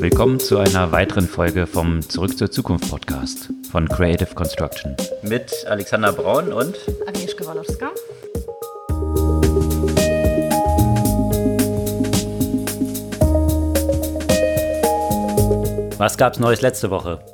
Willkommen 0.00 0.40
zu 0.40 0.58
einer 0.58 0.90
weiteren 0.92 1.26
Folge 1.26 1.66
vom 1.66 2.02
Zurück 2.02 2.36
zur 2.36 2.50
Zukunft 2.50 2.90
Podcast 2.90 3.50
von 3.70 3.88
Creative 3.88 4.34
Construction. 4.34 4.96
Mit 5.22 5.52
Alexander 5.66 6.12
Braun 6.12 6.52
und 6.52 6.76
Agnieszka 7.06 7.46
Walowska. 7.46 7.90
Was 15.98 16.18
gab's 16.18 16.38
Neues 16.38 16.60
letzte 16.60 16.90
Woche? 16.90 17.24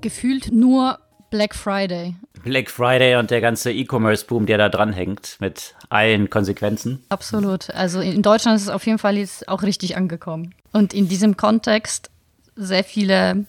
Gefühlt 0.00 0.52
nur 0.52 0.98
Black 1.30 1.54
Friday. 1.54 2.14
Black 2.42 2.70
Friday 2.70 3.16
und 3.16 3.30
der 3.30 3.40
ganze 3.40 3.70
E-Commerce-Boom, 3.70 4.46
der 4.46 4.58
da 4.58 4.68
dranhängt, 4.68 5.36
mit 5.40 5.74
allen 5.90 6.30
Konsequenzen. 6.30 7.04
Absolut. 7.10 7.70
Also 7.70 8.00
in 8.00 8.22
Deutschland 8.22 8.56
ist 8.56 8.62
es 8.62 8.68
auf 8.70 8.86
jeden 8.86 8.98
Fall 8.98 9.18
jetzt 9.18 9.48
auch 9.48 9.62
richtig 9.62 9.96
angekommen. 9.96 10.54
Und 10.72 10.94
in 10.94 11.08
diesem 11.08 11.36
Kontext 11.36 12.10
sehr 12.56 12.84
viele 12.84 13.44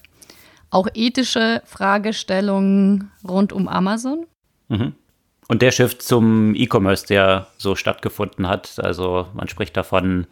auch 0.69 0.87
ethische 0.93 1.61
Fragestellungen 1.65 3.11
rund 3.27 3.53
um 3.53 3.67
Amazon. 3.67 4.25
Mhm. 4.69 4.93
Und 5.47 5.61
der 5.61 5.71
Shift 5.71 6.01
zum 6.01 6.55
E-Commerce, 6.55 7.05
der 7.05 7.47
so 7.57 7.75
stattgefunden 7.75 8.47
hat. 8.47 8.79
Also 8.79 9.27
man 9.33 9.49
spricht 9.49 9.75
davon 9.75 10.27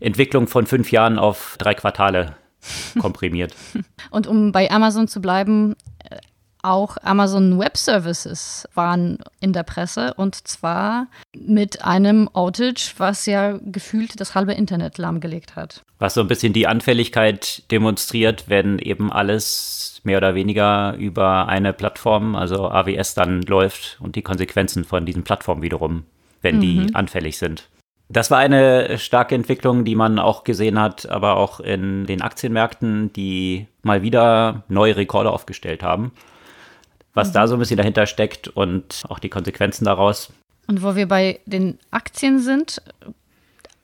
Entwicklung 0.00 0.48
von 0.48 0.66
fünf 0.66 0.90
Jahren 0.90 1.18
auf 1.18 1.54
drei 1.58 1.74
Quartale 1.74 2.34
komprimiert. 2.98 3.54
Und 4.10 4.26
um 4.26 4.50
bei 4.50 4.70
Amazon 4.70 5.06
zu 5.06 5.20
bleiben, 5.20 5.76
auch 6.62 6.96
Amazon 7.02 7.58
Web 7.58 7.76
Services 7.76 8.68
waren 8.74 9.18
in 9.40 9.52
der 9.52 9.62
Presse 9.62 10.14
und 10.14 10.46
zwar 10.48 11.06
mit 11.36 11.84
einem 11.84 12.28
Outage, 12.32 12.94
was 12.98 13.26
ja 13.26 13.58
gefühlt 13.62 14.20
das 14.20 14.34
halbe 14.34 14.52
Internet 14.52 14.98
lahmgelegt 14.98 15.56
hat. 15.56 15.82
Was 15.98 16.14
so 16.14 16.20
ein 16.20 16.28
bisschen 16.28 16.52
die 16.52 16.66
Anfälligkeit 16.66 17.62
demonstriert, 17.70 18.44
wenn 18.48 18.78
eben 18.78 19.12
alles 19.12 20.00
mehr 20.04 20.18
oder 20.18 20.34
weniger 20.34 20.94
über 20.96 21.48
eine 21.48 21.72
Plattform, 21.72 22.34
also 22.34 22.70
AWS, 22.70 23.14
dann 23.14 23.42
läuft 23.42 23.98
und 24.00 24.16
die 24.16 24.22
Konsequenzen 24.22 24.84
von 24.84 25.04
diesen 25.04 25.24
Plattformen 25.24 25.62
wiederum, 25.62 26.04
wenn 26.42 26.56
mhm. 26.56 26.60
die 26.60 26.94
anfällig 26.94 27.38
sind. 27.38 27.68
Das 28.08 28.30
war 28.30 28.38
eine 28.38 28.98
starke 28.98 29.36
Entwicklung, 29.36 29.84
die 29.84 29.94
man 29.94 30.18
auch 30.18 30.42
gesehen 30.42 30.80
hat, 30.80 31.08
aber 31.08 31.36
auch 31.36 31.60
in 31.60 32.06
den 32.06 32.22
Aktienmärkten, 32.22 33.12
die 33.12 33.68
mal 33.82 34.02
wieder 34.02 34.64
neue 34.68 34.96
Rekorde 34.96 35.30
aufgestellt 35.30 35.84
haben 35.84 36.10
was 37.14 37.28
mhm. 37.28 37.32
da 37.32 37.48
so 37.48 37.54
ein 37.54 37.58
bisschen 37.58 37.76
dahinter 37.76 38.06
steckt 38.06 38.48
und 38.48 39.02
auch 39.08 39.18
die 39.18 39.28
Konsequenzen 39.28 39.84
daraus. 39.84 40.32
Und 40.66 40.82
wo 40.82 40.94
wir 40.94 41.08
bei 41.08 41.40
den 41.46 41.78
Aktien 41.90 42.38
sind, 42.38 42.80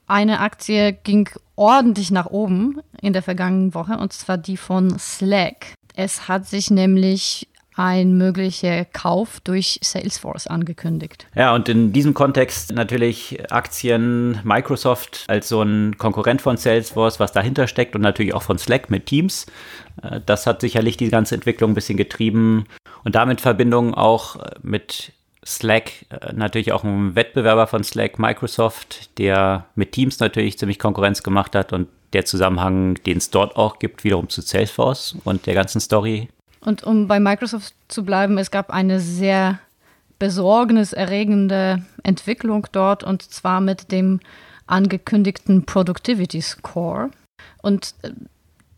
eine 0.06 0.40
Aktie 0.40 0.92
ging 0.92 1.28
ordentlich 1.56 2.10
nach 2.10 2.26
oben 2.26 2.80
in 3.00 3.12
der 3.12 3.22
vergangenen 3.22 3.74
Woche 3.74 3.98
und 3.98 4.12
zwar 4.12 4.38
die 4.38 4.56
von 4.56 4.98
Slack. 4.98 5.74
Es 5.94 6.28
hat 6.28 6.46
sich 6.46 6.70
nämlich 6.70 7.48
ein 7.76 8.16
möglicher 8.16 8.84
Kauf 8.86 9.40
durch 9.40 9.78
Salesforce 9.82 10.46
angekündigt. 10.46 11.26
Ja, 11.34 11.54
und 11.54 11.68
in 11.68 11.92
diesem 11.92 12.14
Kontext 12.14 12.72
natürlich 12.72 13.38
Aktien 13.50 14.40
Microsoft 14.44 15.24
als 15.28 15.48
so 15.48 15.62
ein 15.62 15.96
Konkurrent 15.98 16.42
von 16.42 16.56
Salesforce, 16.56 17.20
was 17.20 17.32
dahinter 17.32 17.68
steckt 17.68 17.94
und 17.94 18.00
natürlich 18.00 18.34
auch 18.34 18.42
von 18.42 18.58
Slack 18.58 18.90
mit 18.90 19.06
Teams. 19.06 19.46
Äh, 20.02 20.20
das 20.24 20.46
hat 20.46 20.60
sicherlich 20.60 20.96
die 20.96 21.10
ganze 21.10 21.34
Entwicklung 21.34 21.72
ein 21.72 21.74
bisschen 21.74 21.98
getrieben 21.98 22.66
und 23.04 23.14
damit 23.14 23.40
Verbindung 23.40 23.94
auch 23.94 24.36
mit 24.62 25.12
Slack, 25.46 25.92
äh, 26.10 26.32
natürlich 26.32 26.72
auch 26.72 26.82
ein 26.82 27.14
Wettbewerber 27.14 27.66
von 27.66 27.84
Slack, 27.84 28.18
Microsoft, 28.18 29.16
der 29.18 29.66
mit 29.76 29.92
Teams 29.92 30.18
natürlich 30.18 30.58
ziemlich 30.58 30.78
Konkurrenz 30.78 31.22
gemacht 31.22 31.54
hat 31.54 31.72
und 31.72 31.88
der 32.12 32.24
Zusammenhang, 32.24 32.94
den 33.04 33.18
es 33.18 33.30
dort 33.30 33.56
auch 33.56 33.78
gibt, 33.78 34.02
wiederum 34.02 34.28
zu 34.28 34.40
Salesforce 34.40 35.16
und 35.24 35.46
der 35.46 35.54
ganzen 35.54 35.80
Story 35.80 36.28
und 36.66 36.82
um 36.82 37.06
bei 37.06 37.20
Microsoft 37.20 37.74
zu 37.86 38.04
bleiben, 38.04 38.38
es 38.38 38.50
gab 38.50 38.70
eine 38.70 38.98
sehr 38.98 39.60
besorgniserregende 40.18 41.84
Entwicklung 42.02 42.66
dort 42.72 43.04
und 43.04 43.22
zwar 43.22 43.60
mit 43.60 43.92
dem 43.92 44.18
angekündigten 44.66 45.64
Productivity 45.64 46.40
Score. 46.40 47.10
Und 47.62 47.94
äh, 48.02 48.10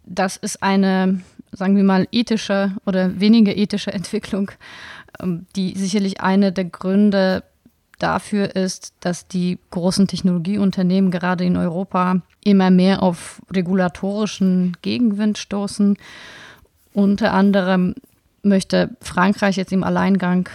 das 0.05 0.37
ist 0.37 0.63
eine, 0.63 1.23
sagen 1.51 1.77
wir 1.77 1.85
mal, 1.85 2.07
ethische 2.13 2.77
oder 2.85 3.21
weniger 3.21 3.57
ethische 3.57 3.93
Entwicklung, 3.95 4.51
ähm, 5.19 5.47
die 5.57 5.73
sicherlich 5.75 6.21
eine 6.21 6.53
der 6.53 6.67
Gründe 6.67 7.43
dafür 7.99 8.55
ist, 8.55 8.93
dass 9.01 9.29
die 9.29 9.59
großen 9.71 10.07
Technologieunternehmen 10.07 11.11
gerade 11.11 11.45
in 11.45 11.57
Europa 11.57 12.21
immer 12.45 12.71
mehr 12.71 13.03
auf 13.03 13.41
regulatorischen 13.51 14.77
Gegenwind 14.83 15.39
stoßen 15.39 15.97
unter 16.99 17.33
anderem 17.33 17.95
möchte 18.43 18.91
Frankreich 19.01 19.57
jetzt 19.57 19.73
im 19.73 19.85
Alleingang 19.85 20.49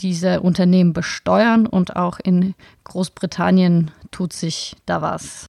diese 0.00 0.42
Unternehmen 0.42 0.92
besteuern 0.92 1.66
und 1.66 1.96
auch 1.96 2.20
in 2.22 2.54
Großbritannien 2.84 3.90
tut 4.10 4.34
sich 4.34 4.76
da 4.84 5.00
was. 5.00 5.46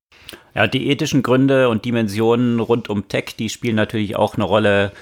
Ja, 0.56 0.68
die 0.68 0.90
ethischen 0.90 1.22
Gründe 1.22 1.68
und 1.68 1.84
Dimensionen 1.84 2.62
rund 2.62 2.90
um 2.90 3.10
Tech, 3.10 3.36
die 3.38 3.50
spielen 3.50 3.76
natürlich 3.76 4.16
auch 4.16 4.36
eine 4.36 4.46
Rolle 4.46 4.94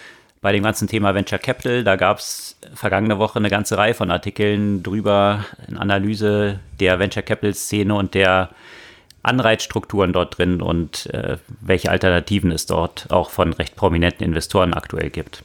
bei 0.41 0.51
dem 0.51 0.63
ganzen 0.63 0.87
Thema 0.87 1.13
Venture 1.13 1.39
Capital. 1.39 1.83
Da 1.83 1.95
gab 1.95 2.17
es 2.17 2.57
vergangene 2.73 3.19
Woche 3.19 3.37
eine 3.37 3.49
ganze 3.49 3.77
Reihe 3.77 3.93
von 3.93 4.09
Artikeln 4.09 4.81
drüber, 4.81 5.45
eine 5.67 5.79
Analyse 5.79 6.59
der 6.79 6.97
Venture 6.97 7.23
Capital 7.23 7.53
Szene 7.53 7.93
und 7.93 8.15
der 8.15 8.49
Anreizstrukturen 9.27 10.13
dort 10.13 10.37
drin 10.37 10.61
und 10.61 11.07
äh, 11.07 11.37
welche 11.61 11.91
Alternativen 11.91 12.51
es 12.51 12.65
dort 12.65 13.11
auch 13.11 13.29
von 13.29 13.53
recht 13.53 13.75
prominenten 13.75 14.25
Investoren 14.25 14.73
aktuell 14.73 15.09
gibt. 15.09 15.43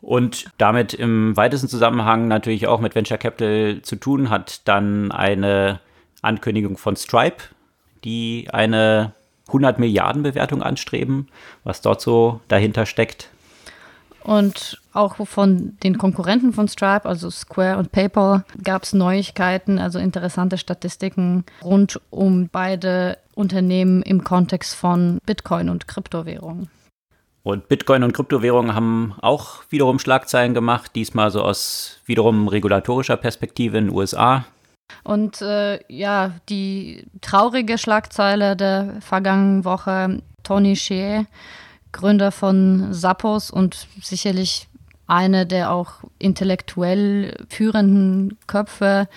Und 0.00 0.46
damit 0.58 0.94
im 0.94 1.36
weitesten 1.36 1.68
Zusammenhang 1.68 2.28
natürlich 2.28 2.66
auch 2.66 2.80
mit 2.80 2.94
Venture 2.94 3.18
Capital 3.18 3.80
zu 3.82 3.96
tun 3.96 4.30
hat 4.30 4.66
dann 4.68 5.10
eine 5.10 5.80
Ankündigung 6.22 6.76
von 6.76 6.96
Stripe, 6.96 7.42
die 8.04 8.48
eine 8.52 9.12
100 9.48 9.78
Milliarden 9.78 10.22
Bewertung 10.22 10.62
anstreben, 10.62 11.28
was 11.64 11.80
dort 11.80 12.00
so 12.00 12.40
dahinter 12.48 12.86
steckt. 12.86 13.30
Und 14.26 14.82
auch 14.92 15.24
von 15.24 15.76
den 15.84 15.98
Konkurrenten 15.98 16.52
von 16.52 16.66
Stripe, 16.66 17.08
also 17.08 17.30
Square 17.30 17.78
und 17.78 17.92
PayPal, 17.92 18.44
gab 18.64 18.82
es 18.82 18.92
Neuigkeiten, 18.92 19.78
also 19.78 20.00
interessante 20.00 20.58
Statistiken 20.58 21.44
rund 21.62 22.00
um 22.10 22.48
beide 22.50 23.18
Unternehmen 23.36 24.02
im 24.02 24.24
Kontext 24.24 24.74
von 24.74 25.18
Bitcoin 25.26 25.68
und 25.68 25.86
Kryptowährungen. 25.86 26.68
Und 27.44 27.68
Bitcoin 27.68 28.02
und 28.02 28.14
Kryptowährungen 28.14 28.74
haben 28.74 29.14
auch 29.20 29.62
wiederum 29.70 30.00
Schlagzeilen 30.00 30.54
gemacht, 30.54 30.90
diesmal 30.96 31.30
so 31.30 31.42
aus 31.42 32.00
wiederum 32.04 32.48
regulatorischer 32.48 33.16
Perspektive 33.16 33.78
in 33.78 33.86
den 33.86 33.94
USA. 33.94 34.44
Und 35.04 35.40
äh, 35.40 35.78
ja, 35.86 36.32
die 36.48 37.06
traurige 37.20 37.78
Schlagzeile 37.78 38.56
der 38.56 38.96
vergangenen 39.00 39.64
Woche, 39.64 40.20
Tony 40.42 40.74
Shea, 40.74 41.26
Gründer 41.96 42.30
von 42.30 42.92
Zappos 42.92 43.50
und 43.50 43.88
sicherlich 44.02 44.68
eine 45.06 45.46
der 45.46 45.72
auch 45.72 45.94
intellektuell 46.18 47.46
führenden 47.48 48.36
Köpfe 48.46 49.08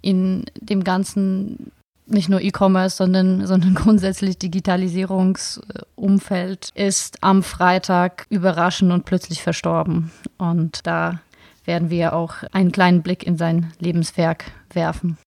in 0.00 0.44
dem 0.60 0.84
ganzen 0.84 1.72
nicht 2.10 2.28
nur 2.28 2.40
E-Commerce, 2.40 2.96
sondern, 2.96 3.44
sondern 3.46 3.74
grundsätzlich 3.74 4.38
Digitalisierungsumfeld 4.38 6.70
ist 6.74 7.22
am 7.22 7.42
Freitag 7.42 8.26
überraschend 8.30 8.92
und 8.92 9.04
plötzlich 9.04 9.42
verstorben. 9.42 10.10
Und 10.38 10.86
da 10.86 11.20
werden 11.64 11.90
wir 11.90 12.14
auch 12.14 12.36
einen 12.52 12.70
kleinen 12.72 13.02
Blick 13.02 13.26
in 13.26 13.36
sein 13.36 13.74
Lebenswerk 13.78 14.46
werfen. 14.72 15.18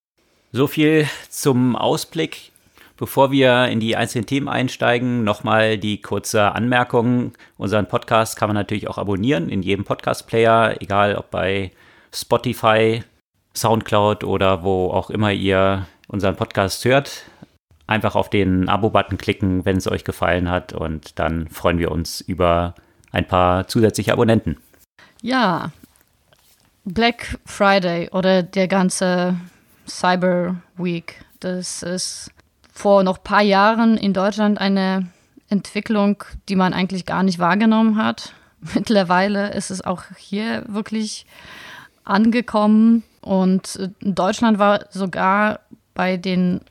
So 0.51 0.65
viel 0.67 1.07
zum 1.29 1.75
Ausblick. 1.75 2.50
Bevor 3.01 3.31
wir 3.31 3.65
in 3.65 3.79
die 3.79 3.95
einzelnen 3.95 4.27
Themen 4.27 4.47
einsteigen, 4.47 5.23
nochmal 5.23 5.79
die 5.79 6.03
kurze 6.03 6.51
Anmerkung. 6.51 7.31
Unseren 7.57 7.87
Podcast 7.87 8.37
kann 8.37 8.47
man 8.47 8.55
natürlich 8.55 8.87
auch 8.87 8.99
abonnieren 8.99 9.49
in 9.49 9.63
jedem 9.63 9.85
Podcast-Player, 9.85 10.79
egal 10.81 11.15
ob 11.15 11.31
bei 11.31 11.71
Spotify, 12.13 13.01
Soundcloud 13.55 14.23
oder 14.23 14.61
wo 14.61 14.91
auch 14.91 15.09
immer 15.09 15.31
ihr 15.31 15.87
unseren 16.09 16.35
Podcast 16.35 16.85
hört. 16.85 17.23
Einfach 17.87 18.13
auf 18.13 18.29
den 18.29 18.69
Abo-Button 18.69 19.17
klicken, 19.17 19.65
wenn 19.65 19.77
es 19.77 19.89
euch 19.89 20.03
gefallen 20.03 20.51
hat 20.51 20.71
und 20.71 21.17
dann 21.17 21.47
freuen 21.47 21.79
wir 21.79 21.91
uns 21.91 22.21
über 22.21 22.75
ein 23.11 23.27
paar 23.27 23.67
zusätzliche 23.67 24.13
Abonnenten. 24.13 24.57
Ja, 25.23 25.71
Black 26.85 27.39
Friday 27.47 28.09
oder 28.11 28.43
der 28.43 28.67
ganze 28.67 29.37
Cyber 29.87 30.57
Week, 30.77 31.25
das 31.39 31.81
ist 31.81 32.31
vor 32.71 33.03
noch 33.03 33.17
ein 33.17 33.23
paar 33.23 33.41
Jahren 33.41 33.97
in 33.97 34.13
Deutschland 34.13 34.59
eine 34.59 35.07
Entwicklung, 35.49 36.23
die 36.49 36.55
man 36.55 36.73
eigentlich 36.73 37.05
gar 37.05 37.23
nicht 37.23 37.39
wahrgenommen 37.39 37.97
hat. 37.97 38.33
Mittlerweile 38.73 39.53
ist 39.53 39.71
es 39.71 39.83
auch 39.83 40.03
hier 40.17 40.63
wirklich 40.67 41.25
angekommen 42.03 43.03
und 43.21 43.91
Deutschland 44.01 44.59
war 44.59 44.85
sogar 44.89 45.59
bei 45.93 46.17
den 46.17 46.61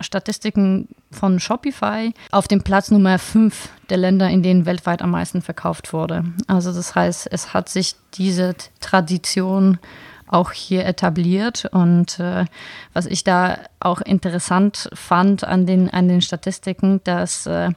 Statistiken 0.00 0.88
von 1.10 1.38
Shopify 1.38 2.12
auf 2.32 2.48
dem 2.48 2.62
Platz 2.62 2.90
Nummer 2.90 3.18
5 3.18 3.68
der 3.88 3.96
Länder, 3.96 4.28
in 4.28 4.42
denen 4.42 4.66
weltweit 4.66 5.00
am 5.02 5.10
meisten 5.10 5.40
verkauft 5.40 5.92
wurde. 5.92 6.24
Also 6.48 6.72
das 6.72 6.94
heißt, 6.94 7.28
es 7.30 7.54
hat 7.54 7.68
sich 7.68 7.94
diese 8.14 8.54
Tradition 8.80 9.78
auch 10.26 10.52
hier 10.52 10.86
etabliert. 10.86 11.66
Und 11.72 12.18
äh, 12.20 12.44
was 12.92 13.06
ich 13.06 13.24
da 13.24 13.58
auch 13.80 14.00
interessant 14.00 14.88
fand 14.94 15.44
an 15.44 15.66
den, 15.66 15.90
an 15.90 16.08
den 16.08 16.22
Statistiken, 16.22 17.00
dass 17.04 17.46
äh, 17.46 17.70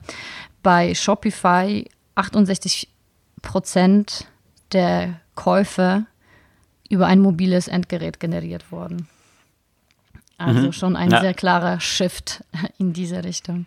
bei 0.64 0.96
Shopify 0.96 1.86
68 2.16 2.90
Prozent 3.42 4.28
der 4.72 5.20
Käufe 5.36 6.06
über 6.90 7.06
ein 7.06 7.20
mobiles 7.20 7.68
Endgerät 7.68 8.20
generiert 8.20 8.72
wurden. 8.72 9.08
Also 10.38 10.68
mhm. 10.68 10.72
schon 10.74 10.96
ein 10.96 11.12
ja. 11.12 11.22
sehr 11.22 11.34
klarer 11.34 11.80
Shift 11.80 12.44
in 12.78 12.94
diese 12.94 13.24
Richtung. 13.24 13.66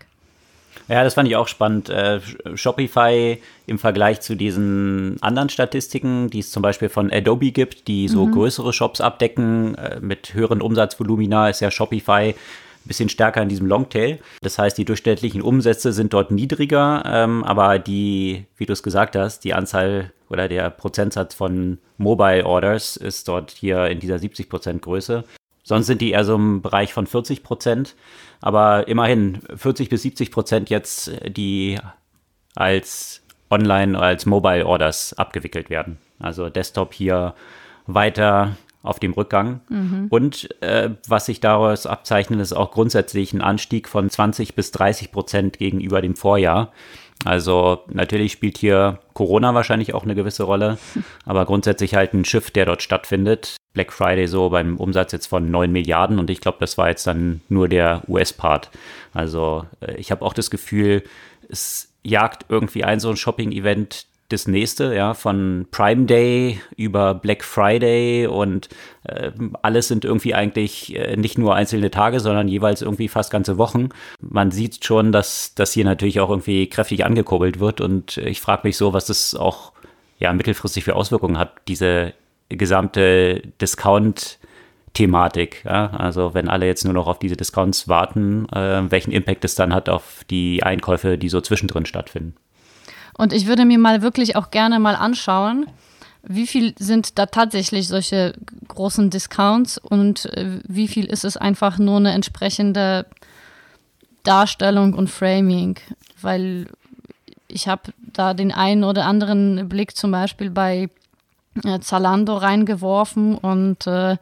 Ja, 0.89 1.05
das 1.05 1.15
fand 1.15 1.29
ich 1.29 1.37
auch 1.37 1.49
spannend. 1.49 1.89
Äh, 1.89 2.21
Shopify 2.55 3.41
im 3.67 3.79
Vergleich 3.79 4.21
zu 4.21 4.35
diesen 4.35 5.19
anderen 5.21 5.49
Statistiken, 5.49 6.31
die 6.31 6.41
es 6.41 6.51
zum 6.51 6.63
Beispiel 6.63 6.89
von 6.89 7.13
Adobe 7.13 7.53
gibt, 7.53 7.87
die 7.89 8.09
so 8.09 8.27
mhm. 8.27 8.33
größere 8.33 8.73
Shops 8.73 9.01
abdecken 9.01 9.77
äh, 9.77 10.01
mit 10.01 10.35
höheren 10.35 10.63
Umsatzvolumina, 10.63 11.49
ist 11.49 11.61
ja 11.61 11.71
Shopify 11.71 12.35
ein 12.85 12.89
bisschen 12.89 13.09
stärker 13.09 13.43
in 13.43 13.49
diesem 13.49 13.67
Longtail. 13.67 14.19
Das 14.41 14.59
heißt, 14.59 14.79
die 14.79 14.85
durchschnittlichen 14.85 15.43
Umsätze 15.43 15.93
sind 15.93 16.13
dort 16.13 16.31
niedriger, 16.31 17.03
ähm, 17.07 17.45
aber 17.45 17.79
die, 17.79 18.47
wie 18.57 18.67
du 18.67 18.73
es 18.73 18.83
gesagt 18.83 19.17
hast, 19.17 19.45
die 19.45 19.55
Anzahl 19.55 20.13
oder 20.29 20.49
der 20.49 20.71
Prozentsatz 20.71 21.35
von 21.35 21.79
Mobile 21.99 22.47
Orders 22.47 22.97
ist 22.97 23.29
dort 23.29 23.51
hier 23.51 23.87
in 23.87 24.01
dieser 24.01 24.19
70 24.19 24.49
Prozent 24.49 24.83
Größe. 24.83 25.25
Sonst 25.71 25.87
sind 25.87 26.01
die 26.01 26.11
eher 26.11 26.25
so 26.25 26.35
im 26.35 26.63
Bereich 26.63 26.93
von 26.93 27.07
40 27.07 27.45
Prozent. 27.45 27.95
Aber 28.41 28.89
immerhin 28.89 29.39
40 29.55 29.89
bis 29.89 30.03
70 30.03 30.33
Prozent 30.33 30.69
jetzt, 30.69 31.13
die 31.29 31.79
als 32.57 33.23
Online- 33.51 33.97
oder 33.97 34.07
als 34.09 34.27
Mobile 34.27 34.67
Orders 34.67 35.15
abgewickelt 35.15 35.71
werden. 35.71 35.99
Also 36.19 36.49
Desktop 36.49 36.93
hier 36.93 37.35
weiter 37.87 38.57
auf 38.83 38.99
dem 38.99 39.13
Rückgang. 39.13 39.61
Mhm. 39.69 40.09
Und 40.11 40.61
äh, 40.61 40.91
was 41.07 41.27
sich 41.27 41.39
daraus 41.39 41.87
abzeichnet, 41.87 42.41
ist 42.41 42.53
auch 42.53 42.73
grundsätzlich 42.73 43.33
ein 43.33 43.41
Anstieg 43.41 43.89
von 43.89 44.11
20 44.11 44.57
bis 44.57 44.73
30 44.73 45.13
Prozent 45.13 45.59
gegenüber 45.59 46.03
dem 46.03 46.17
Vorjahr. 46.17 46.73
Also 47.25 47.85
natürlich 47.87 48.33
spielt 48.33 48.59
hier 48.59 48.99
Corona 49.13 49.55
wahrscheinlich 49.55 49.95
auch 49.95 50.03
eine 50.03 50.17
gewisse 50.17 50.43
Rolle, 50.43 50.79
aber 51.27 51.47
grundsätzlich 51.47 51.95
halt 51.95 52.13
ein 52.13 52.25
Schiff, 52.25 52.51
der 52.51 52.67
dort 52.67 52.83
stattfindet. 52.83 53.60
Black 53.73 53.93
Friday 53.93 54.27
so 54.27 54.51
beim 54.51 54.77
Umsatz 54.77 55.13
jetzt 55.13 55.27
von 55.27 55.51
9 55.51 55.71
Milliarden 55.71 56.19
und 56.19 56.31
ich 56.31 56.41
glaube, 56.41 56.59
das 56.61 56.77
war 56.77 56.89
jetzt 56.89 57.07
dann 57.07 57.41
nur 57.49 57.69
der 57.69 58.03
US-Part. 58.09 58.71
Also 59.15 59.65
äh, 59.81 59.95
ich 59.97 60.11
habe 60.11 60.25
auch 60.25 60.35
das 60.35 60.51
Gefühl, 60.51 61.03
es 61.49 61.93
jagt 62.03 62.47
irgendwie 62.49 62.85
ein 62.85 63.01
so 63.01 63.11
ein 63.11 63.17
Shopping-Event 63.17 64.07
das 64.31 64.47
nächste, 64.47 64.95
ja, 64.95 65.15
von 65.15 65.67
Prime 65.71 66.07
Day 66.07 66.61
über 66.77 67.15
Black 67.15 67.45
Friday 67.45 68.27
und 68.27 68.69
äh, 69.05 69.33
alles 69.63 69.89
sind 69.89 70.05
irgendwie 70.05 70.35
eigentlich 70.35 70.97
äh, 70.97 71.17
nicht 71.17 71.37
nur 71.37 71.57
einzelne 71.57 71.91
Tage, 71.91 72.21
sondern 72.21 72.49
jeweils 72.49 72.81
irgendwie 72.81 73.09
fast 73.09 73.33
ganze 73.33 73.59
Wochen. 73.59 73.89
Man 74.21 74.53
sieht 74.53 74.85
schon, 74.85 75.11
dass 75.11 75.55
das 75.55 75.73
hier 75.73 75.85
natürlich 75.85 76.21
auch 76.21 76.31
irgendwie 76.31 76.69
kräftig 76.69 77.05
angekurbelt 77.05 77.59
wird 77.59 77.81
und 77.81 78.19
ich 78.19 78.41
frage 78.41 78.63
mich 78.65 78.77
so, 78.77 78.93
was 78.93 79.07
das 79.07 79.35
auch 79.35 79.73
ja 80.19 80.33
mittelfristig 80.33 80.85
für 80.85 80.95
Auswirkungen 80.95 81.39
hat, 81.39 81.53
diese 81.67 82.15
gesamte 82.51 83.43
Discount- 83.61 84.39
Thematik. 84.93 85.63
Ja? 85.65 85.91
Also 85.91 86.35
wenn 86.35 86.49
alle 86.49 86.67
jetzt 86.67 86.85
nur 86.85 86.95
noch 86.95 87.07
auf 87.07 87.19
diese 87.19 87.37
Discounts 87.37 87.89
warten, 87.89 88.49
äh, 88.51 88.83
welchen 88.91 89.13
Impact 89.13 89.45
es 89.45 89.55
dann 89.55 89.73
hat 89.73 89.89
auf 89.89 90.25
die 90.29 90.63
Einkäufe, 90.63 91.17
die 91.17 91.29
so 91.29 91.41
zwischendrin 91.41 91.87
stattfinden. 91.87 92.35
Und 93.17 93.33
ich 93.33 93.47
würde 93.47 93.65
mir 93.65 93.79
mal 93.79 94.03
wirklich 94.03 94.37
auch 94.37 94.51
gerne 94.51 94.81
mal 94.81 94.97
anschauen, 94.97 95.67
wie 96.23 96.47
viel 96.47 96.75
sind 96.79 97.19
da 97.19 97.27
tatsächlich 97.27 97.89
solche 97.89 98.35
großen 98.69 99.11
Discounts 99.11 99.79
und 99.79 100.27
äh, 100.37 100.61
wie 100.67 100.89
viel 100.89 101.07
ist 101.07 101.25
es 101.25 101.37
einfach 101.37 101.79
nur 101.79 101.97
eine 101.97 102.13
entsprechende 102.13 103.07
Darstellung 104.23 104.95
und 104.95 105.09
Framing? 105.09 105.77
Weil 106.21 106.67
ich 107.49 107.69
habe 107.69 107.93
da 107.99 108.35
den 108.35 108.53
einen 108.53 108.85
oder 108.85 109.07
anderen 109.07 109.69
Blick 109.69 109.97
zum 109.97 110.11
Beispiel 110.11 110.51
bei 110.51 110.89
Zalando 111.81 112.37
reingeworfen 112.37 113.37
und 113.37 113.87
äh, 113.87 114.17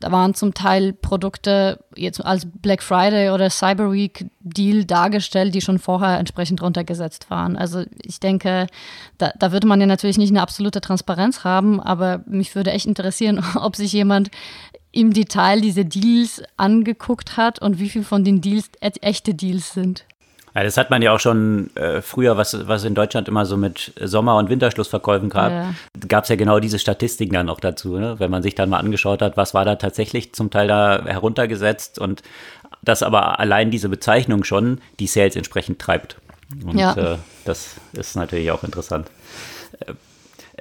da 0.00 0.10
waren 0.10 0.34
zum 0.34 0.54
Teil 0.54 0.94
Produkte 0.94 1.84
jetzt 1.94 2.24
als 2.24 2.46
Black 2.46 2.82
Friday 2.82 3.30
oder 3.30 3.50
Cyber 3.50 3.92
Week 3.92 4.26
Deal 4.40 4.84
dargestellt, 4.84 5.54
die 5.54 5.60
schon 5.60 5.78
vorher 5.78 6.18
entsprechend 6.18 6.62
runtergesetzt 6.62 7.30
waren. 7.30 7.56
Also 7.56 7.84
ich 8.02 8.20
denke, 8.20 8.66
da, 9.18 9.32
da 9.38 9.52
würde 9.52 9.66
man 9.66 9.80
ja 9.80 9.86
natürlich 9.86 10.18
nicht 10.18 10.30
eine 10.30 10.40
absolute 10.40 10.80
Transparenz 10.80 11.44
haben, 11.44 11.78
aber 11.78 12.22
mich 12.26 12.54
würde 12.54 12.72
echt 12.72 12.86
interessieren, 12.86 13.44
ob 13.54 13.76
sich 13.76 13.92
jemand 13.92 14.30
im 14.92 15.12
Detail 15.12 15.60
diese 15.60 15.84
Deals 15.84 16.42
angeguckt 16.56 17.36
hat 17.36 17.60
und 17.60 17.78
wie 17.78 17.90
viel 17.90 18.02
von 18.02 18.24
den 18.24 18.40
Deals 18.40 18.70
echte 18.80 19.34
Deals 19.34 19.72
sind. 19.72 20.04
Ja, 20.54 20.62
das 20.64 20.76
hat 20.76 20.90
man 20.90 21.00
ja 21.00 21.14
auch 21.14 21.20
schon 21.20 21.74
äh, 21.76 22.02
früher, 22.02 22.36
was, 22.36 22.68
was 22.68 22.84
in 22.84 22.94
Deutschland 22.94 23.28
immer 23.28 23.46
so 23.46 23.56
mit 23.56 23.92
Sommer- 24.00 24.36
und 24.36 24.50
Winterschlussverkäufen 24.50 25.30
gab, 25.30 25.50
ja. 25.50 25.74
gab 26.08 26.24
es 26.24 26.30
ja 26.30 26.36
genau 26.36 26.60
diese 26.60 26.78
Statistiken 26.78 27.32
dann 27.32 27.48
auch 27.48 27.60
dazu, 27.60 27.96
ne? 27.98 28.16
wenn 28.18 28.30
man 28.30 28.42
sich 28.42 28.54
dann 28.54 28.68
mal 28.68 28.78
angeschaut 28.78 29.22
hat, 29.22 29.36
was 29.36 29.54
war 29.54 29.64
da 29.64 29.76
tatsächlich 29.76 30.34
zum 30.34 30.50
Teil 30.50 30.68
da 30.68 31.04
heruntergesetzt 31.06 31.98
und 31.98 32.22
dass 32.82 33.02
aber 33.02 33.40
allein 33.40 33.70
diese 33.70 33.88
Bezeichnung 33.88 34.44
schon 34.44 34.80
die 34.98 35.06
Sales 35.06 35.36
entsprechend 35.36 35.78
treibt. 35.78 36.16
Und 36.66 36.78
ja. 36.78 36.94
äh, 36.96 37.16
das 37.44 37.76
ist 37.92 38.16
natürlich 38.16 38.50
auch 38.50 38.62
interessant. 38.62 39.08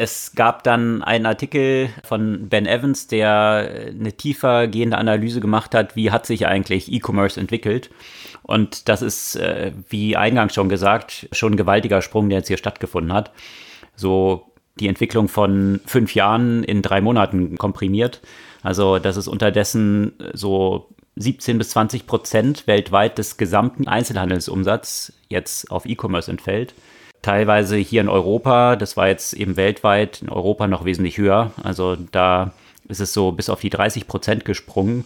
Es 0.01 0.33
gab 0.33 0.63
dann 0.63 1.03
einen 1.03 1.27
Artikel 1.27 1.89
von 2.03 2.49
Ben 2.49 2.65
Evans, 2.65 3.05
der 3.05 3.85
eine 3.87 4.11
tiefer 4.13 4.65
gehende 4.65 4.97
Analyse 4.97 5.41
gemacht 5.41 5.75
hat, 5.75 5.95
wie 5.95 6.09
hat 6.09 6.25
sich 6.25 6.47
eigentlich 6.47 6.91
E-Commerce 6.91 7.39
entwickelt. 7.39 7.91
Und 8.41 8.89
das 8.89 9.03
ist, 9.03 9.35
äh, 9.35 9.73
wie 9.89 10.17
eingangs 10.17 10.55
schon 10.55 10.69
gesagt, 10.69 11.29
schon 11.33 11.53
ein 11.53 11.55
gewaltiger 11.55 12.01
Sprung, 12.01 12.29
der 12.29 12.39
jetzt 12.39 12.47
hier 12.47 12.57
stattgefunden 12.57 13.13
hat. 13.13 13.31
So 13.95 14.51
die 14.79 14.87
Entwicklung 14.87 15.27
von 15.27 15.81
fünf 15.85 16.15
Jahren 16.15 16.63
in 16.63 16.81
drei 16.81 16.99
Monaten 16.99 17.59
komprimiert. 17.59 18.21
Also 18.63 18.97
das 18.97 19.17
ist 19.17 19.27
unterdessen 19.27 20.13
so 20.33 20.89
17 21.17 21.59
bis 21.59 21.69
20 21.69 22.07
Prozent 22.07 22.65
weltweit 22.65 23.19
des 23.19 23.37
gesamten 23.37 23.87
Einzelhandelsumsatzes 23.87 25.13
jetzt 25.29 25.69
auf 25.69 25.85
E-Commerce 25.85 26.31
entfällt. 26.31 26.73
Teilweise 27.21 27.77
hier 27.77 28.01
in 28.01 28.09
Europa, 28.09 28.75
das 28.75 28.97
war 28.97 29.07
jetzt 29.07 29.33
eben 29.33 29.55
weltweit, 29.55 30.21
in 30.21 30.29
Europa 30.29 30.67
noch 30.67 30.85
wesentlich 30.85 31.17
höher. 31.17 31.51
Also 31.61 31.95
da 31.95 32.51
ist 32.87 32.99
es 32.99 33.13
so 33.13 33.31
bis 33.31 33.49
auf 33.49 33.59
die 33.59 33.69
30 33.69 34.07
Prozent 34.07 34.45
gesprungen 34.45 35.05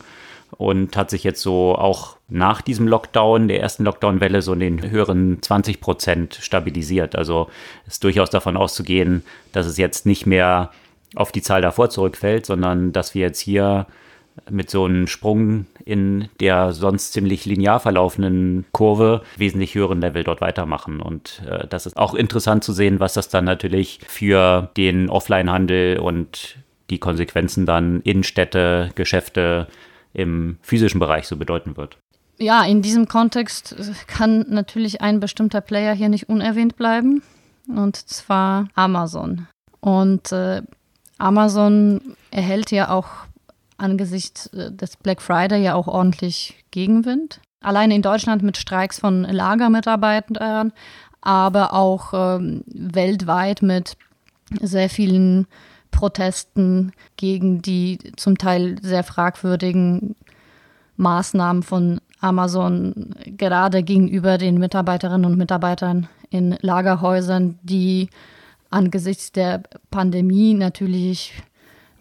und 0.51 0.95
hat 0.95 1.10
sich 1.10 1.24
jetzt 1.24 1.41
so 1.41 1.75
auch 1.75 2.15
nach 2.29 2.62
diesem 2.62 2.88
Lockdown, 2.88 3.48
der 3.48 3.60
ersten 3.60 3.84
Lockdown-Welle, 3.84 4.41
so 4.41 4.53
in 4.53 4.60
den 4.60 4.89
höheren 4.89 5.41
20 5.41 5.81
Prozent 5.81 6.36
stabilisiert. 6.41 7.15
Also 7.15 7.50
ist 7.88 8.03
durchaus 8.03 8.29
davon 8.29 8.55
auszugehen, 8.57 9.24
dass 9.51 9.65
es 9.65 9.77
jetzt 9.77 10.05
nicht 10.05 10.25
mehr 10.25 10.72
auf 11.15 11.31
die 11.31 11.41
Zahl 11.41 11.62
davor 11.62 11.89
zurückfällt, 11.89 12.45
sondern 12.45 12.93
dass 12.93 13.13
wir 13.13 13.22
jetzt 13.22 13.39
hier 13.39 13.88
mit 14.50 14.70
so 14.70 14.86
einem 14.86 15.08
Sprung 15.08 15.65
in 15.86 16.30
der 16.39 16.74
sonst 16.74 17.13
ziemlich 17.13 17.46
linear 17.46 17.80
verlaufenden 17.80 18.65
Kurve 18.72 19.22
wesentlich 19.38 19.75
höheren 19.75 20.01
Level 20.01 20.24
dort 20.24 20.42
weitermachen. 20.42 21.01
Und 21.01 21.42
äh, 21.50 21.68
das 21.68 21.86
ist 21.86 21.98
auch 21.98 22.13
interessant 22.13 22.63
zu 22.63 22.74
sehen, 22.74 23.00
was 23.00 23.13
das 23.13 23.30
dann 23.30 23.46
natürlich 23.46 24.00
für 24.08 24.70
den 24.77 25.10
Offline-Handel 25.10 26.00
und 26.00 26.58
die 26.89 27.00
Konsequenzen 27.00 27.65
dann 27.65 28.01
in 28.01 28.24
Städte, 28.24 28.92
Geschäfte, 28.96 29.68
im 30.13 30.58
physischen 30.62 31.00
Bereich 31.00 31.27
so 31.27 31.36
bedeuten 31.36 31.77
wird. 31.77 31.98
Ja, 32.38 32.63
in 32.63 32.82
diesem 32.82 33.08
Kontext 33.08 33.75
kann 34.08 34.46
natürlich 34.50 35.01
ein 35.01 35.20
bestimmter 35.20 35.62
Player 35.62 35.94
hier 35.94 36.10
nicht 36.10 36.30
unerwähnt 36.30 36.75
bleiben, 36.75 37.22
und 37.68 37.96
zwar 37.96 38.68
Amazon. 38.75 39.48
Und 39.80 40.32
äh, 40.32 40.62
Amazon 41.18 42.15
erhält 42.32 42.72
ja 42.72 42.89
auch 42.89 43.08
angesichts 43.77 44.48
äh, 44.48 44.72
des 44.72 44.98
Black 44.98 45.22
Friday 45.22 45.63
ja 45.63 45.75
auch 45.75 45.88
ordentlich 45.88 46.63
Gegenwind. 46.72 47.41
Alleine 47.62 47.96
in 47.96 48.01
Deutschland 48.01 48.44
mit 48.44 48.58
Streiks 48.58 49.00
von 49.00 49.24
Lagermitarbeitern, 49.24 50.72
aber 51.22 51.74
auch 51.74 52.13
ähm, 52.13 52.63
weltweit 52.67 53.62
mit 53.62 53.98
sehr 54.62 54.89
vielen 54.89 55.48
Protesten 55.91 56.91
gegen 57.17 57.62
die 57.62 57.98
zum 58.17 58.38
Teil 58.38 58.75
sehr 58.82 59.03
fragwürdigen 59.03 60.15
Maßnahmen 60.98 61.63
von 61.63 62.00
Amazon, 62.20 63.15
gerade 63.25 63.84
gegenüber 63.84 64.38
den 64.38 64.58
Mitarbeiterinnen 64.58 65.25
und 65.25 65.38
Mitarbeitern 65.38 66.08
in 66.29 66.58
Lagerhäusern, 66.62 67.60
die 67.63 68.10
angesichts 68.70 69.32
der 69.32 69.63
Pandemie 69.91 70.53
natürlich 70.53 71.34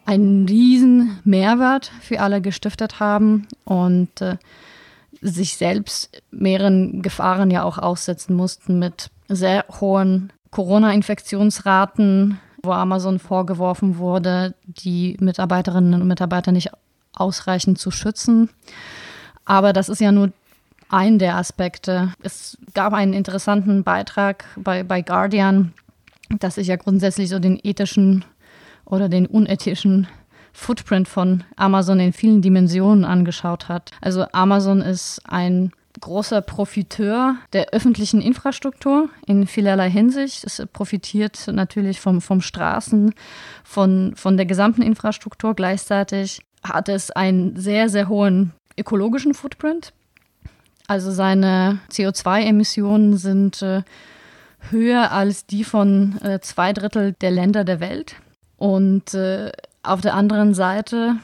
einen 0.06 0.46
riesen 0.46 1.18
Mehrwert 1.24 1.90
für 2.00 2.20
alle 2.20 2.40
gestiftet 2.40 3.00
haben 3.00 3.46
und 3.64 4.20
äh, 4.20 4.36
sich 5.20 5.56
selbst 5.56 6.22
mehreren 6.30 7.02
Gefahren 7.02 7.50
ja 7.50 7.62
auch 7.62 7.78
aussetzen 7.78 8.34
mussten 8.36 8.78
mit 8.78 9.10
sehr 9.28 9.64
hohen 9.80 10.32
Corona-Infektionsraten, 10.50 12.38
wo 12.62 12.72
Amazon 12.72 13.18
vorgeworfen 13.18 13.98
wurde, 13.98 14.54
die 14.64 15.16
Mitarbeiterinnen 15.20 16.00
und 16.00 16.06
Mitarbeiter 16.06 16.52
nicht 16.52 16.70
ausreichend 17.14 17.78
zu 17.78 17.90
schützen. 17.90 18.50
Aber 19.44 19.72
das 19.72 19.88
ist 19.88 20.00
ja 20.00 20.12
nur 20.12 20.32
ein 20.88 21.18
der 21.18 21.36
Aspekte. 21.36 22.12
Es 22.22 22.58
gab 22.74 22.92
einen 22.92 23.14
interessanten 23.14 23.82
Beitrag 23.82 24.44
bei, 24.56 24.82
bei 24.82 25.02
Guardian, 25.02 25.72
dass 26.38 26.56
sich 26.56 26.68
ja 26.68 26.76
grundsätzlich 26.76 27.28
so 27.28 27.38
den 27.38 27.58
ethischen 27.62 28.24
oder 28.84 29.08
den 29.08 29.26
unethischen 29.26 30.06
Footprint 30.52 31.08
von 31.08 31.44
Amazon 31.56 32.00
in 32.00 32.12
vielen 32.12 32.40
Dimensionen 32.40 33.04
angeschaut 33.04 33.68
hat. 33.68 33.90
Also 34.00 34.26
Amazon 34.32 34.80
ist 34.80 35.20
ein 35.24 35.72
großer 36.00 36.42
Profiteur 36.42 37.36
der 37.52 37.70
öffentlichen 37.70 38.20
Infrastruktur 38.20 39.08
in 39.26 39.46
vielerlei 39.46 39.90
Hinsicht. 39.90 40.44
Es 40.44 40.62
profitiert 40.72 41.46
natürlich 41.48 42.00
vom, 42.00 42.20
vom 42.20 42.40
Straßen, 42.40 43.14
von, 43.64 44.12
von 44.16 44.36
der 44.36 44.46
gesamten 44.46 44.82
Infrastruktur. 44.82 45.54
Gleichzeitig 45.54 46.40
hat 46.62 46.88
es 46.88 47.10
einen 47.10 47.56
sehr, 47.56 47.88
sehr 47.88 48.08
hohen 48.08 48.52
ökologischen 48.78 49.34
Footprint. 49.34 49.92
Also 50.86 51.10
seine 51.10 51.78
CO2-Emissionen 51.90 53.16
sind 53.16 53.62
äh, 53.62 53.82
höher 54.70 55.12
als 55.12 55.46
die 55.46 55.64
von 55.64 56.20
äh, 56.22 56.40
zwei 56.40 56.72
Drittel 56.72 57.14
der 57.20 57.30
Länder 57.30 57.64
der 57.64 57.80
Welt. 57.80 58.16
Und 58.64 59.12
äh, 59.12 59.52
auf 59.82 60.00
der 60.00 60.14
anderen 60.14 60.54
Seite 60.54 61.16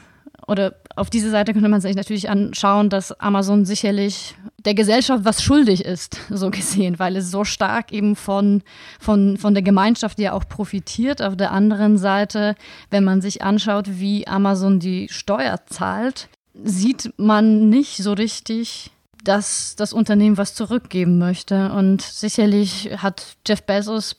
oder 0.45 0.75
auf 0.95 1.09
diese 1.09 1.31
Seite 1.31 1.53
könnte 1.53 1.69
man 1.69 1.81
sich 1.81 1.95
natürlich 1.95 2.29
anschauen, 2.29 2.91
dass 2.91 3.19
Amazon 3.19 3.65
sicherlich 3.65 4.35
der 4.59 4.75
Gesellschaft 4.75 5.25
was 5.25 5.41
schuldig 5.41 5.83
ist, 5.83 6.19
so 6.29 6.51
gesehen, 6.51 6.99
weil 6.99 7.15
es 7.15 7.31
so 7.31 7.43
stark 7.43 7.91
eben 7.91 8.15
von, 8.15 8.61
von, 8.99 9.37
von 9.37 9.55
der 9.55 9.63
Gemeinschaft 9.63 10.19
ja 10.19 10.33
auch 10.33 10.47
profitiert. 10.47 11.23
Auf 11.23 11.35
der 11.35 11.51
anderen 11.51 11.97
Seite, 11.97 12.53
wenn 12.91 13.03
man 13.03 13.21
sich 13.21 13.41
anschaut, 13.41 13.87
wie 13.89 14.27
Amazon 14.27 14.79
die 14.79 15.07
Steuer 15.09 15.61
zahlt, 15.65 16.29
sieht 16.63 17.11
man 17.17 17.69
nicht 17.69 17.97
so 17.97 18.13
richtig, 18.13 18.91
dass 19.23 19.75
das 19.75 19.93
Unternehmen 19.93 20.37
was 20.37 20.53
zurückgeben 20.53 21.17
möchte. 21.17 21.71
Und 21.71 22.03
sicherlich 22.03 22.91
hat 22.97 23.35
Jeff 23.47 23.63
Bezos 23.63 24.15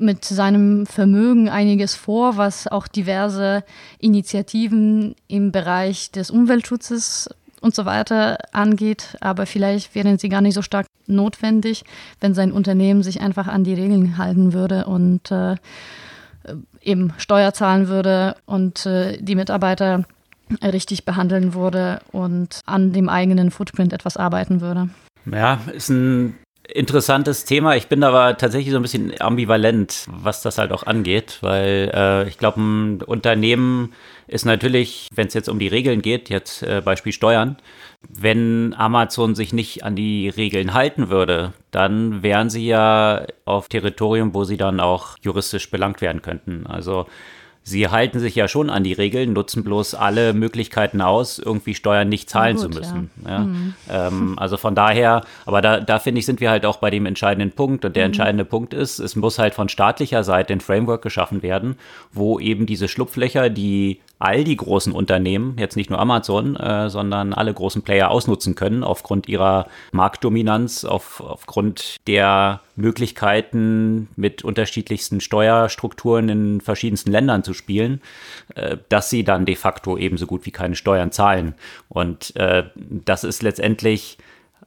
mit 0.00 0.24
seinem 0.24 0.86
Vermögen 0.86 1.48
einiges 1.48 1.94
vor, 1.94 2.36
was 2.36 2.66
auch 2.66 2.88
diverse 2.88 3.64
Initiativen 3.98 5.14
im 5.26 5.52
Bereich 5.52 6.10
des 6.10 6.30
Umweltschutzes 6.30 7.28
und 7.60 7.74
so 7.74 7.84
weiter 7.84 8.38
angeht. 8.52 9.16
Aber 9.20 9.46
vielleicht 9.46 9.94
wären 9.94 10.18
sie 10.18 10.28
gar 10.28 10.40
nicht 10.40 10.54
so 10.54 10.62
stark 10.62 10.86
notwendig, 11.06 11.84
wenn 12.20 12.34
sein 12.34 12.52
Unternehmen 12.52 13.02
sich 13.02 13.20
einfach 13.20 13.48
an 13.48 13.64
die 13.64 13.74
Regeln 13.74 14.18
halten 14.18 14.52
würde 14.52 14.84
und 14.84 15.30
äh, 15.30 15.56
eben 16.82 17.12
Steuer 17.18 17.52
zahlen 17.52 17.88
würde 17.88 18.36
und 18.46 18.86
äh, 18.86 19.18
die 19.20 19.34
Mitarbeiter 19.34 20.04
richtig 20.62 21.04
behandeln 21.04 21.54
würde 21.54 22.00
und 22.12 22.60
an 22.64 22.92
dem 22.92 23.08
eigenen 23.08 23.50
Footprint 23.50 23.92
etwas 23.92 24.16
arbeiten 24.16 24.60
würde. 24.60 24.88
Ja, 25.30 25.60
ist 25.72 25.90
ein 25.90 26.36
interessantes 26.72 27.44
Thema. 27.44 27.76
Ich 27.76 27.88
bin 27.88 28.02
aber 28.04 28.36
tatsächlich 28.36 28.72
so 28.72 28.78
ein 28.78 28.82
bisschen 28.82 29.20
ambivalent, 29.20 30.06
was 30.10 30.42
das 30.42 30.58
halt 30.58 30.72
auch 30.72 30.84
angeht, 30.84 31.38
weil 31.40 31.90
äh, 31.94 32.28
ich 32.28 32.38
glaube, 32.38 32.60
ein 32.60 33.02
Unternehmen 33.02 33.94
ist 34.26 34.44
natürlich, 34.44 35.08
wenn 35.14 35.28
es 35.28 35.34
jetzt 35.34 35.48
um 35.48 35.58
die 35.58 35.68
Regeln 35.68 36.02
geht, 36.02 36.28
jetzt 36.28 36.62
äh, 36.62 36.82
Beispiel 36.84 37.12
Steuern, 37.12 37.56
wenn 38.08 38.74
Amazon 38.76 39.34
sich 39.34 39.52
nicht 39.52 39.84
an 39.84 39.96
die 39.96 40.28
Regeln 40.28 40.74
halten 40.74 41.08
würde, 41.08 41.54
dann 41.70 42.22
wären 42.22 42.50
sie 42.50 42.66
ja 42.66 43.26
auf 43.44 43.68
Territorium, 43.68 44.34
wo 44.34 44.44
sie 44.44 44.56
dann 44.56 44.80
auch 44.80 45.16
juristisch 45.22 45.70
belangt 45.70 46.00
werden 46.00 46.22
könnten. 46.22 46.66
Also 46.66 47.06
sie 47.62 47.88
halten 47.88 48.18
sich 48.18 48.34
ja 48.34 48.48
schon 48.48 48.70
an 48.70 48.84
die 48.84 48.92
Regeln, 48.92 49.32
nutzen 49.32 49.64
bloß 49.64 49.94
alle 49.94 50.32
Möglichkeiten 50.32 51.00
aus, 51.00 51.38
irgendwie 51.38 51.74
Steuern 51.74 52.08
nicht 52.08 52.30
zahlen 52.30 52.56
gut, 52.56 52.62
zu 52.62 52.68
müssen. 52.78 53.10
Ja. 53.24 53.30
Ja. 53.30 53.38
Mhm. 53.40 53.74
Ähm, 53.90 54.38
also 54.38 54.56
von 54.56 54.74
daher, 54.74 55.22
aber 55.46 55.62
da, 55.62 55.80
da 55.80 55.98
finde 55.98 56.20
ich, 56.20 56.26
sind 56.26 56.40
wir 56.40 56.50
halt 56.50 56.64
auch 56.66 56.76
bei 56.78 56.90
dem 56.90 57.06
entscheidenden 57.06 57.52
Punkt. 57.52 57.84
Und 57.84 57.96
der 57.96 58.04
mhm. 58.04 58.08
entscheidende 58.08 58.44
Punkt 58.44 58.74
ist, 58.74 58.98
es 58.98 59.16
muss 59.16 59.38
halt 59.38 59.54
von 59.54 59.68
staatlicher 59.68 60.24
Seite 60.24 60.52
ein 60.52 60.60
Framework 60.60 61.02
geschaffen 61.02 61.42
werden, 61.42 61.76
wo 62.12 62.38
eben 62.38 62.66
diese 62.66 62.88
Schlupflöcher, 62.88 63.50
die 63.50 64.00
all 64.18 64.44
die 64.44 64.56
großen 64.56 64.92
Unternehmen, 64.92 65.56
jetzt 65.58 65.76
nicht 65.76 65.90
nur 65.90 65.98
Amazon, 65.98 66.56
äh, 66.56 66.90
sondern 66.90 67.32
alle 67.32 67.54
großen 67.54 67.82
Player 67.82 68.10
ausnutzen 68.10 68.54
können 68.54 68.82
aufgrund 68.82 69.28
ihrer 69.28 69.68
Marktdominanz, 69.92 70.84
auf, 70.84 71.20
aufgrund 71.20 71.96
der 72.06 72.60
Möglichkeiten 72.74 74.08
mit 74.16 74.42
unterschiedlichsten 74.42 75.20
Steuerstrukturen 75.20 76.28
in 76.28 76.60
verschiedensten 76.60 77.12
Ländern 77.12 77.44
zu 77.44 77.54
spielen, 77.54 78.00
äh, 78.54 78.76
dass 78.88 79.10
sie 79.10 79.24
dann 79.24 79.44
de 79.44 79.54
facto 79.54 79.96
ebenso 79.96 80.26
gut 80.26 80.46
wie 80.46 80.52
keine 80.52 80.76
Steuern 80.76 81.12
zahlen. 81.12 81.54
Und 81.88 82.34
äh, 82.36 82.64
das 82.74 83.24
ist 83.24 83.42
letztendlich 83.42 84.18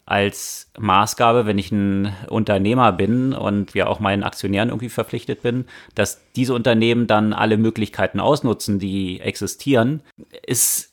als 0.06 0.70
Maßgabe, 0.78 1.46
wenn 1.46 1.58
ich 1.58 1.72
ein 1.72 2.14
Unternehmer 2.28 2.92
bin 2.92 3.34
und 3.34 3.74
ja 3.74 3.88
auch 3.88 4.00
meinen 4.00 4.24
Aktionären 4.24 4.70
irgendwie 4.70 4.90
verpflichtet 4.90 5.42
bin, 5.42 5.66
dass 5.96 6.22
diese 6.36 6.54
Unternehmen 6.54 7.08
dann 7.08 7.34
alle 7.34 7.58
Möglichkeiten 7.58 8.20
ausnutzen, 8.20 8.80
die 8.80 9.20
existieren, 9.22 10.02
ist 10.46 10.92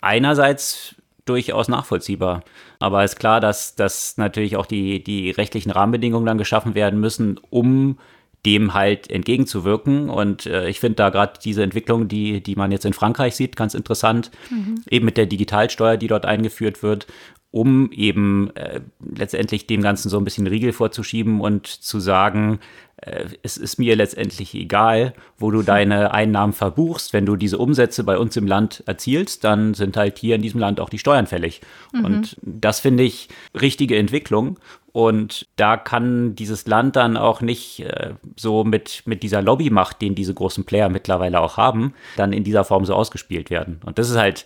einerseits 0.00 0.94
durchaus 1.24 1.68
nachvollziehbar. 1.68 2.42
Aber 2.78 3.04
ist 3.04 3.18
klar, 3.18 3.40
dass, 3.40 3.74
dass 3.74 4.16
natürlich 4.16 4.56
auch 4.56 4.66
die, 4.66 5.02
die 5.02 5.30
rechtlichen 5.30 5.70
Rahmenbedingungen 5.70 6.26
dann 6.26 6.38
geschaffen 6.38 6.74
werden 6.74 7.00
müssen, 7.00 7.38
um 7.50 7.98
dem 8.46 8.72
halt 8.72 9.10
entgegenzuwirken. 9.10 10.08
Und 10.08 10.46
äh, 10.46 10.68
ich 10.68 10.80
finde 10.80 10.96
da 10.96 11.10
gerade 11.10 11.34
diese 11.42 11.62
Entwicklung, 11.62 12.08
die, 12.08 12.40
die 12.40 12.54
man 12.54 12.70
jetzt 12.70 12.86
in 12.86 12.92
Frankreich 12.92 13.34
sieht, 13.34 13.56
ganz 13.56 13.74
interessant, 13.74 14.30
mhm. 14.50 14.82
eben 14.88 15.04
mit 15.04 15.16
der 15.16 15.26
Digitalsteuer, 15.26 15.96
die 15.96 16.06
dort 16.06 16.24
eingeführt 16.24 16.82
wird 16.82 17.06
um 17.50 17.90
eben 17.92 18.50
äh, 18.56 18.80
letztendlich 19.00 19.66
dem 19.66 19.82
Ganzen 19.82 20.10
so 20.10 20.18
ein 20.18 20.24
bisschen 20.24 20.46
Riegel 20.46 20.72
vorzuschieben 20.72 21.40
und 21.40 21.66
zu 21.66 21.98
sagen, 22.00 22.60
es 23.00 23.56
ist 23.56 23.78
mir 23.78 23.94
letztendlich 23.94 24.54
egal, 24.54 25.14
wo 25.38 25.50
du 25.50 25.62
deine 25.62 26.12
Einnahmen 26.12 26.52
verbuchst. 26.52 27.12
Wenn 27.12 27.26
du 27.26 27.36
diese 27.36 27.58
Umsätze 27.58 28.02
bei 28.02 28.18
uns 28.18 28.36
im 28.36 28.46
Land 28.46 28.82
erzielst, 28.86 29.44
dann 29.44 29.74
sind 29.74 29.96
halt 29.96 30.18
hier 30.18 30.34
in 30.34 30.42
diesem 30.42 30.58
Land 30.58 30.80
auch 30.80 30.88
die 30.88 30.98
Steuern 30.98 31.26
fällig. 31.26 31.60
Mhm. 31.92 32.04
Und 32.04 32.36
das 32.42 32.80
finde 32.80 33.04
ich 33.04 33.28
richtige 33.58 33.96
Entwicklung. 33.96 34.58
Und 34.90 35.46
da 35.54 35.76
kann 35.76 36.34
dieses 36.34 36.66
Land 36.66 36.96
dann 36.96 37.16
auch 37.16 37.40
nicht 37.40 37.80
äh, 37.80 38.14
so 38.36 38.64
mit, 38.64 39.02
mit 39.04 39.22
dieser 39.22 39.42
Lobbymacht, 39.42 40.02
den 40.02 40.16
diese 40.16 40.34
großen 40.34 40.64
Player 40.64 40.88
mittlerweile 40.88 41.40
auch 41.40 41.56
haben, 41.56 41.94
dann 42.16 42.32
in 42.32 42.42
dieser 42.42 42.64
Form 42.64 42.84
so 42.84 42.94
ausgespielt 42.94 43.48
werden. 43.48 43.80
Und 43.84 44.00
das 44.00 44.10
ist 44.10 44.16
halt, 44.16 44.44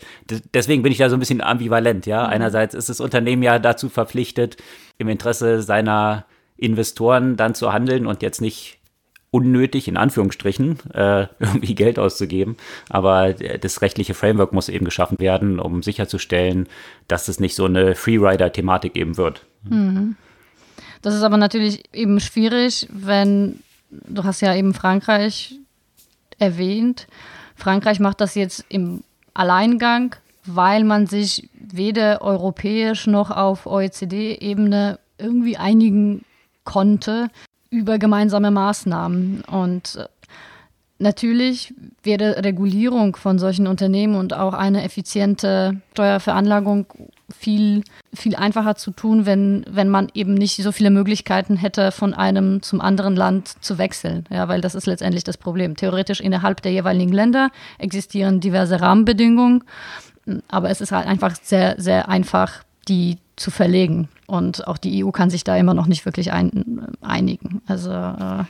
deswegen 0.53 0.83
bin 0.83 0.93
ich 0.93 0.99
da 0.99 1.09
so 1.09 1.17
ein 1.17 1.21
bisschen 1.21 1.41
ambivalent, 1.41 2.05
ja. 2.05 2.27
Mhm. 2.27 2.33
Einerseits 2.33 2.75
ist 2.75 2.91
das 2.91 3.01
Unternehmen 3.01 3.43
ja 3.43 3.59
dazu 3.59 3.89
verpflichtet, 3.89 4.59
im 4.99 5.09
Interesse 5.09 5.63
seiner 5.63 6.27
Investoren 6.63 7.37
dann 7.37 7.55
zu 7.55 7.73
handeln 7.73 8.07
und 8.07 8.23
jetzt 8.23 8.41
nicht 8.41 8.79
unnötig, 9.31 9.89
in 9.89 9.97
Anführungsstrichen, 9.97 10.79
äh, 10.95 11.27
irgendwie 11.41 11.75
Geld 11.75 11.99
auszugeben. 11.99 12.57
Aber 12.89 13.33
das 13.33 13.83
rechtliche 13.83 14.15
Framework 14.15 14.53
muss 14.53 14.69
eben 14.69 14.85
geschaffen 14.85 15.19
werden, 15.19 15.59
um 15.59 15.83
sicherzustellen, 15.83 16.69
dass 17.09 17.29
es 17.29 17.41
nicht 17.41 17.57
so 17.57 17.65
eine 17.65 17.95
Freerider-Thematik 17.95 18.95
eben 18.95 19.17
wird. 19.17 19.45
Mhm. 19.65 20.17
Das 21.01 21.15
ist 21.15 21.23
aber 21.23 21.37
natürlich 21.37 21.83
eben 21.93 22.21
schwierig, 22.21 22.87
wenn 22.93 23.61
du 23.91 24.23
hast 24.23 24.41
ja 24.41 24.55
eben 24.55 24.75
Frankreich 24.75 25.57
erwähnt. 26.39 27.09
Frankreich 27.57 28.01
macht 28.01 28.21
das 28.21 28.35
jetzt 28.35 28.65
im 28.69 29.03
Alleingang, 29.35 30.15
weil 30.45 30.85
man 30.85 31.07
sich 31.07 31.49
weder 31.55 32.23
europäisch 32.23 33.07
noch 33.07 33.31
auf 33.31 33.67
OECD-Ebene 33.67 34.99
irgendwie 35.19 35.57
einigen 35.57 36.25
konnte 36.65 37.29
über 37.71 37.99
gemeinsame 37.99 38.51
Maßnahmen. 38.51 39.43
Und 39.43 39.97
äh, 39.97 40.07
natürlich 40.99 41.75
wäre 42.03 42.45
Regulierung 42.45 43.17
von 43.17 43.39
solchen 43.39 43.67
Unternehmen 43.67 44.15
und 44.15 44.35
auch 44.35 44.55
eine 44.55 44.85
effiziente 44.85 45.81
Steuerveranlagung 45.93 46.87
viel, 47.33 47.83
viel 48.13 48.37
einfacher 48.37 48.77
zu 48.77 48.91
tun, 48.91 49.27
wenn, 49.27 49.65
wenn 49.69 49.89
man 49.89 50.09
eben 50.15 50.35
nicht 50.35 50.63
so 50.63 50.71
viele 50.71 50.91
Möglichkeiten 50.91 51.57
hätte, 51.57 51.93
von 51.93 52.15
einem 52.15 52.63
zum 52.63 52.81
anderen 52.81 53.17
Land 53.17 53.65
zu 53.65 53.79
wechseln. 53.79 54.27
Ja, 54.31 54.49
weil 54.49 54.61
das 54.61 54.75
ist 54.75 54.87
letztendlich 54.87 55.25
das 55.25 55.39
Problem. 55.39 55.77
Theoretisch 55.77 56.21
innerhalb 56.21 56.63
der 56.63 56.73
jeweiligen 56.73 57.13
Länder 57.13 57.51
existieren 57.79 58.41
diverse 58.41 58.81
Rahmenbedingungen, 58.81 59.65
aber 60.49 60.71
es 60.71 60.81
ist 60.81 60.93
halt 60.93 61.07
einfach 61.07 61.35
sehr, 61.43 61.75
sehr 61.79 62.09
einfach, 62.09 62.63
die 62.89 63.19
zu 63.37 63.51
verlegen. 63.51 64.09
Und 64.27 64.67
auch 64.67 64.79
die 64.79 65.05
EU 65.05 65.11
kann 65.11 65.31
sich 65.31 65.45
da 65.45 65.57
immer 65.57 65.75
noch 65.75 65.87
nicht 65.87 66.05
wirklich 66.05 66.33
ein, 66.33 66.87
einigen. 67.01 67.63
Also 67.67 67.91
äh, 67.91 68.45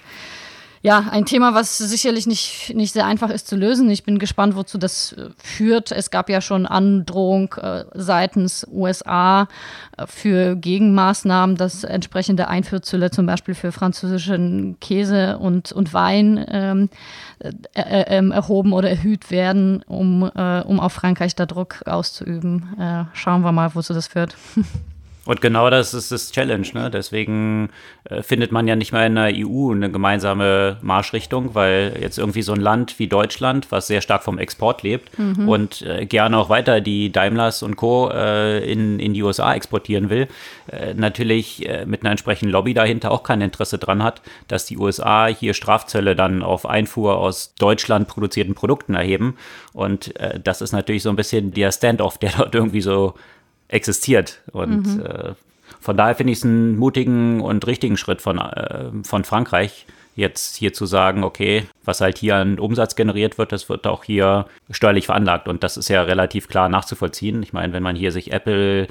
ja, 0.85 1.07
ein 1.11 1.27
Thema, 1.27 1.55
was 1.55 1.79
sicherlich 1.79 2.27
nicht, 2.27 2.75
nicht 2.75 2.93
sehr 2.93 3.07
einfach 3.07 3.31
ist 3.31 3.47
zu 3.47 3.55
lösen. 3.55 3.89
Ich 3.89 4.03
bin 4.03 4.19
gespannt, 4.19 4.57
wozu 4.57 4.79
das 4.79 5.13
äh, 5.13 5.31
führt. 5.39 5.93
Es 5.93 6.11
gab 6.11 6.29
ja 6.29 6.41
schon 6.41 6.67
Androhung 6.67 7.55
äh, 7.55 7.85
seitens 7.95 8.67
USA 8.69 9.47
äh, 9.97 10.09
für 10.09 10.57
Gegenmaßnahmen, 10.57 11.57
dass 11.57 11.85
entsprechende 11.85 12.49
Einfuhrzölle 12.49 13.13
zum 13.13 13.27
Beispiel 13.27 13.55
für 13.55 13.71
französischen 13.71 14.81
Käse 14.81 15.39
und, 15.39 15.71
und 15.71 15.95
Wein 15.95 16.45
ähm, 16.49 16.91
äh, 17.39 17.53
äh 17.75 18.05
ähm, 18.09 18.33
erhoben 18.33 18.73
oder 18.73 18.91
erhöht 18.91 19.31
werden, 19.31 19.85
um, 19.87 20.23
um 20.23 20.81
auf 20.81 20.93
Frankreich 20.93 21.37
da 21.37 21.47
Druck 21.47 21.83
auszuüben. 21.87 23.09
schauen 23.13 23.43
wir 23.43 23.53
mal, 23.53 23.75
wozu 23.75 23.95
das 23.95 24.09
führt. 24.09 24.37
Und 25.25 25.41
genau 25.41 25.71
das 25.71 25.95
ist 25.95 26.11
das 26.11 26.33
Challenge. 26.33 26.67
Ne? 26.75 26.91
Deswegen 26.91 27.71
äh, 28.05 28.23
findet 28.23 28.51
man 28.51 28.67
ja 28.67 28.75
nicht 28.75 28.93
mehr 28.93 29.07
in 29.07 29.15
der 29.15 29.33
EU 29.33 29.71
eine 29.71 29.91
gemeinsame 29.91 30.79
Marschrichtung, 30.83 31.55
weil 31.55 31.97
jetzt 32.01 32.19
irgendwie 32.19 32.43
so 32.43 32.53
ein 32.53 32.61
Land 32.61 32.99
wie 32.99 33.07
Deutschland, 33.07 33.71
was 33.71 33.87
sehr 33.87 34.01
stark 34.01 34.25
vom 34.25 34.39
Export 34.39 34.83
lebt 34.83 35.17
mhm. 35.19 35.49
und 35.49 35.83
äh, 35.83 36.07
gerne 36.07 36.39
auch 36.39 36.49
weiter 36.49 36.81
die 36.81 37.13
Daimlers 37.13 37.63
und 37.63 37.77
Co. 37.77 38.11
Äh, 38.13 38.71
in, 38.71 38.99
in 38.99 39.15
die 39.15 39.23
USA 39.23 39.55
exportieren 39.55 40.11
will, 40.11 40.27
äh, 40.67 40.95
natürlich 40.95 41.69
äh, 41.69 41.87
mit 41.87 42.03
einer 42.03 42.11
entsprechenden 42.11 42.51
Lobby 42.51 42.75
dahinter 42.75 43.13
auch 43.13 43.23
kein 43.23 43.41
Interesse 43.41 43.79
dran 43.79 44.03
hat, 44.03 44.23
dass 44.49 44.67
die 44.67 44.77
USA 44.77 45.27
hier 45.27 45.55
Strafzölle 45.55 46.17
dann 46.17 46.43
auf 46.43 46.67
Einfuhr 46.67 47.19
aus 47.19 47.55
Deutschland 47.55 48.09
produzierten 48.09 48.55
Produkten 48.55 48.95
erheben. 48.95 49.37
Und 49.73 50.19
äh, 50.19 50.41
das 50.43 50.63
ist 50.63 50.73
natürlich 50.73 51.05
so 51.05 51.11
ein 51.11 51.17
bisschen 51.17 51.53
der 51.53 51.71
Standoff, 51.71 52.19
der 52.19 52.33
dort 52.37 52.55
irgendwie 52.57 52.81
so 52.81 53.15
existiert. 53.73 54.43
Und 54.53 54.97
mhm. 54.97 55.07
äh, 55.07 55.33
von 55.81 55.97
daher 55.97 56.15
finde 56.15 56.33
ich 56.33 56.39
es 56.39 56.45
einen 56.45 56.77
mutigen 56.77 57.41
und 57.41 57.67
richtigen 57.67 57.97
Schritt 57.97 58.23
von, 58.23 58.39
äh, 58.39 58.91
von 59.03 59.25
Frankreich, 59.25 59.87
jetzt 60.15 60.57
hier 60.57 60.75
zu 60.75 60.85
sagen, 60.85 61.25
okay, 61.25 61.65
was 61.85 62.01
halt 62.01 62.19
hier 62.19 62.37
an 62.37 62.59
Umsatz 62.59 62.97
generiert 62.97 63.39
wird, 63.39 63.51
das 63.51 63.69
wird 63.69 63.87
auch 63.87 64.05
hier 64.05 64.47
steuerlich 64.71 65.07
veranlagt. 65.07 65.49
Und 65.49 65.65
das 65.65 65.77
ist 65.77 65.89
ja 65.89 66.03
relativ 66.03 66.49
klar 66.49 66.69
nachzuvollziehen. 66.69 67.43
Ich 67.43 67.53
meine, 67.53 67.73
wenn 67.73 67.83
man 67.83 67.97
hier 67.97 68.13
sich 68.13 68.31
Apple 68.31 68.89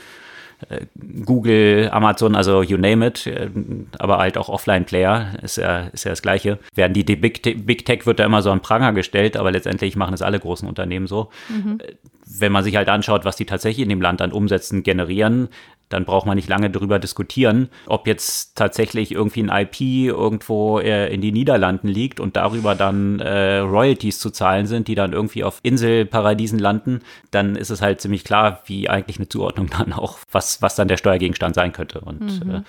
Google, 1.26 1.90
Amazon, 1.92 2.36
also 2.36 2.62
you 2.62 2.78
name 2.78 3.06
it, 3.06 3.28
äh, 3.28 3.50
aber 3.98 4.18
halt 4.18 4.38
auch 4.38 4.50
Offline-Player, 4.50 5.34
ist 5.42 5.58
ja, 5.58 5.88
ist 5.88 6.04
ja 6.04 6.12
das 6.12 6.22
Gleiche. 6.22 6.60
Werden 6.74 6.94
die, 6.94 7.04
die 7.04 7.16
Big, 7.16 7.42
Big, 7.66 7.86
Tech 7.86 8.06
wird 8.06 8.20
da 8.20 8.26
immer 8.26 8.42
so 8.42 8.52
an 8.52 8.62
Pranger 8.62 8.94
gestellt, 8.94 9.38
aber 9.38 9.52
letztendlich 9.52 9.96
machen 9.96 10.14
es 10.14 10.22
alle 10.22 10.40
großen 10.40 10.68
Unternehmen 10.68 11.08
so. 11.08 11.30
Mhm. 11.50 11.80
Wenn 12.26 12.52
man 12.52 12.64
sich 12.64 12.76
halt 12.76 12.90
anschaut, 12.90 13.26
was 13.26 13.36
die 13.36 13.46
tatsächlich 13.46 13.84
in 13.84 13.90
dem 13.90 14.02
Land 14.02 14.22
an 14.22 14.32
Umsätzen 14.32 14.84
generieren, 14.84 15.50
dann 15.94 16.06
braucht 16.06 16.26
man 16.26 16.36
nicht 16.36 16.50
lange 16.50 16.70
darüber 16.70 17.00
diskutieren, 17.00 17.70
ob 17.86 18.08
jetzt 18.08 18.56
tatsächlich 18.56 19.12
irgendwie 19.12 19.44
ein 19.44 19.50
IP 19.50 19.82
irgendwo 19.82 20.80
äh, 20.80 21.14
in 21.14 21.22
die 21.22 21.32
Niederlanden 21.32 21.88
liegt 21.88 22.20
und 22.20 22.36
darüber 22.36 22.76
dann 22.76 23.20
äh, 23.20 23.58
Royalties 23.58 24.20
zu 24.20 24.30
zahlen 24.30 24.66
sind, 24.66 24.88
die 24.88 24.96
dann 24.96 25.14
irgendwie 25.14 25.44
auf 25.44 25.60
Inselparadiesen 25.64 26.60
landen, 26.60 27.00
dann 27.32 27.56
ist 27.56 27.70
es 27.70 27.82
halt 27.82 28.02
ziemlich 28.02 28.24
klar, 28.24 28.62
wie 28.66 28.90
eigentlich 28.90 29.18
eine 29.18 29.30
Zuordnung 29.30 29.70
dann 29.78 29.94
auch, 29.94 30.20
was, 30.32 30.62
was 30.62 30.76
dann 30.76 30.88
der 30.88 30.98
Steuergegenstand 30.98 31.56
sein 31.56 31.74
könnte. 31.74 32.02
Und 32.02 32.46
mhm. 32.46 32.56
äh, 32.56 32.62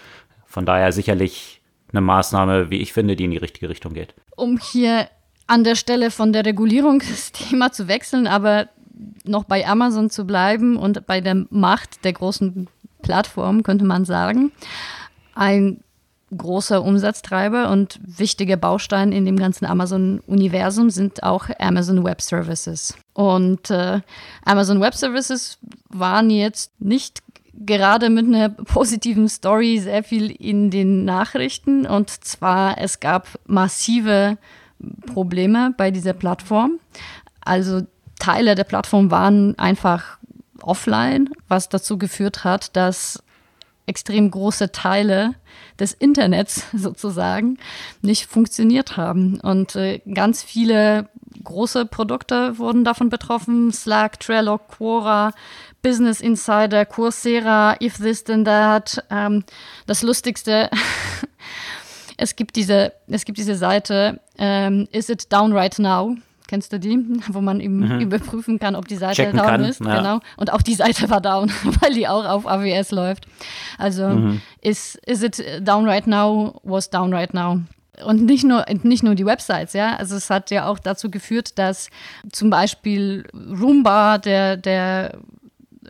von 0.46 0.66
daher 0.66 0.92
sicherlich 0.92 1.60
eine 1.92 2.00
Maßnahme, 2.00 2.70
wie 2.70 2.78
ich 2.78 2.92
finde, 2.92 3.16
die 3.16 3.24
in 3.24 3.30
die 3.30 3.36
richtige 3.36 3.68
Richtung 3.68 3.94
geht. 3.94 4.14
Um 4.36 4.58
hier 4.58 5.08
an 5.46 5.64
der 5.64 5.74
Stelle 5.74 6.10
von 6.10 6.32
der 6.32 6.44
Regulierung 6.44 6.98
das 7.08 7.32
Thema 7.32 7.72
zu 7.72 7.88
wechseln, 7.88 8.26
aber 8.26 8.68
noch 9.24 9.44
bei 9.44 9.66
Amazon 9.66 10.10
zu 10.10 10.26
bleiben 10.26 10.76
und 10.76 11.06
bei 11.06 11.20
der 11.20 11.46
Macht 11.50 12.04
der 12.04 12.12
großen 12.12 12.68
Plattform, 13.02 13.62
könnte 13.62 13.84
man 13.84 14.04
sagen. 14.04 14.52
Ein 15.34 15.82
großer 16.36 16.82
Umsatztreiber 16.82 17.70
und 17.70 18.00
wichtiger 18.02 18.56
Baustein 18.56 19.12
in 19.12 19.24
dem 19.24 19.38
ganzen 19.38 19.66
Amazon-Universum 19.66 20.90
sind 20.90 21.22
auch 21.22 21.48
Amazon 21.58 22.04
Web 22.04 22.22
Services. 22.22 22.96
Und 23.12 23.70
äh, 23.70 24.00
Amazon 24.44 24.80
Web 24.80 24.94
Services 24.94 25.58
waren 25.90 26.30
jetzt 26.30 26.72
nicht 26.80 27.22
gerade 27.54 28.08
mit 28.08 28.26
einer 28.26 28.48
positiven 28.48 29.28
Story 29.28 29.78
sehr 29.78 30.02
viel 30.02 30.30
in 30.30 30.70
den 30.70 31.04
Nachrichten. 31.04 31.86
Und 31.86 32.10
zwar, 32.10 32.78
es 32.78 33.00
gab 33.00 33.28
massive 33.46 34.38
Probleme 35.06 35.74
bei 35.76 35.90
dieser 35.90 36.14
Plattform. 36.14 36.78
Also 37.44 37.82
Teile 38.18 38.54
der 38.54 38.64
Plattform 38.64 39.10
waren 39.10 39.58
einfach 39.58 40.18
offline, 40.62 41.30
was 41.48 41.68
dazu 41.68 41.98
geführt 41.98 42.44
hat, 42.44 42.76
dass 42.76 43.22
extrem 43.86 44.30
große 44.30 44.72
Teile 44.72 45.34
des 45.78 45.92
Internets 45.92 46.64
sozusagen 46.72 47.58
nicht 48.00 48.26
funktioniert 48.26 48.96
haben. 48.96 49.40
Und 49.40 49.76
äh, 49.76 50.00
ganz 50.12 50.42
viele 50.42 51.08
große 51.42 51.86
Produkte 51.86 52.58
wurden 52.58 52.84
davon 52.84 53.08
betroffen. 53.08 53.72
Slack, 53.72 54.20
Trello, 54.20 54.58
Quora, 54.58 55.32
Business 55.82 56.20
Insider, 56.20 56.86
Coursera, 56.86 57.76
If 57.80 57.96
This 57.96 58.24
Then 58.24 58.44
That. 58.44 59.04
Ähm, 59.10 59.44
das 59.86 60.02
Lustigste, 60.02 60.70
es 62.16 62.36
gibt 62.36 62.56
diese, 62.56 62.92
es 63.08 63.24
gibt 63.24 63.38
diese 63.38 63.56
Seite, 63.56 64.20
ähm, 64.38 64.86
Is 64.92 65.08
It 65.08 65.32
Down 65.32 65.52
Right 65.52 65.78
Now? 65.78 66.16
Kennst 66.52 66.70
du 66.70 66.78
die? 66.78 66.98
Wo 67.28 67.40
man 67.40 67.60
eben 67.60 67.78
mhm. 67.78 68.00
überprüfen 68.00 68.58
kann, 68.58 68.76
ob 68.76 68.86
die 68.86 68.96
Seite 68.96 69.22
Checken 69.22 69.38
down 69.38 69.46
kann, 69.46 69.64
ist. 69.64 69.80
Ja. 69.80 69.96
Genau. 69.96 70.20
Und 70.36 70.52
auch 70.52 70.60
die 70.60 70.74
Seite 70.74 71.08
war 71.08 71.22
down, 71.22 71.50
weil 71.80 71.94
die 71.94 72.06
auch 72.06 72.26
auf 72.26 72.46
AWS 72.46 72.90
läuft. 72.90 73.24
Also 73.78 74.08
mhm. 74.08 74.42
is, 74.60 74.96
is 75.06 75.22
it 75.22 75.42
down 75.66 75.88
right 75.88 76.06
now, 76.06 76.60
was 76.62 76.90
down 76.90 77.14
right 77.14 77.32
now. 77.32 77.62
Und 78.04 78.26
nicht 78.26 78.44
nur, 78.44 78.66
nicht 78.82 79.02
nur 79.02 79.14
die 79.14 79.24
Websites, 79.24 79.72
ja. 79.72 79.96
Also 79.96 80.14
es 80.14 80.28
hat 80.28 80.50
ja 80.50 80.66
auch 80.66 80.78
dazu 80.78 81.10
geführt, 81.10 81.58
dass 81.58 81.88
zum 82.30 82.50
Beispiel 82.50 83.24
Roomba, 83.32 84.18
der, 84.18 84.58
der 84.58 85.20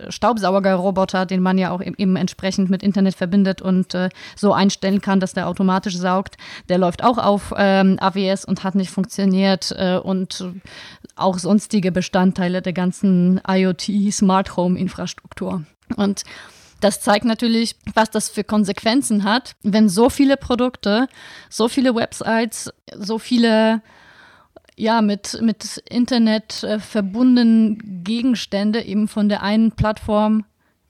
Staubsaugerroboter, 0.09 1.26
den 1.26 1.42
man 1.42 1.59
ja 1.59 1.70
auch 1.70 1.83
eben 1.83 2.16
entsprechend 2.16 2.70
mit 2.70 2.83
Internet 2.83 3.14
verbindet 3.14 3.62
und 3.62 3.94
äh, 3.94 4.09
so 4.37 4.52
einstellen 4.52 5.00
kann, 5.00 5.20
dass 5.20 5.35
der 5.35 5.48
automatisch 5.48 5.96
saugt. 5.96 6.37
Der 6.68 6.78
läuft 6.78 7.05
auch 7.05 7.18
auf 7.18 7.52
ähm, 7.57 7.98
AWS 8.00 8.44
und 8.44 8.64
hat 8.64 8.74
nicht 8.74 8.90
funktioniert 8.90 9.74
äh, 9.76 9.96
und 9.96 10.44
auch 11.16 11.38
sonstige 11.38 11.92
Bestandteile 11.92 12.62
der 12.62 12.72
ganzen 12.72 13.40
IoT 13.46 14.12
Smart 14.12 14.57
Home 14.57 14.78
Infrastruktur. 14.78 15.64
Und 15.96 16.22
das 16.81 17.00
zeigt 17.00 17.24
natürlich, 17.24 17.76
was 17.94 18.11
das 18.11 18.28
für 18.28 18.42
Konsequenzen 18.42 19.22
hat, 19.22 19.55
wenn 19.62 19.88
so 19.88 20.11
viele 20.11 20.37
Produkte, 20.37 21.07
so 21.48 21.68
viele 21.68 21.94
Websites, 21.94 22.72
so 22.96 23.18
viele 23.18 23.83
ja, 24.76 25.02
mit, 25.02 25.40
mit 25.42 25.82
Internet 25.88 26.62
äh, 26.62 26.78
verbundenen 26.78 28.02
Gegenstände 28.04 28.82
eben 28.82 29.08
von 29.08 29.28
der 29.28 29.42
einen 29.42 29.72
Plattform 29.72 30.44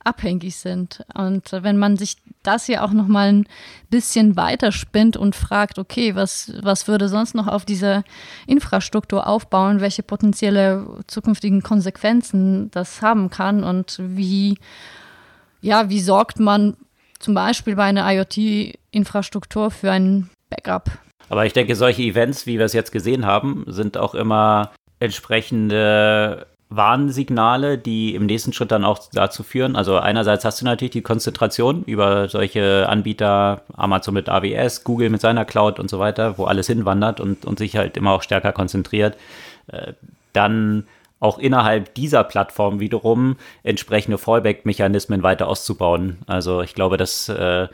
abhängig 0.04 0.56
sind. 0.56 1.04
Und 1.14 1.52
äh, 1.52 1.62
wenn 1.62 1.78
man 1.78 1.96
sich 1.96 2.16
das 2.42 2.66
hier 2.66 2.82
auch 2.82 2.92
noch 2.92 3.06
mal 3.06 3.32
ein 3.32 3.46
bisschen 3.90 4.36
weiterspinnt 4.36 5.16
und 5.16 5.36
fragt, 5.36 5.78
okay, 5.78 6.14
was, 6.14 6.52
was 6.62 6.88
würde 6.88 7.08
sonst 7.08 7.34
noch 7.34 7.46
auf 7.46 7.64
dieser 7.64 8.02
Infrastruktur 8.46 9.26
aufbauen, 9.26 9.80
welche 9.80 10.02
potenzielle 10.02 10.98
zukünftigen 11.06 11.62
Konsequenzen 11.62 12.70
das 12.72 13.02
haben 13.02 13.30
kann 13.30 13.62
und 13.62 13.98
wie, 14.00 14.58
ja, 15.60 15.88
wie 15.88 16.00
sorgt 16.00 16.40
man 16.40 16.76
zum 17.18 17.34
Beispiel 17.34 17.76
bei 17.76 17.84
einer 17.84 18.10
IoT-Infrastruktur 18.12 19.70
für 19.70 19.92
ein 19.92 20.28
Backup? 20.50 20.90
Aber 21.32 21.46
ich 21.46 21.54
denke, 21.54 21.76
solche 21.76 22.02
Events, 22.02 22.44
wie 22.44 22.58
wir 22.58 22.66
es 22.66 22.74
jetzt 22.74 22.92
gesehen 22.92 23.24
haben, 23.24 23.64
sind 23.66 23.96
auch 23.96 24.14
immer 24.14 24.70
entsprechende 25.00 26.46
Warnsignale, 26.68 27.78
die 27.78 28.14
im 28.14 28.26
nächsten 28.26 28.52
Schritt 28.52 28.70
dann 28.70 28.84
auch 28.84 29.00
dazu 29.14 29.42
führen. 29.42 29.74
Also 29.74 29.96
einerseits 29.96 30.44
hast 30.44 30.60
du 30.60 30.66
natürlich 30.66 30.90
die 30.90 31.00
Konzentration 31.00 31.84
über 31.84 32.28
solche 32.28 32.86
Anbieter, 32.86 33.62
Amazon 33.72 34.12
mit 34.12 34.28
AWS, 34.28 34.84
Google 34.84 35.08
mit 35.08 35.22
seiner 35.22 35.46
Cloud 35.46 35.80
und 35.80 35.88
so 35.88 35.98
weiter, 35.98 36.36
wo 36.36 36.44
alles 36.44 36.66
hinwandert 36.66 37.18
und, 37.18 37.46
und 37.46 37.58
sich 37.58 37.78
halt 37.78 37.96
immer 37.96 38.10
auch 38.10 38.22
stärker 38.22 38.52
konzentriert. 38.52 39.16
Äh, 39.68 39.94
dann 40.34 40.86
auch 41.22 41.38
innerhalb 41.38 41.94
dieser 41.94 42.24
Plattform 42.24 42.80
wiederum 42.80 43.36
entsprechende 43.62 44.18
Fallback-Mechanismen 44.18 45.22
weiter 45.22 45.46
auszubauen. 45.46 46.18
Also 46.26 46.62
ich 46.62 46.74
glaube, 46.74 46.96
das 46.96 47.28
äh, 47.28 47.68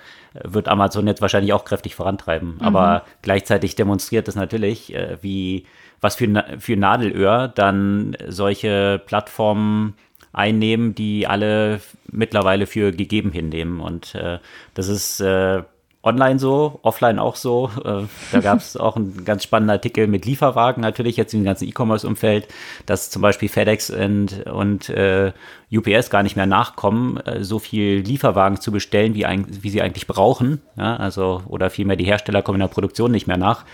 wird 0.44 0.68
Amazon 0.68 1.06
jetzt 1.06 1.22
wahrscheinlich 1.22 1.54
auch 1.54 1.64
kräftig 1.64 1.94
vorantreiben. 1.94 2.56
Mhm. 2.56 2.60
Aber 2.60 3.04
gleichzeitig 3.22 3.74
demonstriert 3.74 4.28
es 4.28 4.34
natürlich, 4.34 4.94
äh, 4.94 5.16
wie 5.22 5.64
was 6.02 6.16
für, 6.16 6.44
für 6.58 6.76
Nadelöhr 6.76 7.48
dann 7.48 8.18
solche 8.28 9.00
Plattformen 9.06 9.94
einnehmen, 10.34 10.94
die 10.94 11.26
alle 11.26 11.80
mittlerweile 12.06 12.66
für 12.66 12.92
gegeben 12.92 13.32
hinnehmen. 13.32 13.80
Und 13.80 14.14
äh, 14.14 14.40
das 14.74 14.88
ist 14.88 15.20
äh, 15.20 15.62
online 16.08 16.38
so, 16.38 16.80
offline 16.82 17.18
auch 17.18 17.36
so. 17.36 17.70
Äh, 17.84 18.02
da 18.32 18.40
gab 18.40 18.58
es 18.58 18.76
auch 18.86 18.96
einen 18.96 19.24
ganz 19.24 19.44
spannenden 19.44 19.76
Artikel 19.76 20.06
mit 20.06 20.24
Lieferwagen 20.24 20.80
natürlich 20.80 21.16
jetzt 21.16 21.34
im 21.34 21.44
ganzen 21.44 21.68
E-Commerce-Umfeld, 21.68 22.48
dass 22.86 23.10
zum 23.10 23.22
Beispiel 23.22 23.48
FedEx 23.48 23.90
und, 23.90 24.46
und 24.46 24.88
äh, 24.88 25.32
UPS 25.70 26.10
gar 26.10 26.22
nicht 26.22 26.36
mehr 26.36 26.46
nachkommen, 26.46 27.18
äh, 27.18 27.44
so 27.44 27.58
viel 27.58 28.00
Lieferwagen 28.00 28.60
zu 28.60 28.72
bestellen, 28.72 29.14
wie, 29.14 29.26
ein, 29.26 29.46
wie 29.62 29.70
sie 29.70 29.82
eigentlich 29.82 30.06
brauchen. 30.06 30.62
Ja, 30.76 30.96
also, 30.96 31.42
oder 31.46 31.70
vielmehr 31.70 31.96
die 31.96 32.06
Hersteller 32.06 32.42
kommen 32.42 32.56
in 32.56 32.66
der 32.66 32.74
Produktion 32.74 33.12
nicht 33.12 33.26
mehr 33.26 33.38
nach. 33.38 33.64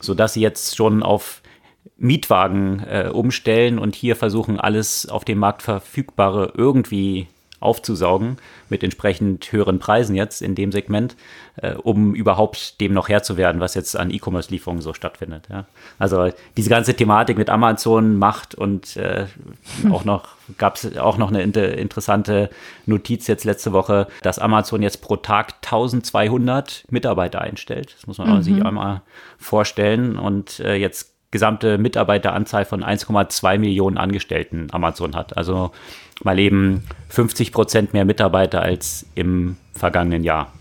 sodass 0.00 0.34
sie 0.34 0.40
jetzt 0.40 0.76
schon 0.76 1.02
auf 1.02 1.42
Mietwagen 1.96 2.80
äh, 2.88 3.10
umstellen 3.12 3.78
und 3.78 3.94
hier 3.94 4.16
versuchen, 4.16 4.60
alles 4.60 5.08
auf 5.08 5.24
dem 5.24 5.38
Markt 5.38 5.62
verfügbare 5.62 6.52
irgendwie 6.56 7.26
aufzusaugen 7.60 8.36
mit 8.68 8.82
entsprechend 8.82 9.50
höheren 9.52 9.78
Preisen 9.78 10.14
jetzt 10.14 10.42
in 10.42 10.54
dem 10.54 10.72
Segment, 10.72 11.16
äh, 11.56 11.74
um 11.74 12.14
überhaupt 12.14 12.80
dem 12.80 12.92
noch 12.92 13.08
Herr 13.08 13.22
zu 13.22 13.36
werden, 13.36 13.60
was 13.60 13.74
jetzt 13.74 13.96
an 13.96 14.10
E-Commerce-Lieferungen 14.10 14.82
so 14.82 14.94
stattfindet. 14.94 15.48
Ja. 15.50 15.66
Also 15.98 16.30
diese 16.56 16.70
ganze 16.70 16.94
Thematik 16.94 17.36
mit 17.38 17.50
Amazon 17.50 18.16
Macht 18.16 18.54
und 18.54 18.96
äh, 18.96 19.26
auch 19.90 20.04
noch 20.04 20.28
gab 20.56 20.76
es 20.76 20.96
auch 20.96 21.18
noch 21.18 21.28
eine 21.28 21.42
inter 21.42 21.76
interessante 21.76 22.50
Notiz 22.86 23.26
jetzt 23.26 23.44
letzte 23.44 23.72
Woche, 23.72 24.06
dass 24.22 24.38
Amazon 24.38 24.82
jetzt 24.82 25.02
pro 25.02 25.16
Tag 25.16 25.54
1200 25.64 26.84
Mitarbeiter 26.90 27.40
einstellt. 27.40 27.94
Das 27.94 28.06
muss 28.06 28.18
man 28.18 28.34
mhm. 28.34 28.42
sich 28.42 28.64
einmal 28.64 29.02
vorstellen 29.38 30.18
und 30.18 30.60
äh, 30.60 30.76
jetzt 30.76 31.17
gesamte 31.30 31.78
Mitarbeiteranzahl 31.78 32.64
von 32.64 32.82
1,2 32.82 33.58
Millionen 33.58 33.98
Angestellten 33.98 34.68
Amazon 34.72 35.14
hat. 35.14 35.36
Also 35.36 35.72
mal 36.24 36.38
eben 36.38 36.84
50 37.08 37.52
Prozent 37.52 37.92
mehr 37.92 38.04
Mitarbeiter 38.04 38.62
als 38.62 39.06
im 39.14 39.56
vergangenen 39.72 40.24
Jahr. 40.24 40.52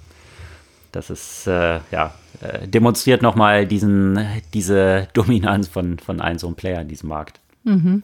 Das 0.92 1.10
ist, 1.10 1.48
äh, 1.48 1.80
ja, 1.92 2.14
äh, 2.42 2.68
demonstriert 2.68 3.22
nochmal 3.22 3.66
diesen, 3.66 4.20
diese 4.54 5.08
Dominanz 5.14 5.68
von, 5.68 6.00
von 6.00 6.22
einem 6.22 6.40
so 6.40 6.48
einem 6.48 6.56
Player 6.56 6.82
in 6.82 6.88
diesem 6.88 7.10
Markt. 7.10 7.40
Mhm. 7.64 8.04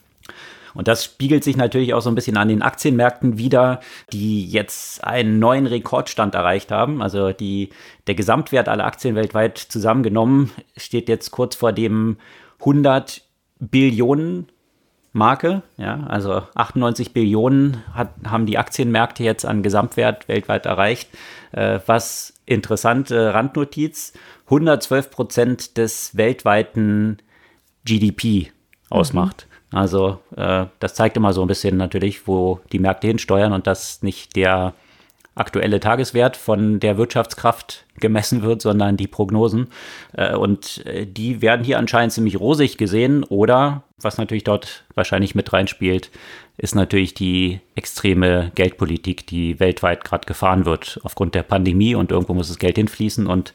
Und 0.74 0.88
das 0.88 1.04
spiegelt 1.04 1.44
sich 1.44 1.56
natürlich 1.56 1.94
auch 1.94 2.02
so 2.02 2.10
ein 2.10 2.16
bisschen 2.16 2.38
an 2.38 2.48
den 2.48 2.62
Aktienmärkten 2.64 3.38
wieder, 3.38 3.80
die 4.12 4.46
jetzt 4.46 5.04
einen 5.04 5.38
neuen 5.38 5.68
Rekordstand 5.68 6.34
erreicht 6.34 6.72
haben. 6.72 7.02
Also 7.02 7.32
die, 7.32 7.70
der 8.08 8.16
Gesamtwert 8.16 8.68
aller 8.68 8.86
Aktien 8.86 9.16
weltweit 9.16 9.58
zusammengenommen 9.58 10.52
steht 10.76 11.10
jetzt 11.10 11.32
kurz 11.32 11.56
vor 11.56 11.74
dem 11.74 12.18
100 12.66 13.22
Billionen 13.60 14.48
Marke. 15.12 15.62
Ja, 15.78 16.06
also 16.08 16.42
98 16.56 17.14
Billionen 17.14 17.84
hat, 17.94 18.10
haben 18.26 18.46
die 18.46 18.58
Aktienmärkte 18.58 19.24
jetzt 19.24 19.46
an 19.46 19.62
Gesamtwert 19.62 20.28
weltweit 20.28 20.66
erreicht. 20.66 21.10
Äh, 21.52 21.80
was 21.86 22.34
interessante 22.46 23.34
Randnotiz: 23.34 24.14
112 24.46 25.12
Prozent 25.12 25.78
des 25.78 26.18
weltweiten 26.18 27.20
GDP 27.86 28.52
ausmacht. 28.90 29.48
Mhm. 29.72 29.78
Also 29.78 30.20
äh, 30.36 30.66
das 30.80 30.96
zeigt 30.96 31.18
immer 31.18 31.34
so 31.34 31.42
ein 31.42 31.48
bisschen 31.48 31.78
natürlich, 31.78 32.28
wo 32.28 32.60
die 32.72 32.80
Märkte 32.80 33.08
hinsteuern 33.08 33.54
und 33.54 33.68
dass 33.68 34.02
nicht 34.02 34.36
der 34.36 34.74
aktuelle 35.36 35.80
Tageswert 35.80 36.38
von 36.38 36.80
der 36.80 36.98
Wirtschaftskraft 36.98 37.86
gemessen 38.00 38.44
wird, 38.44 38.62
sondern 38.62 38.98
die 38.98 39.08
Prognosen. 39.08 39.68
Äh, 40.14 40.36
und 40.36 40.86
äh, 40.86 41.06
die 41.06 41.42
werden 41.42 41.66
hier 41.66 41.80
anscheinend 41.80 42.14
ziemlich 42.14 42.40
rosig 42.40 42.78
gesehen. 42.78 43.24
Oder, 43.24 43.84
was 44.00 44.18
natürlich 44.18 44.44
dort 44.44 44.86
wahrscheinlich 44.94 45.36
mit 45.36 45.52
reinspielt, 45.52 46.12
ist 46.58 46.76
natürlich 46.76 47.14
die 47.14 47.62
extreme 47.76 48.52
Geldpolitik, 48.56 49.26
die 49.26 49.60
weltweit 49.60 50.04
gerade 50.04 50.26
gefahren 50.26 50.66
wird 50.66 51.00
aufgrund 51.04 51.36
der 51.36 51.44
Pandemie. 51.44 51.96
Und 51.96 52.12
irgendwo 52.12 52.34
muss 52.34 52.50
das 52.50 52.60
Geld 52.60 52.76
hinfließen. 52.76 53.26
Und 53.26 53.54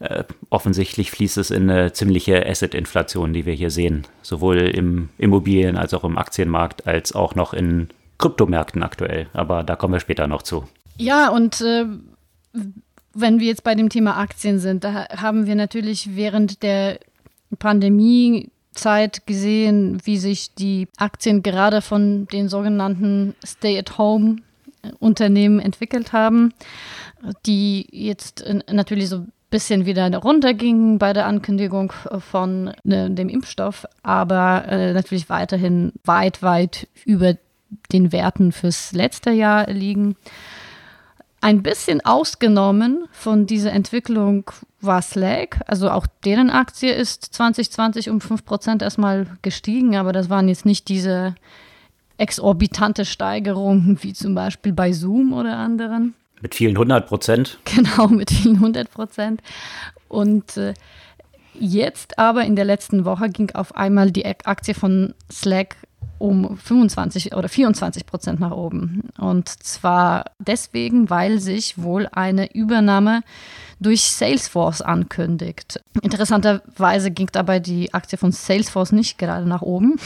äh, 0.00 0.24
offensichtlich 0.50 1.12
fließt 1.12 1.38
es 1.38 1.52
in 1.52 1.70
eine 1.70 1.92
ziemliche 1.92 2.44
Asset-Inflation, 2.44 3.32
die 3.32 3.46
wir 3.46 3.54
hier 3.54 3.70
sehen. 3.70 4.04
Sowohl 4.22 4.58
im 4.58 5.10
Immobilien- 5.18 5.76
als 5.76 5.94
auch 5.94 6.02
im 6.02 6.18
Aktienmarkt, 6.18 6.88
als 6.88 7.14
auch 7.14 7.36
noch 7.36 7.54
in 7.54 7.88
Kryptomärkten 8.18 8.82
aktuell. 8.82 9.28
Aber 9.32 9.62
da 9.62 9.76
kommen 9.76 9.94
wir 9.94 10.00
später 10.00 10.26
noch 10.26 10.42
zu. 10.42 10.64
Ja, 10.96 11.28
und 11.28 11.60
äh, 11.60 11.86
wenn 13.14 13.40
wir 13.40 13.46
jetzt 13.46 13.64
bei 13.64 13.74
dem 13.74 13.88
Thema 13.88 14.16
Aktien 14.16 14.58
sind, 14.58 14.84
da 14.84 15.08
haben 15.08 15.46
wir 15.46 15.54
natürlich 15.54 16.16
während 16.16 16.62
der 16.62 16.98
Pandemiezeit 17.58 19.26
gesehen, 19.26 20.00
wie 20.04 20.18
sich 20.18 20.54
die 20.54 20.88
Aktien 20.96 21.42
gerade 21.42 21.82
von 21.82 22.26
den 22.26 22.48
sogenannten 22.48 23.34
Stay-at-Home-Unternehmen 23.44 25.60
entwickelt 25.60 26.12
haben, 26.12 26.52
die 27.46 27.86
jetzt 27.90 28.44
natürlich 28.70 29.08
so 29.08 29.18
ein 29.18 29.32
bisschen 29.50 29.86
wieder 29.86 30.12
runtergingen 30.16 30.98
bei 30.98 31.12
der 31.12 31.26
Ankündigung 31.26 31.92
von 32.18 32.68
äh, 32.84 33.08
dem 33.08 33.28
Impfstoff, 33.28 33.86
aber 34.02 34.64
äh, 34.66 34.92
natürlich 34.92 35.28
weiterhin 35.28 35.92
weit, 36.04 36.42
weit 36.42 36.88
über 37.04 37.36
den 37.92 38.10
Werten 38.10 38.50
fürs 38.50 38.90
letzte 38.92 39.30
Jahr 39.30 39.70
liegen. 39.70 40.16
Ein 41.44 41.62
bisschen 41.62 42.00
ausgenommen 42.00 43.04
von 43.12 43.44
dieser 43.44 43.70
Entwicklung 43.70 44.50
war 44.80 45.02
Slack. 45.02 45.60
Also 45.66 45.90
auch 45.90 46.06
deren 46.24 46.48
Aktie 46.48 46.90
ist 46.90 47.22
2020 47.34 48.08
um 48.08 48.20
5% 48.20 48.82
erstmal 48.82 49.26
gestiegen, 49.42 49.94
aber 49.94 50.14
das 50.14 50.30
waren 50.30 50.48
jetzt 50.48 50.64
nicht 50.64 50.88
diese 50.88 51.34
exorbitante 52.16 53.04
Steigerungen 53.04 53.98
wie 54.00 54.14
zum 54.14 54.34
Beispiel 54.34 54.72
bei 54.72 54.92
Zoom 54.92 55.34
oder 55.34 55.58
anderen. 55.58 56.14
Mit 56.40 56.54
vielen 56.54 56.76
100 56.76 57.06
Prozent. 57.06 57.58
Genau, 57.66 58.08
mit 58.08 58.30
vielen 58.30 58.54
100 58.54 58.90
Prozent. 58.90 59.42
Und 60.08 60.56
äh, 60.56 60.72
jetzt 61.60 62.18
aber 62.18 62.46
in 62.46 62.56
der 62.56 62.64
letzten 62.64 63.04
Woche 63.04 63.28
ging 63.28 63.50
auf 63.50 63.76
einmal 63.76 64.10
die 64.12 64.24
Aktie 64.24 64.72
von 64.72 65.12
Slack 65.30 65.76
um 66.24 66.56
25 66.56 67.34
oder 67.34 67.50
24 67.50 68.06
Prozent 68.06 68.40
nach 68.40 68.50
oben. 68.50 69.10
Und 69.18 69.48
zwar 69.48 70.24
deswegen, 70.38 71.10
weil 71.10 71.38
sich 71.38 71.76
wohl 71.76 72.08
eine 72.10 72.54
Übernahme 72.54 73.20
durch 73.78 74.04
Salesforce 74.04 74.80
ankündigt. 74.80 75.82
Interessanterweise 76.00 77.10
ging 77.10 77.28
dabei 77.30 77.60
die 77.60 77.92
Aktie 77.92 78.16
von 78.16 78.32
Salesforce 78.32 78.92
nicht 78.92 79.18
gerade 79.18 79.46
nach 79.46 79.60
oben. 79.60 79.96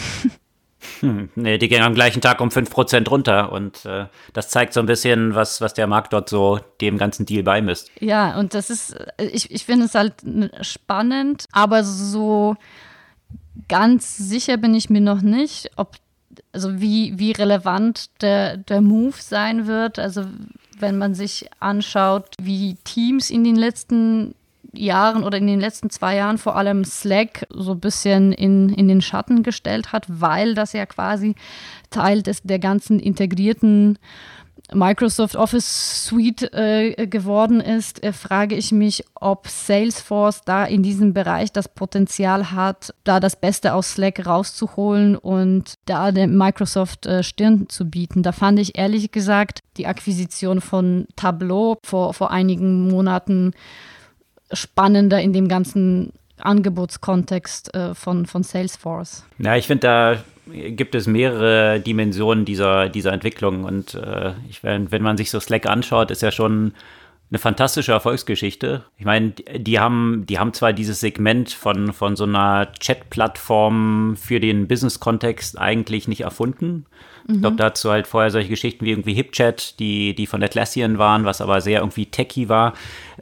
Hm, 1.01 1.29
nee, 1.35 1.59
die 1.59 1.69
ging 1.69 1.83
am 1.83 1.95
gleichen 1.95 2.21
Tag 2.21 2.41
um 2.41 2.51
5% 2.51 3.09
runter 3.09 3.51
und 3.51 3.85
äh, 3.85 4.07
das 4.33 4.49
zeigt 4.49 4.73
so 4.73 4.81
ein 4.81 4.87
bisschen, 4.87 5.35
was, 5.35 5.61
was 5.61 5.75
der 5.75 5.89
Markt 5.89 6.13
dort 6.13 6.29
so 6.29 6.61
dem 6.81 6.99
ganzen 6.99 7.27
Deal 7.27 7.43
beimisst. 7.43 7.91
Ja, 8.01 8.39
und 8.39 8.55
das 8.55 8.71
ist, 8.71 8.97
ich, 9.19 9.51
ich 9.51 9.65
finde 9.65 9.87
es 9.87 9.95
halt 9.95 10.15
spannend, 10.63 11.47
aber 11.51 11.83
so 11.83 12.57
ganz 13.69 14.17
sicher 14.17 14.57
bin 14.57 14.75
ich 14.75 14.89
mir 14.89 15.01
noch 15.01 15.21
nicht, 15.21 15.71
ob 15.77 15.97
also 16.59 16.81
wie, 16.81 17.17
wie 17.17 17.31
relevant 17.31 18.11
der, 18.21 18.57
der 18.57 18.81
Move 18.81 19.15
sein 19.17 19.69
wird. 19.69 20.01
Also 20.01 20.25
wenn 20.81 20.99
man 20.99 21.15
sich 21.15 21.49
anschaut, 21.61 22.35
wie 22.43 22.77
Teams 22.83 23.31
in 23.31 23.45
den 23.45 23.55
letzten 23.55 24.35
Jahren 24.73 25.23
oder 25.23 25.39
in 25.39 25.47
den 25.47 25.61
letzten 25.61 25.89
zwei 25.89 26.17
Jahren 26.17 26.37
vor 26.37 26.57
allem 26.57 26.85
Slack 26.85 27.47
so 27.51 27.73
ein 27.73 27.81
bisschen 27.81 28.33
in, 28.33 28.71
in 28.71 28.89
den 28.89 29.01
Schatten 29.01 29.45
gestellt 29.45 29.93
hat, 29.93 30.05
weil 30.09 30.55
das 30.55 30.73
ja 30.73 30.85
quasi 30.85 31.37
Teil 31.91 32.23
des, 32.23 32.43
der 32.43 32.59
ganzen 32.59 32.99
integrierten 32.99 33.99
Microsoft 34.73 35.37
Office 35.37 36.07
Suite 36.07 36.53
äh, 36.53 37.07
geworden 37.07 37.61
ist, 37.61 38.03
äh, 38.03 38.13
frage 38.13 38.55
ich 38.55 38.71
mich, 38.71 39.05
ob 39.15 39.49
Salesforce 39.49 40.43
da 40.45 40.65
in 40.65 40.83
diesem 40.83 41.15
Bereich 41.15 41.53
das 41.53 41.69
Potenzial 41.69 42.53
hat, 42.53 42.95
da 43.05 43.19
das 43.19 43.37
Beste 43.37 43.73
aus 43.73 43.93
Slack 43.93 44.27
rauszuholen 44.27 45.17
und 45.17 45.75
da 45.87 46.13
der 46.13 46.27
Microsoft 46.27 47.07
äh, 47.07 47.23
Stirn 47.23 47.69
zu 47.69 47.89
bieten. 47.89 48.23
Da 48.23 48.33
fand 48.33 48.59
ich 48.59 48.77
ehrlich 48.77 49.11
gesagt 49.11 49.61
die 49.79 49.87
Akquisition 49.87 50.61
von 50.61 51.07
Tableau 51.17 51.79
vor, 51.83 52.13
vor 52.13 52.31
einigen 52.31 52.89
Monaten 52.89 53.53
spannender 54.53 55.21
in 55.21 55.33
dem 55.33 55.49
ganzen 55.49 56.13
Angebotskontext 56.39 57.75
äh, 57.75 57.95
von, 57.95 58.27
von 58.27 58.43
Salesforce. 58.43 59.25
Ja, 59.39 59.57
ich 59.57 59.67
finde, 59.67 59.81
da 59.81 60.17
gibt 60.53 60.95
es 60.95 61.07
mehrere 61.07 61.81
Dimensionen 61.81 62.45
dieser, 62.45 62.89
dieser 62.89 63.13
Entwicklung. 63.13 63.65
Und 63.65 63.95
äh, 63.95 64.33
ich, 64.49 64.63
wenn, 64.63 64.91
wenn 64.91 65.03
man 65.03 65.17
sich 65.17 65.31
so 65.31 65.41
Slack 65.41 65.67
anschaut, 65.67 66.11
ist 66.11 66.23
ja 66.23 66.31
schon 66.31 66.73
eine 67.31 67.39
fantastische 67.39 67.93
Erfolgsgeschichte. 67.93 68.85
Ich 68.97 69.05
meine, 69.05 69.31
die 69.31 69.79
haben, 69.79 70.25
die 70.27 70.39
haben 70.39 70.55
zwar 70.55 70.73
dieses 70.73 71.01
Segment 71.01 71.51
von, 71.51 71.93
von 71.93 72.17
so 72.17 72.25
einer 72.25 72.73
Chat-Plattform 72.73 74.17
für 74.17 74.41
den 74.41 74.67
Business-Kontext 74.67 75.59
eigentlich 75.59 76.09
nicht 76.09 76.23
erfunden. 76.23 76.87
Mhm. 77.27 77.35
Ich 77.35 77.41
glaube, 77.43 77.57
dazu 77.57 77.91
halt 77.91 78.07
vorher 78.07 78.31
solche 78.31 78.49
Geschichten 78.49 78.85
wie 78.87 78.91
irgendwie 78.91 79.13
HipChat, 79.13 79.79
die, 79.79 80.15
die 80.15 80.27
von 80.27 80.43
Atlassian 80.43 80.97
waren, 80.97 81.27
was 81.27 81.43
aber 81.43 81.61
sehr 81.61 81.81
irgendwie 81.81 82.07
techy 82.07 82.49
war. 82.49 82.73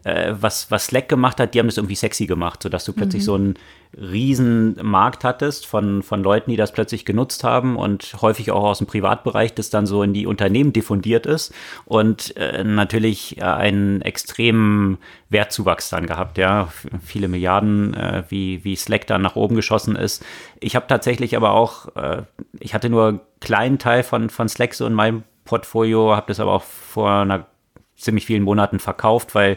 Äh, 0.04 0.34
was, 0.38 0.70
was 0.70 0.86
Slack 0.86 1.08
gemacht 1.08 1.40
hat, 1.40 1.54
die 1.54 1.58
haben 1.58 1.66
das 1.66 1.76
irgendwie 1.76 1.96
sexy 1.96 2.26
gemacht, 2.26 2.62
sodass 2.62 2.84
du 2.84 2.92
plötzlich 2.92 3.22
mhm. 3.22 3.26
so 3.26 3.34
einen 3.34 3.54
riesen 3.94 4.76
Markt 4.82 5.24
hattest 5.24 5.66
von, 5.66 6.02
von 6.02 6.22
Leuten, 6.22 6.50
die 6.50 6.56
das 6.56 6.72
plötzlich 6.72 7.04
genutzt 7.04 7.44
haben 7.44 7.76
und 7.76 8.16
häufig 8.20 8.50
auch 8.50 8.64
aus 8.64 8.78
dem 8.78 8.86
Privatbereich, 8.86 9.54
das 9.54 9.70
dann 9.70 9.86
so 9.86 10.02
in 10.02 10.12
die 10.12 10.26
Unternehmen 10.26 10.72
diffundiert 10.72 11.26
ist 11.26 11.54
und 11.84 12.36
äh, 12.36 12.64
natürlich 12.64 13.38
äh, 13.38 13.42
einen 13.42 14.02
extremen 14.02 14.98
Wertzuwachs 15.28 15.90
dann 15.90 16.06
gehabt, 16.06 16.38
ja, 16.38 16.68
viele 17.04 17.28
Milliarden, 17.28 17.94
äh, 17.94 18.24
wie, 18.28 18.64
wie 18.64 18.76
Slack 18.76 19.06
dann 19.06 19.22
nach 19.22 19.36
oben 19.36 19.56
geschossen 19.56 19.96
ist. 19.96 20.24
Ich 20.60 20.76
habe 20.76 20.86
tatsächlich 20.86 21.36
aber 21.36 21.52
auch, 21.52 21.94
äh, 21.96 22.22
ich 22.60 22.74
hatte 22.74 22.90
nur 22.90 23.08
einen 23.08 23.20
kleinen 23.40 23.78
Teil 23.78 24.02
von, 24.02 24.30
von 24.30 24.48
Slack 24.48 24.74
so 24.74 24.86
in 24.86 24.94
meinem 24.94 25.24
Portfolio, 25.44 26.14
habe 26.14 26.28
das 26.28 26.40
aber 26.40 26.52
auch 26.52 26.64
vor 26.64 27.10
einer 27.10 27.46
ziemlich 27.96 28.26
vielen 28.26 28.42
Monaten 28.42 28.78
verkauft, 28.78 29.34
weil 29.34 29.56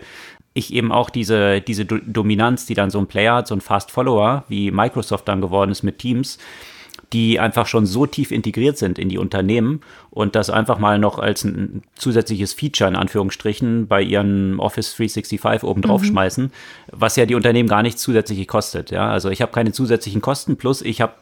ich 0.59 0.73
eben 0.73 0.91
auch 0.91 1.09
diese, 1.09 1.61
diese 1.61 1.85
Dominanz, 1.85 2.65
die 2.65 2.73
dann 2.73 2.89
so 2.89 2.99
ein 2.99 3.07
Player 3.07 3.35
hat, 3.35 3.47
so 3.47 3.55
ein 3.55 3.61
Fast 3.61 3.91
Follower, 3.91 4.43
wie 4.47 4.71
Microsoft 4.71 5.27
dann 5.27 5.41
geworden 5.41 5.71
ist 5.71 5.83
mit 5.83 5.99
Teams, 5.99 6.37
die 7.13 7.39
einfach 7.39 7.65
schon 7.65 7.85
so 7.85 8.05
tief 8.05 8.31
integriert 8.31 8.77
sind 8.77 8.99
in 8.99 9.09
die 9.09 9.17
Unternehmen 9.17 9.81
und 10.11 10.35
das 10.35 10.49
einfach 10.49 10.77
mal 10.77 10.99
noch 10.99 11.17
als 11.17 11.43
ein 11.43 11.81
zusätzliches 11.95 12.53
Feature 12.53 12.89
in 12.89 12.95
Anführungsstrichen 12.95 13.87
bei 13.87 14.01
ihren 14.01 14.59
Office 14.59 14.95
365 14.95 15.63
oben 15.63 15.81
drauf 15.81 16.01
mhm. 16.01 16.07
schmeißen, 16.07 16.51
was 16.91 17.15
ja 17.15 17.25
die 17.25 17.35
Unternehmen 17.35 17.69
gar 17.69 17.81
nicht 17.81 17.97
zusätzlich 17.97 18.47
kostet. 18.47 18.91
Ja, 18.91 19.09
also 19.09 19.29
ich 19.29 19.41
habe 19.41 19.51
keine 19.51 19.71
zusätzlichen 19.71 20.21
Kosten 20.21 20.57
plus 20.57 20.81
ich 20.81 21.01
habe 21.01 21.13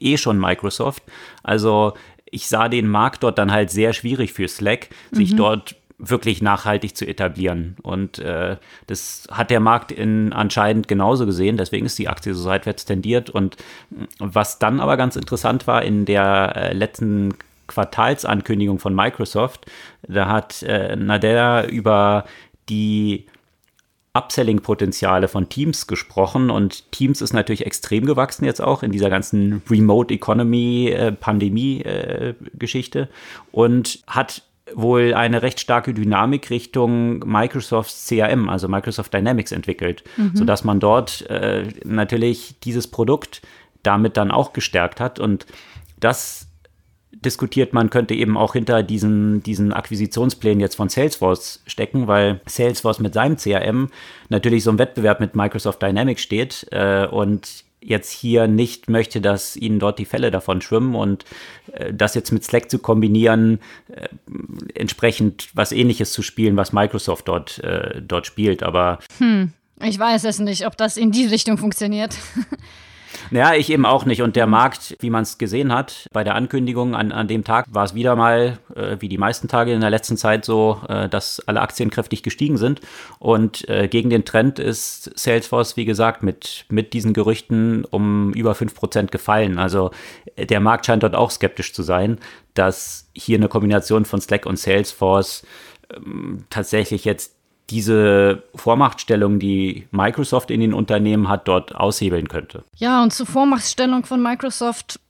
eh 0.00 0.16
schon 0.16 0.38
Microsoft. 0.38 1.02
Also 1.42 1.92
ich 2.30 2.48
sah 2.48 2.68
den 2.68 2.88
Markt 2.88 3.22
dort 3.22 3.38
dann 3.38 3.52
halt 3.52 3.70
sehr 3.70 3.92
schwierig 3.92 4.32
für 4.32 4.48
Slack, 4.48 4.88
sich 5.12 5.32
mhm. 5.32 5.36
dort 5.36 5.76
wirklich 5.98 6.40
nachhaltig 6.40 6.96
zu 6.96 7.06
etablieren. 7.06 7.76
Und 7.82 8.20
äh, 8.20 8.56
das 8.86 9.26
hat 9.30 9.50
der 9.50 9.60
Markt 9.60 9.90
in, 9.90 10.32
anscheinend 10.32 10.86
genauso 10.86 11.26
gesehen. 11.26 11.56
Deswegen 11.56 11.86
ist 11.86 11.98
die 11.98 12.08
Aktie 12.08 12.34
so 12.34 12.42
seitwärts 12.42 12.84
tendiert. 12.84 13.30
Und 13.30 13.56
was 14.18 14.58
dann 14.58 14.80
aber 14.80 14.96
ganz 14.96 15.16
interessant 15.16 15.66
war 15.66 15.82
in 15.82 16.04
der 16.04 16.52
äh, 16.54 16.72
letzten 16.72 17.34
Quartalsankündigung 17.66 18.78
von 18.78 18.94
Microsoft, 18.94 19.66
da 20.06 20.28
hat 20.28 20.62
äh, 20.62 20.96
Nadella 20.96 21.66
über 21.66 22.24
die 22.68 23.26
Upselling-Potenziale 24.14 25.28
von 25.28 25.48
Teams 25.48 25.86
gesprochen 25.86 26.50
und 26.50 26.90
Teams 26.92 27.20
ist 27.20 27.32
natürlich 27.32 27.66
extrem 27.66 28.06
gewachsen 28.06 28.44
jetzt 28.44 28.60
auch 28.60 28.82
in 28.82 28.90
dieser 28.90 29.10
ganzen 29.10 29.62
Remote 29.70 30.12
Economy 30.12 30.88
äh, 30.88 31.12
äh, 31.84 32.34
und 33.52 34.02
hat 34.06 34.42
wohl 34.74 35.14
eine 35.14 35.42
recht 35.42 35.60
starke 35.60 35.94
Dynamik 35.94 36.50
Richtung 36.50 37.20
Microsofts 37.20 38.06
CRM, 38.06 38.48
also 38.48 38.68
Microsoft 38.68 39.12
Dynamics 39.12 39.52
entwickelt, 39.52 40.04
mhm. 40.16 40.32
sodass 40.34 40.64
man 40.64 40.80
dort 40.80 41.28
äh, 41.30 41.66
natürlich 41.84 42.56
dieses 42.64 42.86
Produkt 42.86 43.42
damit 43.82 44.16
dann 44.16 44.30
auch 44.30 44.52
gestärkt 44.52 45.00
hat 45.00 45.18
und 45.18 45.46
das 46.00 46.48
diskutiert 47.24 47.72
man, 47.72 47.90
könnte 47.90 48.14
eben 48.14 48.36
auch 48.36 48.52
hinter 48.52 48.82
diesen, 48.82 49.42
diesen 49.42 49.72
Akquisitionsplänen 49.72 50.60
jetzt 50.60 50.76
von 50.76 50.88
Salesforce 50.88 51.62
stecken, 51.66 52.06
weil 52.06 52.40
Salesforce 52.46 53.00
mit 53.00 53.14
seinem 53.14 53.36
CRM 53.36 53.88
natürlich 54.28 54.62
so 54.64 54.70
im 54.70 54.78
Wettbewerb 54.78 55.20
mit 55.20 55.34
Microsoft 55.34 55.82
Dynamics 55.82 56.22
steht 56.22 56.66
äh, 56.70 57.06
und 57.06 57.64
jetzt 57.80 58.10
hier 58.10 58.46
nicht 58.46 58.88
möchte, 58.90 59.20
dass 59.20 59.56
ihnen 59.56 59.78
dort 59.78 59.98
die 59.98 60.04
Fälle 60.04 60.30
davon 60.30 60.60
schwimmen 60.60 60.94
und 60.94 61.24
äh, 61.72 61.92
das 61.92 62.14
jetzt 62.14 62.32
mit 62.32 62.44
Slack 62.44 62.70
zu 62.70 62.78
kombinieren, 62.78 63.60
äh, 63.88 64.08
entsprechend 64.74 65.48
was 65.54 65.72
ähnliches 65.72 66.12
zu 66.12 66.22
spielen, 66.22 66.56
was 66.56 66.72
Microsoft 66.72 67.28
dort, 67.28 67.58
äh, 67.60 68.00
dort 68.02 68.26
spielt. 68.26 68.62
Aber 68.62 68.98
hm, 69.18 69.52
ich 69.82 69.98
weiß 69.98 70.24
es 70.24 70.38
nicht, 70.38 70.66
ob 70.66 70.76
das 70.76 70.96
in 70.96 71.12
die 71.12 71.26
Richtung 71.26 71.58
funktioniert. 71.58 72.16
Ja, 73.30 73.54
ich 73.54 73.70
eben 73.70 73.86
auch 73.86 74.04
nicht. 74.04 74.22
Und 74.22 74.36
der 74.36 74.46
Markt, 74.46 74.96
wie 75.00 75.10
man 75.10 75.22
es 75.22 75.38
gesehen 75.38 75.72
hat, 75.72 76.06
bei 76.12 76.24
der 76.24 76.34
Ankündigung 76.34 76.94
an, 76.94 77.12
an 77.12 77.28
dem 77.28 77.44
Tag 77.44 77.66
war 77.68 77.84
es 77.84 77.94
wieder 77.94 78.16
mal, 78.16 78.58
äh, 78.74 78.96
wie 79.00 79.08
die 79.08 79.18
meisten 79.18 79.48
Tage 79.48 79.72
in 79.72 79.80
der 79.80 79.90
letzten 79.90 80.16
Zeit 80.16 80.44
so, 80.44 80.80
äh, 80.88 81.08
dass 81.08 81.40
alle 81.46 81.60
Aktien 81.60 81.90
kräftig 81.90 82.22
gestiegen 82.22 82.56
sind. 82.56 82.80
Und 83.18 83.68
äh, 83.68 83.88
gegen 83.88 84.10
den 84.10 84.24
Trend 84.24 84.58
ist 84.58 85.10
Salesforce, 85.18 85.76
wie 85.76 85.84
gesagt, 85.84 86.22
mit, 86.22 86.64
mit 86.68 86.92
diesen 86.92 87.12
Gerüchten 87.12 87.84
um 87.84 88.32
über 88.32 88.52
5% 88.52 89.06
gefallen. 89.10 89.58
Also 89.58 89.90
äh, 90.36 90.46
der 90.46 90.60
Markt 90.60 90.86
scheint 90.86 91.02
dort 91.02 91.14
auch 91.14 91.30
skeptisch 91.30 91.72
zu 91.72 91.82
sein, 91.82 92.18
dass 92.54 93.08
hier 93.12 93.38
eine 93.38 93.48
Kombination 93.48 94.04
von 94.04 94.20
Slack 94.20 94.46
und 94.46 94.58
Salesforce 94.58 95.44
ähm, 95.94 96.44
tatsächlich 96.50 97.04
jetzt 97.04 97.37
diese 97.70 98.42
Vormachtstellung, 98.54 99.38
die 99.38 99.86
Microsoft 99.90 100.50
in 100.50 100.60
den 100.60 100.72
Unternehmen 100.72 101.28
hat, 101.28 101.48
dort 101.48 101.74
aushebeln 101.74 102.28
könnte. 102.28 102.64
Ja, 102.76 103.02
und 103.02 103.12
zur 103.12 103.26
Vormachtstellung 103.26 104.04
von 104.04 104.22
Microsoft 104.22 105.00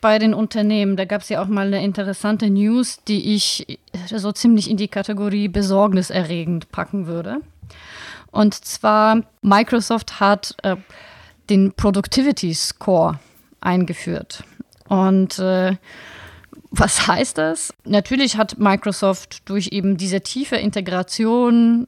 bei 0.00 0.18
den 0.18 0.34
Unternehmen, 0.34 0.96
da 0.96 1.04
gab 1.04 1.22
es 1.22 1.28
ja 1.28 1.42
auch 1.42 1.48
mal 1.48 1.66
eine 1.66 1.84
interessante 1.84 2.50
News, 2.50 3.02
die 3.06 3.34
ich 3.34 3.78
so 4.06 4.32
ziemlich 4.32 4.70
in 4.70 4.76
die 4.76 4.88
Kategorie 4.88 5.48
besorgniserregend 5.48 6.70
packen 6.72 7.06
würde. 7.06 7.38
Und 8.30 8.54
zwar, 8.54 9.22
Microsoft 9.42 10.20
hat 10.20 10.56
äh, 10.62 10.76
den 11.50 11.72
Productivity 11.72 12.54
Score 12.54 13.20
eingeführt. 13.60 14.44
Und 14.88 15.38
äh, 15.38 15.76
was 16.70 17.06
heißt 17.06 17.36
das? 17.36 17.74
Natürlich 17.84 18.36
hat 18.38 18.58
Microsoft 18.58 19.48
durch 19.48 19.68
eben 19.68 19.98
diese 19.98 20.22
tiefe 20.22 20.56
Integration 20.56 21.86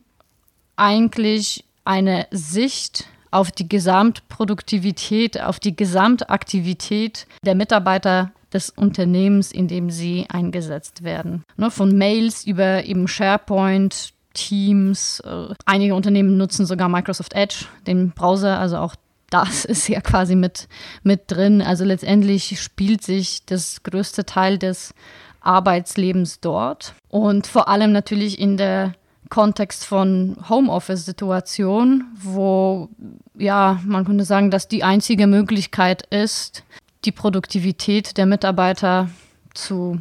eigentlich 0.77 1.65
eine 1.85 2.27
Sicht 2.31 3.07
auf 3.31 3.51
die 3.51 3.69
Gesamtproduktivität, 3.69 5.41
auf 5.41 5.59
die 5.59 5.75
Gesamtaktivität 5.75 7.27
der 7.45 7.55
Mitarbeiter 7.55 8.33
des 8.53 8.71
Unternehmens, 8.71 9.51
in 9.51 9.67
dem 9.67 9.91
sie 9.91 10.27
eingesetzt 10.29 11.03
werden. 11.03 11.43
Ne, 11.57 11.71
von 11.71 11.97
Mails 11.97 12.47
über 12.47 12.85
eben 12.85 13.09
SharePoint, 13.09 14.15
Teams. 14.35 15.21
Äh, 15.21 15.55
einige 15.65 15.95
Unternehmen 15.95 16.37
nutzen 16.37 16.67
sogar 16.67 16.89
Microsoft 16.89 17.33
Edge, 17.35 17.67
den 17.87 18.11
Browser, 18.11 18.59
also 18.59 18.79
auch 18.79 18.95
das 19.31 19.65
ist 19.65 19.89
ja 19.89 20.01
quasi 20.01 20.37
mit, 20.37 20.69
mit 21.03 21.23
drin. 21.29 21.63
Also 21.63 21.85
letztendlich 21.85 22.61
spielt 22.61 23.03
sich 23.03 23.45
das 23.47 23.83
größte 23.83 24.25
Teil 24.25 24.59
des 24.59 24.95
Arbeitslebens 25.41 26.41
dort 26.41 26.95
und 27.09 27.47
vor 27.47 27.69
allem 27.69 27.93
natürlich 27.93 28.39
in 28.39 28.57
der 28.57 28.95
Kontext 29.35 29.85
von 29.85 30.37
Homeoffice-Situation, 30.49 32.05
wo 32.15 32.89
ja, 33.37 33.81
man 33.85 34.05
könnte 34.05 34.25
sagen, 34.25 34.53
dass 34.53 34.69
die 34.69 34.85
einzige 34.85 35.27
Möglichkeit 35.27 36.07
ist, 36.07 36.63
die 37.05 37.11
Produktivität 37.11 38.17
der 38.17 38.27
Mitarbeiter 38.27 39.11
zu 39.53 39.99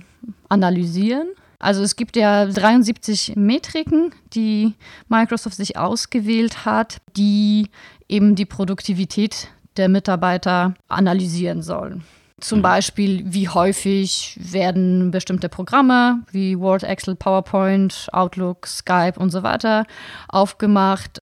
analysieren. 0.50 1.30
Also 1.58 1.82
es 1.82 1.96
gibt 1.96 2.16
ja 2.16 2.46
73 2.46 3.34
Metriken, 3.36 4.14
die 4.36 4.76
Microsoft 5.10 5.56
sich 5.56 5.80
ausgewählt 5.80 6.66
hat, 6.66 7.02
die 7.18 7.70
eben 8.08 8.36
die 8.36 8.46
Produktivität 8.46 9.48
der 9.78 9.90
Mitarbeiter 9.90 10.76
analysieren 10.90 11.64
sollen. 11.64 12.04
Zum 12.44 12.60
mhm. 12.60 12.64
Beispiel, 12.64 13.24
wie 13.26 13.48
häufig 13.48 14.38
werden 14.38 15.12
bestimmte 15.12 15.48
Programme 15.48 16.24
wie 16.30 16.60
Word, 16.60 16.84
Excel, 16.84 17.16
PowerPoint, 17.16 18.10
Outlook, 18.12 18.68
Skype 18.68 19.14
und 19.18 19.30
so 19.30 19.44
weiter 19.44 19.86
aufgemacht. 20.28 21.20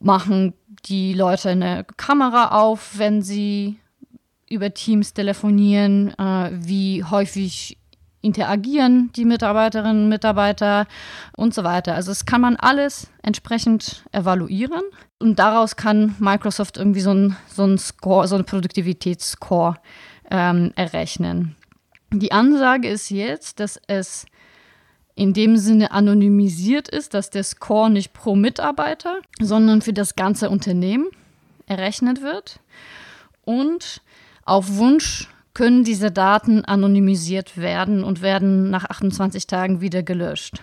Machen 0.00 0.54
die 0.84 1.12
Leute 1.12 1.50
eine 1.50 1.84
Kamera 1.96 2.52
auf, 2.60 2.98
wenn 2.98 3.20
sie 3.20 3.80
über 4.48 4.72
Teams 4.72 5.12
telefonieren? 5.12 6.14
Äh, 6.16 6.50
wie 6.52 7.02
häufig 7.02 7.76
interagieren 8.22 9.10
die 9.16 9.24
Mitarbeiterinnen 9.24 10.04
und 10.04 10.08
Mitarbeiter 10.08 10.86
und 11.36 11.52
so 11.52 11.64
weiter. 11.64 11.96
Also 11.96 12.12
es 12.12 12.26
kann 12.26 12.42
man 12.42 12.54
alles 12.54 13.10
entsprechend 13.22 14.04
evaluieren 14.12 14.82
und 15.18 15.40
daraus 15.40 15.74
kann 15.74 16.14
Microsoft 16.20 16.76
irgendwie 16.76 17.00
so 17.00 17.12
ein, 17.12 17.36
so 17.48 17.64
ein 17.64 17.76
Score, 17.76 18.28
so 18.28 18.36
einen 18.36 18.44
Produktivitätsscore 18.44 19.74
ähm, 20.30 20.72
errechnen. 20.76 21.56
Die 22.12 22.32
Ansage 22.32 22.88
ist 22.88 23.10
jetzt, 23.10 23.60
dass 23.60 23.80
es 23.86 24.26
in 25.14 25.32
dem 25.32 25.56
Sinne 25.56 25.90
anonymisiert 25.92 26.88
ist, 26.88 27.14
dass 27.14 27.30
der 27.30 27.44
Score 27.44 27.90
nicht 27.90 28.12
pro 28.12 28.34
Mitarbeiter, 28.34 29.20
sondern 29.40 29.82
für 29.82 29.92
das 29.92 30.16
ganze 30.16 30.50
Unternehmen 30.50 31.08
errechnet 31.66 32.22
wird. 32.22 32.60
Und 33.44 34.02
auf 34.44 34.76
Wunsch 34.76 35.28
können 35.54 35.84
diese 35.84 36.10
Daten 36.10 36.64
anonymisiert 36.64 37.56
werden 37.58 38.02
und 38.02 38.22
werden 38.22 38.70
nach 38.70 38.84
28 38.84 39.46
Tagen 39.46 39.80
wieder 39.80 40.02
gelöscht. 40.02 40.62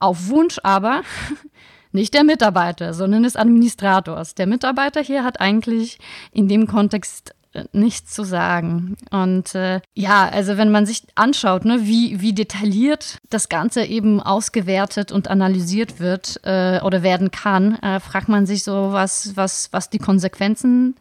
Auf 0.00 0.28
Wunsch 0.28 0.58
aber 0.62 1.02
nicht 1.92 2.14
der 2.14 2.24
Mitarbeiter, 2.24 2.94
sondern 2.94 3.22
des 3.22 3.36
Administrators. 3.36 4.34
Der 4.34 4.46
Mitarbeiter 4.46 5.00
hier 5.02 5.24
hat 5.24 5.40
eigentlich 5.40 5.98
in 6.32 6.48
dem 6.48 6.66
Kontext 6.66 7.34
nichts 7.72 8.12
zu 8.12 8.24
sagen. 8.24 8.96
Und 9.10 9.54
äh, 9.54 9.80
ja, 9.94 10.28
also 10.28 10.56
wenn 10.56 10.70
man 10.70 10.86
sich 10.86 11.02
anschaut, 11.14 11.64
ne, 11.64 11.78
wie, 11.82 12.20
wie 12.20 12.32
detailliert 12.32 13.18
das 13.30 13.48
Ganze 13.48 13.84
eben 13.84 14.20
ausgewertet 14.20 15.12
und 15.12 15.28
analysiert 15.28 15.98
wird 15.98 16.40
äh, 16.44 16.80
oder 16.80 17.02
werden 17.02 17.30
kann, 17.30 17.76
äh, 17.76 18.00
fragt 18.00 18.28
man 18.28 18.46
sich 18.46 18.64
so, 18.64 18.92
was, 18.92 19.36
was, 19.36 19.72
was 19.72 19.90
die 19.90 19.98
Konsequenzen 19.98 20.96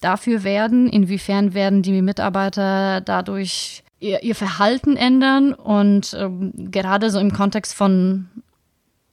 dafür 0.00 0.44
werden, 0.44 0.88
inwiefern 0.88 1.54
werden 1.54 1.82
die 1.82 2.02
Mitarbeiter 2.02 3.00
dadurch 3.00 3.82
ihr, 4.00 4.22
ihr 4.22 4.34
Verhalten 4.34 4.96
ändern 4.96 5.54
und 5.54 6.14
ähm, 6.18 6.52
gerade 6.70 7.10
so 7.10 7.18
im 7.18 7.32
Kontext 7.32 7.74
von 7.74 8.28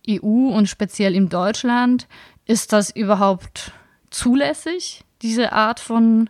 EU 0.10 0.50
und 0.50 0.68
speziell 0.68 1.16
in 1.16 1.30
Deutschland, 1.30 2.08
ist 2.46 2.74
das 2.74 2.90
überhaupt 2.90 3.72
zulässig, 4.10 5.06
diese 5.22 5.52
Art 5.54 5.80
von 5.80 6.30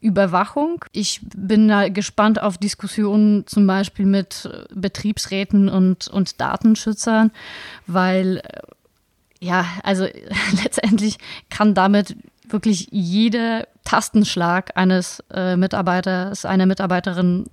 Überwachung. 0.00 0.84
Ich 0.92 1.20
bin 1.22 1.68
da 1.68 1.88
gespannt 1.88 2.40
auf 2.40 2.56
Diskussionen 2.56 3.46
zum 3.46 3.66
Beispiel 3.66 4.06
mit 4.06 4.48
Betriebsräten 4.74 5.68
und, 5.68 6.08
und 6.08 6.40
Datenschützern, 6.40 7.30
weil 7.86 8.38
äh, 8.38 8.60
Ja, 9.40 9.66
also 9.82 10.06
letztendlich 10.62 11.18
kann 11.50 11.74
damit 11.74 12.16
wirklich 12.48 12.88
jeder 12.90 13.66
Tastenschlag 13.84 14.76
eines 14.76 15.22
äh, 15.32 15.56
Mitarbeiters, 15.56 16.44
einer 16.44 16.66
Mitarbeiterin 16.66 17.46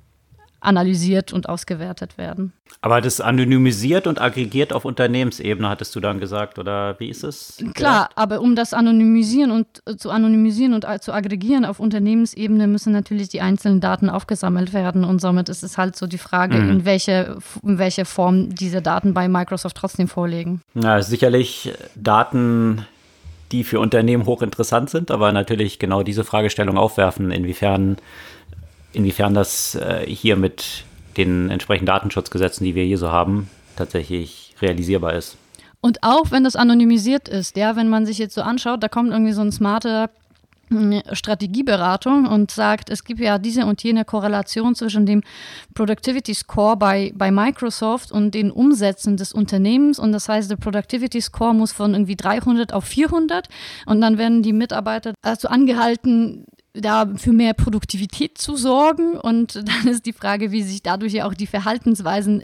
analysiert 0.59 1.33
und 1.33 1.49
ausgewertet 1.49 2.17
werden. 2.17 2.53
Aber 2.81 3.01
das 3.01 3.21
anonymisiert 3.21 4.07
und 4.07 4.19
aggregiert 4.19 4.73
auf 4.73 4.85
Unternehmensebene, 4.85 5.69
hattest 5.69 5.95
du 5.95 5.99
dann 5.99 6.19
gesagt, 6.19 6.59
oder 6.59 6.99
wie 6.99 7.09
ist 7.09 7.23
es? 7.23 7.63
Klar, 7.73 8.09
aber 8.15 8.41
um 8.41 8.55
das 8.55 8.73
anonymisieren 8.73 9.51
und 9.51 9.67
äh, 9.85 9.95
zu 9.95 10.11
anonymisieren 10.11 10.73
und 10.73 10.85
äh, 10.85 10.99
zu 10.99 11.13
aggregieren 11.13 11.65
auf 11.65 11.79
Unternehmensebene 11.79 12.67
müssen 12.67 12.93
natürlich 12.93 13.29
die 13.29 13.41
einzelnen 13.41 13.81
Daten 13.81 14.09
aufgesammelt 14.09 14.73
werden 14.73 15.03
und 15.03 15.21
somit 15.21 15.49
ist 15.49 15.63
es 15.63 15.77
halt 15.77 15.95
so 15.95 16.07
die 16.07 16.17
Frage, 16.17 16.57
mhm. 16.57 16.69
in, 16.69 16.85
welche, 16.85 17.37
in 17.63 17.77
welche 17.77 18.05
Form 18.05 18.53
diese 18.53 18.81
Daten 18.81 19.13
bei 19.13 19.27
Microsoft 19.27 19.77
trotzdem 19.77 20.07
vorliegen. 20.07 20.61
Ja, 20.75 21.01
sicherlich 21.01 21.71
Daten 21.95 22.85
die 23.51 23.63
für 23.63 23.79
Unternehmen 23.79 24.25
hochinteressant 24.25 24.89
sind, 24.89 25.11
aber 25.11 25.31
natürlich 25.31 25.79
genau 25.79 26.03
diese 26.03 26.23
Fragestellung 26.23 26.77
aufwerfen, 26.77 27.31
inwiefern 27.31 27.97
inwiefern 28.97 29.33
das 29.33 29.75
äh, 29.75 30.05
hier 30.07 30.35
mit 30.35 30.83
den 31.17 31.49
entsprechenden 31.49 31.85
Datenschutzgesetzen, 31.85 32.65
die 32.65 32.75
wir 32.75 32.83
hier 32.83 32.97
so 32.97 33.11
haben, 33.11 33.49
tatsächlich 33.75 34.55
realisierbar 34.61 35.13
ist. 35.13 35.37
Und 35.81 36.01
auch 36.01 36.31
wenn 36.31 36.43
das 36.43 36.55
anonymisiert 36.55 37.29
ist, 37.29 37.55
ja, 37.55 37.75
wenn 37.75 37.89
man 37.89 38.05
sich 38.05 38.17
jetzt 38.17 38.33
so 38.33 38.41
anschaut, 38.41 38.81
da 38.81 38.87
kommt 38.87 39.11
irgendwie 39.11 39.33
so 39.33 39.41
ein 39.41 39.51
smarter 39.51 40.09
hm, 40.69 41.01
Strategieberatung 41.11 42.25
und 42.25 42.49
sagt, 42.49 42.89
es 42.89 43.03
gibt 43.03 43.19
ja 43.19 43.37
diese 43.37 43.65
und 43.65 43.83
jene 43.83 44.03
Korrelation 44.03 44.73
zwischen 44.73 45.05
dem 45.05 45.21
Productivity 45.75 46.33
Score 46.33 46.75
bei, 46.75 47.13
bei 47.15 47.29
Microsoft 47.29 48.11
und 48.11 48.33
den 48.33 48.49
Umsätzen 48.49 49.15
des 49.15 49.31
Unternehmens. 49.31 49.99
Und 49.99 50.11
das 50.11 50.27
heißt, 50.27 50.49
der 50.49 50.57
Productivity 50.57 51.21
Score 51.21 51.53
muss 51.53 51.71
von 51.71 51.93
irgendwie 51.93 52.15
300 52.15 52.73
auf 52.73 52.85
400 52.85 53.47
und 53.85 54.01
dann 54.01 54.17
werden 54.17 54.41
die 54.41 54.53
Mitarbeiter 54.53 55.13
dazu 55.21 55.47
angehalten, 55.47 56.45
da 56.81 57.07
für 57.15 57.33
mehr 57.33 57.53
Produktivität 57.53 58.37
zu 58.37 58.55
sorgen. 58.55 59.17
Und 59.17 59.55
dann 59.55 59.87
ist 59.87 60.05
die 60.05 60.13
Frage, 60.13 60.51
wie 60.51 60.63
sich 60.63 60.83
dadurch 60.83 61.13
ja 61.13 61.25
auch 61.25 61.33
die 61.33 61.47
Verhaltensweisen 61.47 62.43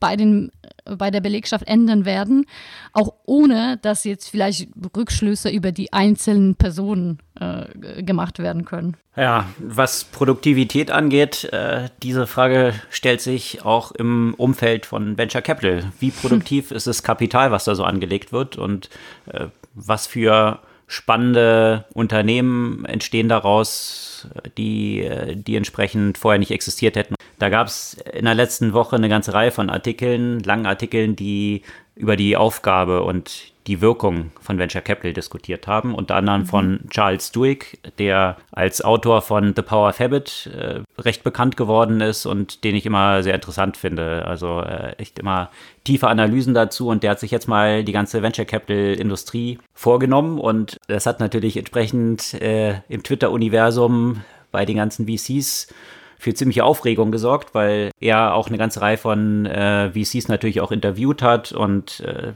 bei, 0.00 0.16
den, 0.16 0.52
bei 0.84 1.10
der 1.10 1.20
Belegschaft 1.20 1.66
ändern 1.66 2.04
werden, 2.04 2.46
auch 2.92 3.14
ohne 3.24 3.78
dass 3.80 4.04
jetzt 4.04 4.28
vielleicht 4.28 4.68
Rückschlüsse 4.96 5.50
über 5.50 5.72
die 5.72 5.92
einzelnen 5.92 6.54
Personen 6.56 7.18
äh, 7.40 8.02
gemacht 8.02 8.38
werden 8.38 8.64
können. 8.64 8.96
Ja, 9.16 9.46
was 9.58 10.04
Produktivität 10.04 10.90
angeht, 10.90 11.44
äh, 11.52 11.88
diese 12.02 12.26
Frage 12.26 12.74
stellt 12.90 13.20
sich 13.20 13.64
auch 13.64 13.92
im 13.92 14.34
Umfeld 14.34 14.86
von 14.86 15.16
Venture 15.18 15.42
Capital. 15.42 15.84
Wie 15.98 16.10
produktiv 16.10 16.70
hm. 16.70 16.76
ist 16.76 16.86
das 16.86 17.02
Kapital, 17.02 17.50
was 17.50 17.64
da 17.64 17.74
so 17.74 17.84
angelegt 17.84 18.32
wird 18.32 18.56
und 18.56 18.90
äh, 19.26 19.46
was 19.74 20.06
für 20.06 20.60
spannende 20.88 21.84
Unternehmen 21.92 22.84
entstehen 22.86 23.28
daraus, 23.28 24.26
die, 24.56 25.08
die 25.34 25.54
entsprechend 25.54 26.18
vorher 26.18 26.38
nicht 26.38 26.50
existiert 26.50 26.96
hätten. 26.96 27.14
Da 27.38 27.50
gab 27.50 27.68
es 27.68 27.94
in 28.12 28.24
der 28.24 28.34
letzten 28.34 28.72
Woche 28.72 28.96
eine 28.96 29.10
ganze 29.10 29.34
Reihe 29.34 29.52
von 29.52 29.70
Artikeln, 29.70 30.40
langen 30.40 30.66
Artikeln, 30.66 31.14
die 31.14 31.62
über 31.98 32.16
die 32.16 32.36
Aufgabe 32.36 33.02
und 33.02 33.52
die 33.66 33.82
Wirkung 33.82 34.30
von 34.40 34.58
Venture 34.58 34.80
Capital 34.80 35.12
diskutiert 35.12 35.66
haben, 35.66 35.94
unter 35.94 36.16
anderem 36.16 36.42
mhm. 36.42 36.46
von 36.46 36.80
Charles 36.88 37.32
Duhigg, 37.32 37.78
der 37.98 38.38
als 38.50 38.82
Autor 38.82 39.20
von 39.20 39.52
The 39.54 39.62
Power 39.62 39.90
of 39.90 40.00
Habit 40.00 40.50
äh, 40.56 40.80
recht 41.00 41.22
bekannt 41.22 41.58
geworden 41.58 42.00
ist 42.00 42.24
und 42.24 42.64
den 42.64 42.74
ich 42.74 42.86
immer 42.86 43.22
sehr 43.22 43.34
interessant 43.34 43.76
finde. 43.76 44.24
Also 44.26 44.60
äh, 44.62 44.92
echt 44.96 45.18
immer 45.18 45.50
tiefe 45.84 46.08
Analysen 46.08 46.54
dazu 46.54 46.88
und 46.88 47.02
der 47.02 47.10
hat 47.10 47.20
sich 47.20 47.30
jetzt 47.30 47.46
mal 47.46 47.84
die 47.84 47.92
ganze 47.92 48.22
Venture 48.22 48.46
Capital 48.46 48.94
Industrie 48.94 49.58
vorgenommen 49.74 50.38
und 50.38 50.78
das 50.86 51.04
hat 51.04 51.20
natürlich 51.20 51.58
entsprechend 51.58 52.34
äh, 52.40 52.80
im 52.88 53.02
Twitter-Universum 53.02 54.22
bei 54.50 54.64
den 54.64 54.76
ganzen 54.76 55.06
VCs 55.06 55.68
für 56.18 56.34
ziemliche 56.34 56.64
Aufregung 56.64 57.12
gesorgt, 57.12 57.54
weil 57.54 57.90
er 58.00 58.34
auch 58.34 58.48
eine 58.48 58.58
ganze 58.58 58.80
Reihe 58.80 58.98
von 58.98 59.46
äh, 59.46 59.90
VCs 59.92 60.28
natürlich 60.28 60.60
auch 60.60 60.72
interviewt 60.72 61.22
hat 61.22 61.52
und 61.52 62.00
äh, 62.00 62.32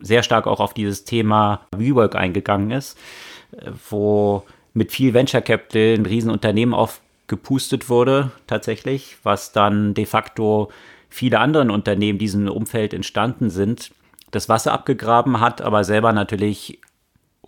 sehr 0.00 0.22
stark 0.22 0.46
auch 0.46 0.60
auf 0.60 0.74
dieses 0.74 1.04
Thema 1.04 1.60
WeWork 1.76 2.16
eingegangen 2.16 2.70
ist, 2.70 2.98
wo 3.88 4.44
mit 4.72 4.92
viel 4.92 5.14
Venture 5.14 5.42
Capital 5.42 5.94
ein 5.98 6.06
Riesenunternehmen 6.06 6.74
aufgepustet 6.74 7.88
wurde, 7.88 8.30
tatsächlich, 8.46 9.18
was 9.22 9.52
dann 9.52 9.94
de 9.94 10.06
facto 10.06 10.70
viele 11.08 11.38
anderen 11.38 11.70
Unternehmen 11.70 12.16
in 12.16 12.18
diesem 12.18 12.48
Umfeld 12.48 12.94
entstanden 12.94 13.50
sind, 13.50 13.90
das 14.30 14.48
Wasser 14.48 14.72
abgegraben 14.72 15.40
hat, 15.40 15.60
aber 15.60 15.84
selber 15.84 16.12
natürlich 16.12 16.78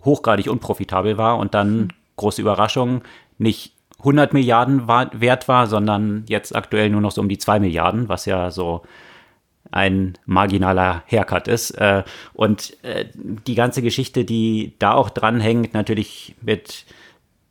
hochgradig 0.03 0.49
unprofitabel 0.49 1.17
war 1.17 1.37
und 1.37 1.53
dann, 1.53 1.93
große 2.17 2.41
Überraschung, 2.41 3.01
nicht 3.37 3.72
100 4.03 4.33
Milliarden 4.33 4.87
wert 4.87 5.47
war, 5.47 5.67
sondern 5.67 6.25
jetzt 6.27 6.55
aktuell 6.55 6.89
nur 6.89 7.01
noch 7.01 7.11
so 7.11 7.21
um 7.21 7.29
die 7.29 7.37
2 7.37 7.59
Milliarden, 7.59 8.09
was 8.09 8.25
ja 8.25 8.51
so 8.51 8.83
ein 9.71 10.17
marginaler 10.25 11.03
Haircut 11.07 11.47
ist. 11.47 11.71
Äh, 11.71 12.03
und 12.33 12.77
äh, 12.83 13.05
die 13.15 13.55
ganze 13.55 13.81
Geschichte, 13.81 14.25
die 14.25 14.73
da 14.77 14.93
auch 14.93 15.09
dranhängt, 15.09 15.73
natürlich 15.73 16.35
mit 16.41 16.85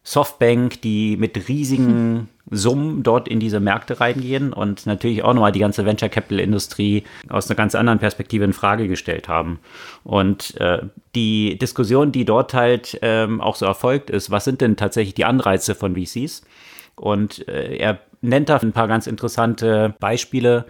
Softbank, 0.05 0.81
die 0.83 1.17
mit 1.17 1.49
riesigen 1.49 2.29
Summen 2.53 3.03
dort 3.03 3.29
in 3.29 3.41
diese 3.41 3.61
Märkte 3.61 3.99
reingehen 4.01 4.53
und 4.53 4.87
natürlich 4.87 5.25
auch 5.25 5.35
nochmal 5.35 5.53
die 5.53 5.59
ganze 5.59 5.85
Venture 5.85 6.09
Capital 6.09 6.41
Industrie 6.41 7.05
aus 7.29 7.49
einer 7.49 7.57
ganz 7.57 7.75
anderen 7.75 7.99
Perspektive 7.99 8.45
in 8.45 8.53
Frage 8.53 8.89
gestellt 8.89 9.29
haben. 9.29 9.59
Und 10.05 10.61
äh, 10.61 10.83
die 11.15 11.59
Diskussion, 11.59 12.13
die 12.13 12.25
dort 12.25 12.55
halt 12.55 12.99
ähm, 13.03 13.41
auch 13.41 13.57
so 13.57 13.67
erfolgt 13.67 14.11
ist, 14.11 14.31
was 14.31 14.45
sind 14.45 14.61
denn 14.61 14.77
tatsächlich 14.77 15.15
die 15.15 15.25
Anreize 15.25 15.75
von 15.75 15.97
VCs? 15.97 16.43
Und 16.95 17.49
äh, 17.49 17.77
er 17.77 17.99
nennt 18.21 18.49
da 18.49 18.59
ein 18.59 18.73
paar 18.73 18.89
ganz 18.89 19.07
interessante 19.07 19.95
Beispiele, 19.99 20.67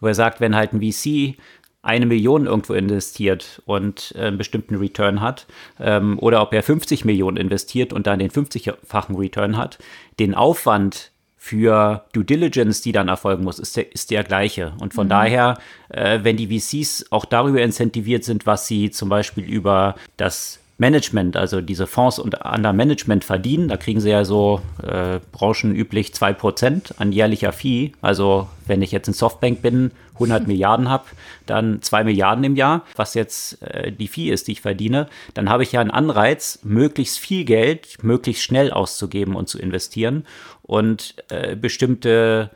wo 0.00 0.06
er 0.06 0.14
sagt, 0.14 0.40
wenn 0.40 0.56
halt 0.56 0.72
ein 0.72 0.80
VC 0.80 1.36
eine 1.84 2.06
Million 2.06 2.46
irgendwo 2.46 2.72
investiert 2.72 3.62
und 3.66 4.14
äh, 4.16 4.26
einen 4.26 4.38
bestimmten 4.38 4.76
Return 4.76 5.20
hat, 5.20 5.46
ähm, 5.78 6.18
oder 6.18 6.40
ob 6.40 6.54
er 6.54 6.62
50 6.62 7.04
Millionen 7.04 7.36
investiert 7.36 7.92
und 7.92 8.06
dann 8.06 8.18
den 8.18 8.30
50-fachen 8.30 9.16
Return 9.16 9.56
hat, 9.56 9.78
den 10.18 10.34
Aufwand 10.34 11.10
für 11.44 12.06
Due 12.14 12.24
Diligence, 12.24 12.80
die 12.80 12.92
dann 12.92 13.08
erfolgen 13.08 13.44
muss, 13.44 13.58
ist 13.58 13.76
der, 13.76 13.92
ist 13.92 14.10
der 14.10 14.24
gleiche. 14.24 14.72
Und 14.80 14.94
von 14.94 15.08
mhm. 15.08 15.10
daher, 15.10 15.58
äh, 15.90 16.20
wenn 16.22 16.38
die 16.38 16.58
VCs 16.58 17.12
auch 17.12 17.26
darüber 17.26 17.60
incentiviert 17.60 18.24
sind, 18.24 18.46
was 18.46 18.66
sie 18.66 18.90
zum 18.90 19.10
Beispiel 19.10 19.44
über 19.44 19.94
das 20.16 20.60
Management, 20.78 21.36
also 21.36 21.60
diese 21.60 21.86
Fonds 21.86 22.18
und 22.18 22.46
anderem 22.46 22.76
Management 22.76 23.24
verdienen. 23.24 23.68
Da 23.68 23.76
kriegen 23.76 24.00
sie 24.00 24.10
ja 24.10 24.24
so 24.24 24.60
äh, 24.82 25.20
branchenüblich 25.32 26.12
2% 26.12 26.98
an 26.98 27.12
jährlicher 27.12 27.52
Fee. 27.52 27.92
Also 28.00 28.48
wenn 28.66 28.82
ich 28.82 28.90
jetzt 28.90 29.06
in 29.06 29.14
Softbank 29.14 29.62
bin, 29.62 29.92
100 30.14 30.46
Milliarden 30.48 30.88
habe, 30.88 31.04
dann 31.46 31.80
2 31.80 32.04
Milliarden 32.04 32.42
im 32.42 32.56
Jahr, 32.56 32.82
was 32.96 33.14
jetzt 33.14 33.62
äh, 33.62 33.92
die 33.92 34.08
Fee 34.08 34.30
ist, 34.30 34.48
die 34.48 34.52
ich 34.52 34.62
verdiene, 34.62 35.08
dann 35.34 35.48
habe 35.48 35.62
ich 35.62 35.72
ja 35.72 35.80
einen 35.80 35.90
Anreiz, 35.90 36.58
möglichst 36.64 37.18
viel 37.18 37.44
Geld 37.44 38.02
möglichst 38.02 38.42
schnell 38.42 38.72
auszugeben 38.72 39.36
und 39.36 39.48
zu 39.48 39.58
investieren 39.58 40.24
und 40.64 41.14
äh, 41.28 41.56
bestimmte 41.56 42.50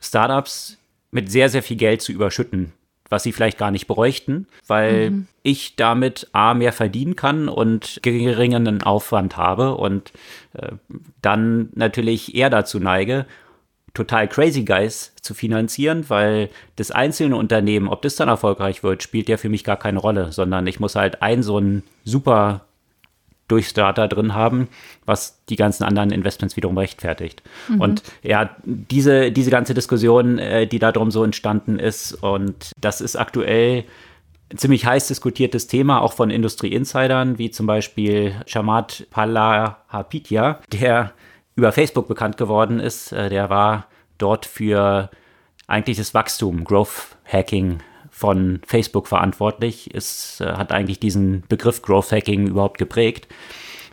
Startups 0.00 0.78
mit 1.10 1.30
sehr, 1.30 1.48
sehr 1.48 1.62
viel 1.62 1.76
Geld 1.76 2.02
zu 2.02 2.12
überschütten 2.12 2.72
was 3.14 3.22
sie 3.22 3.32
vielleicht 3.32 3.58
gar 3.58 3.70
nicht 3.70 3.86
bräuchten, 3.86 4.46
weil 4.66 5.10
mhm. 5.10 5.26
ich 5.42 5.76
damit 5.76 6.28
A 6.32 6.54
mehr 6.54 6.72
verdienen 6.72 7.16
kann 7.16 7.48
und 7.48 8.00
geringeren 8.02 8.82
Aufwand 8.82 9.36
habe 9.36 9.76
und 9.76 10.12
äh, 10.54 10.72
dann 11.22 11.68
natürlich 11.74 12.34
eher 12.34 12.50
dazu 12.50 12.80
neige, 12.80 13.26
total 13.92 14.26
crazy 14.26 14.64
guys 14.64 15.12
zu 15.20 15.34
finanzieren, 15.34 16.10
weil 16.10 16.50
das 16.76 16.90
einzelne 16.90 17.36
Unternehmen, 17.36 17.88
ob 17.88 18.02
das 18.02 18.16
dann 18.16 18.28
erfolgreich 18.28 18.82
wird, 18.82 19.02
spielt 19.02 19.28
ja 19.28 19.36
für 19.36 19.48
mich 19.48 19.62
gar 19.62 19.76
keine 19.76 20.00
Rolle, 20.00 20.32
sondern 20.32 20.66
ich 20.66 20.80
muss 20.80 20.96
halt 20.96 21.22
ein 21.22 21.42
so 21.42 21.58
ein 21.58 21.84
super 22.04 22.64
Durchstarter 23.48 24.08
drin 24.08 24.34
haben, 24.34 24.68
was 25.04 25.44
die 25.48 25.56
ganzen 25.56 25.84
anderen 25.84 26.10
Investments 26.10 26.56
wiederum 26.56 26.78
rechtfertigt. 26.78 27.42
Mhm. 27.68 27.80
Und 27.80 28.02
ja, 28.22 28.56
diese, 28.64 29.32
diese 29.32 29.50
ganze 29.50 29.74
Diskussion, 29.74 30.38
äh, 30.38 30.66
die 30.66 30.78
darum 30.78 31.10
so 31.10 31.24
entstanden 31.24 31.78
ist, 31.78 32.14
und 32.14 32.72
das 32.80 33.00
ist 33.00 33.16
aktuell 33.16 33.84
ein 34.52 34.58
ziemlich 34.58 34.86
heiß 34.86 35.08
diskutiertes 35.08 35.66
Thema, 35.66 36.00
auch 36.00 36.12
von 36.12 36.30
Industrie-Insidern, 36.30 37.38
wie 37.38 37.50
zum 37.50 37.66
Beispiel 37.66 38.34
Shamat 38.46 39.06
Palahapitya, 39.10 40.60
der 40.72 41.12
über 41.56 41.72
Facebook 41.72 42.08
bekannt 42.08 42.36
geworden 42.36 42.80
ist. 42.80 43.12
Äh, 43.12 43.28
der 43.28 43.50
war 43.50 43.88
dort 44.18 44.46
für 44.46 45.10
eigentlich 45.66 45.98
das 45.98 46.14
Wachstum, 46.14 46.64
Growth 46.64 47.16
Hacking 47.24 47.80
von 48.14 48.60
Facebook 48.64 49.08
verantwortlich, 49.08 49.92
ist, 49.92 50.40
äh, 50.40 50.44
hat 50.44 50.70
eigentlich 50.70 51.00
diesen 51.00 51.42
Begriff 51.48 51.82
Growth 51.82 52.12
Hacking 52.12 52.46
überhaupt 52.46 52.78
geprägt, 52.78 53.26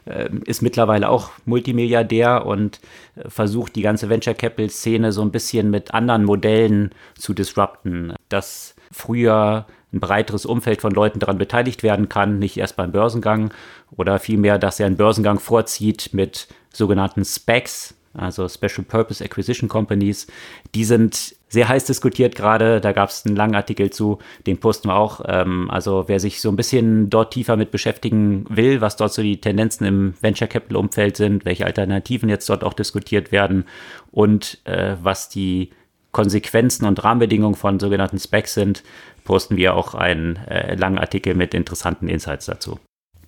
äh, 0.06 0.30
ist 0.46 0.62
mittlerweile 0.62 1.10
auch 1.10 1.32
Multimilliardär 1.46 2.46
und 2.46 2.80
äh, 3.16 3.28
versucht 3.28 3.76
die 3.76 3.82
ganze 3.82 4.10
Venture 4.10 4.36
Capital 4.36 4.70
Szene 4.70 5.12
so 5.12 5.24
ein 5.24 5.32
bisschen 5.32 5.72
mit 5.72 5.96
anderen 5.96 6.24
Modellen 6.24 6.92
zu 7.18 7.34
disrupten. 7.34 8.14
Das 8.30 8.76
früher 8.92 9.66
ein 9.92 10.00
breiteres 10.00 10.46
Umfeld 10.46 10.82
von 10.82 10.92
Leuten 10.92 11.18
daran 11.18 11.40
beteiligt 11.40 11.82
werden 11.82 12.08
kann, 12.08 12.38
nicht 12.38 12.58
erst 12.58 12.76
beim 12.76 12.92
Börsengang 12.92 13.52
oder 13.98 14.20
vielmehr, 14.20 14.60
dass 14.60 14.80
er 14.80 14.86
einen 14.86 14.98
Börsengang 14.98 15.40
vorzieht 15.40 16.12
mit 16.14 16.48
sogenannten 16.72 17.26
Specs, 17.26 17.96
also 18.14 18.48
Special 18.48 18.84
Purpose 18.88 19.24
Acquisition 19.24 19.70
Companies. 19.70 20.28
Die 20.76 20.84
sind 20.84 21.36
sehr 21.48 21.68
heiß 21.68 21.86
diskutiert 21.86 22.36
gerade. 22.36 22.82
Da 22.82 22.92
gab 22.92 23.10
es 23.10 23.26
einen 23.26 23.36
langen 23.36 23.56
Artikel 23.56 23.90
zu, 23.90 24.20
den 24.48 24.58
posten 24.60 24.90
wir 24.90 24.96
auch. 24.96 25.22
Ähm, 25.28 25.70
also 25.70 26.06
wer 26.08 26.20
sich 26.20 26.42
so 26.42 26.50
ein 26.50 26.56
bisschen 26.56 27.10
dort 27.10 27.34
tiefer 27.34 27.58
mit 27.58 27.72
beschäftigen 27.72 28.46
will, 28.50 28.82
was 28.82 28.96
dort 28.96 29.14
so 29.14 29.22
die 29.22 29.42
Tendenzen 29.42 29.86
im 29.86 30.14
Venture 30.22 30.48
Capital 30.48 30.78
Umfeld 30.78 31.18
sind, 31.18 31.46
welche 31.46 31.66
Alternativen 31.66 32.30
jetzt 32.30 32.50
dort 32.50 32.64
auch 32.64 32.74
diskutiert 32.74 33.32
werden 33.32 33.66
und 34.12 34.60
äh, 34.66 34.96
was 35.02 35.30
die 35.30 35.72
Konsequenzen 36.12 36.86
und 36.86 37.04
Rahmenbedingungen 37.04 37.56
von 37.56 37.80
sogenannten 37.80 38.20
Specs 38.20 38.54
sind, 38.54 38.84
posten 39.24 39.56
wir 39.56 39.76
auch 39.76 39.96
einen 39.96 40.36
äh, 40.36 40.76
langen 40.76 41.00
Artikel 41.00 41.36
mit 41.36 41.54
interessanten 41.54 42.10
Insights 42.10 42.46
dazu. 42.46 42.80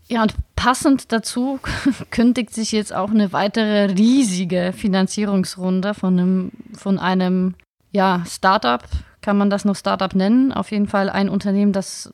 Ja, 0.07 0.21
und 0.21 0.35
passend 0.55 1.11
dazu 1.11 1.59
kündigt 2.11 2.53
sich 2.53 2.71
jetzt 2.71 2.93
auch 2.93 3.11
eine 3.11 3.33
weitere 3.33 3.85
riesige 3.85 4.73
Finanzierungsrunde 4.75 5.93
von 5.93 6.19
einem, 6.19 6.51
von 6.77 6.99
einem 6.99 7.55
ja, 7.91 8.23
Startup, 8.27 8.83
kann 9.21 9.37
man 9.37 9.49
das 9.49 9.65
noch 9.65 9.75
Startup 9.75 10.13
nennen? 10.13 10.51
Auf 10.51 10.71
jeden 10.71 10.87
Fall 10.87 11.09
ein 11.09 11.29
Unternehmen, 11.29 11.71
das 11.71 12.13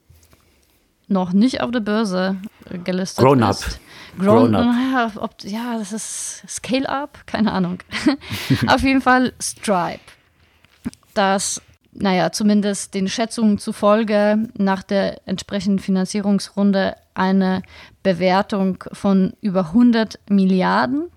noch 1.08 1.34
nicht 1.34 1.62
auf 1.62 1.72
der 1.72 1.80
Börse 1.80 2.38
äh, 2.70 2.78
gelistet 2.78 3.24
Grown 3.24 3.42
ist. 3.42 3.66
Up. 3.66 3.80
Grown, 4.20 4.52
Grown 4.52 4.56
up. 4.56 4.76
Ja, 5.16 5.22
ob, 5.22 5.32
ja, 5.44 5.78
das 5.80 5.92
ist 5.92 6.44
Scale-Up, 6.48 7.26
keine 7.26 7.52
Ahnung. 7.52 7.80
auf 8.68 8.82
jeden 8.82 9.02
Fall 9.02 9.34
Stripe 9.42 10.00
dass, 11.20 11.62
naja, 11.92 12.32
zumindest 12.32 12.94
den 12.94 13.08
Schätzungen 13.08 13.58
zufolge 13.58 14.48
nach 14.58 14.84
der 14.84 15.28
entsprechenden 15.28 15.80
Finanzierungsrunde 15.80 16.96
eine 17.14 17.64
Bewertung 18.04 18.84
von 18.94 19.34
über 19.42 19.68
100 19.68 20.20
Milliarden 20.30 21.10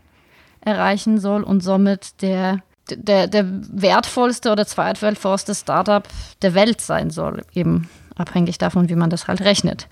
erreichen 0.61 1.19
soll 1.19 1.43
und 1.43 1.63
somit 1.63 2.23
der, 2.23 2.61
der, 2.91 3.27
der 3.27 3.45
wertvollste 3.47 4.51
oder 4.51 4.67
zweitwertvollste 4.67 5.55
Startup 5.55 6.07
der 6.41 6.55
Welt 6.55 6.81
sein 6.81 7.11
soll, 7.11 7.45
eben 7.53 7.89
abhängig 8.17 8.59
davon, 8.59 8.89
wie 8.89 8.97
man 8.97 9.11
das 9.11 9.29
halt 9.29 9.43
rechnet. 9.43 9.89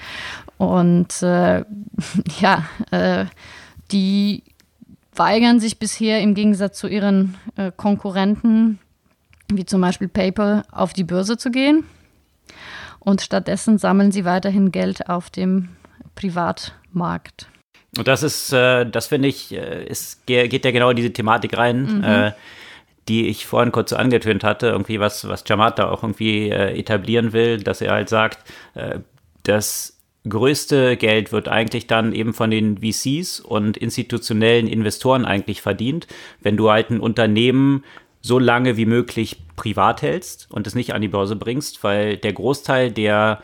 Und 0.57 1.22
äh, 1.22 1.64
ja, 2.41 2.64
äh, 2.91 3.26
die 3.93 4.45
weigern 5.14 5.61
sich 5.61 5.78
bisher 5.78 6.20
im 6.20 6.35
Gegensatz 6.35 6.78
zu 6.78 6.87
ihren 6.87 7.37
äh, 7.57 7.72
Konkurrenten 7.76 8.78
wie 9.57 9.64
zum 9.64 9.80
Beispiel 9.80 10.09
PayPal, 10.09 10.64
auf 10.70 10.92
die 10.92 11.05
Börse 11.05 11.36
zu 11.36 11.51
gehen. 11.51 11.84
Und 12.98 13.22
stattdessen 13.22 13.78
sammeln 13.78 14.12
sie 14.12 14.24
weiterhin 14.24 14.72
Geld 14.72 15.09
auf 15.09 15.30
dem 15.30 15.70
Privatmarkt. 16.14 17.48
Und 17.96 18.07
das 18.07 18.22
ist, 18.22 18.53
äh, 18.53 18.84
das 18.88 19.07
finde 19.07 19.28
ich, 19.28 19.53
äh, 19.53 19.84
ist, 19.84 20.26
geht 20.26 20.64
ja 20.64 20.70
genau 20.70 20.90
in 20.90 20.96
diese 20.96 21.12
Thematik 21.12 21.57
rein, 21.57 21.98
mhm. 21.98 22.05
äh, 22.05 22.32
die 23.09 23.28
ich 23.28 23.46
vorhin 23.46 23.72
kurz 23.72 23.90
so 23.90 23.96
angetönt 23.96 24.44
hatte, 24.44 24.68
irgendwie 24.68 25.01
was, 25.01 25.26
was 25.26 25.44
Jamata 25.46 25.90
auch 25.90 26.03
irgendwie 26.03 26.51
äh, 26.51 26.78
etablieren 26.78 27.32
will, 27.32 27.59
dass 27.59 27.80
er 27.80 27.92
halt 27.92 28.09
sagt, 28.09 28.38
äh, 28.74 29.01
das 29.42 29.98
größte 30.28 30.96
Geld 30.96 31.32
wird 31.32 31.48
eigentlich 31.48 31.86
dann 31.86 32.12
eben 32.12 32.34
von 32.34 32.51
den 32.51 32.78
VCs 32.78 33.40
und 33.40 33.76
institutionellen 33.76 34.68
Investoren 34.68 35.24
eigentlich 35.24 35.62
verdient, 35.62 36.07
wenn 36.42 36.57
du 36.57 36.70
halt 36.70 36.90
ein 36.90 37.01
Unternehmen 37.01 37.84
so 38.21 38.39
lange 38.39 38.77
wie 38.77 38.87
möglich 38.87 39.43
privat 39.57 40.03
hältst 40.03 40.49
und 40.51 40.66
es 40.66 40.75
nicht 40.75 40.95
an 40.95 41.03
die 41.03 41.09
Börse 41.09 41.37
bringst, 41.37 41.83
weil 41.83 42.16
der 42.16 42.33
Großteil 42.33 42.91
der 42.91 43.43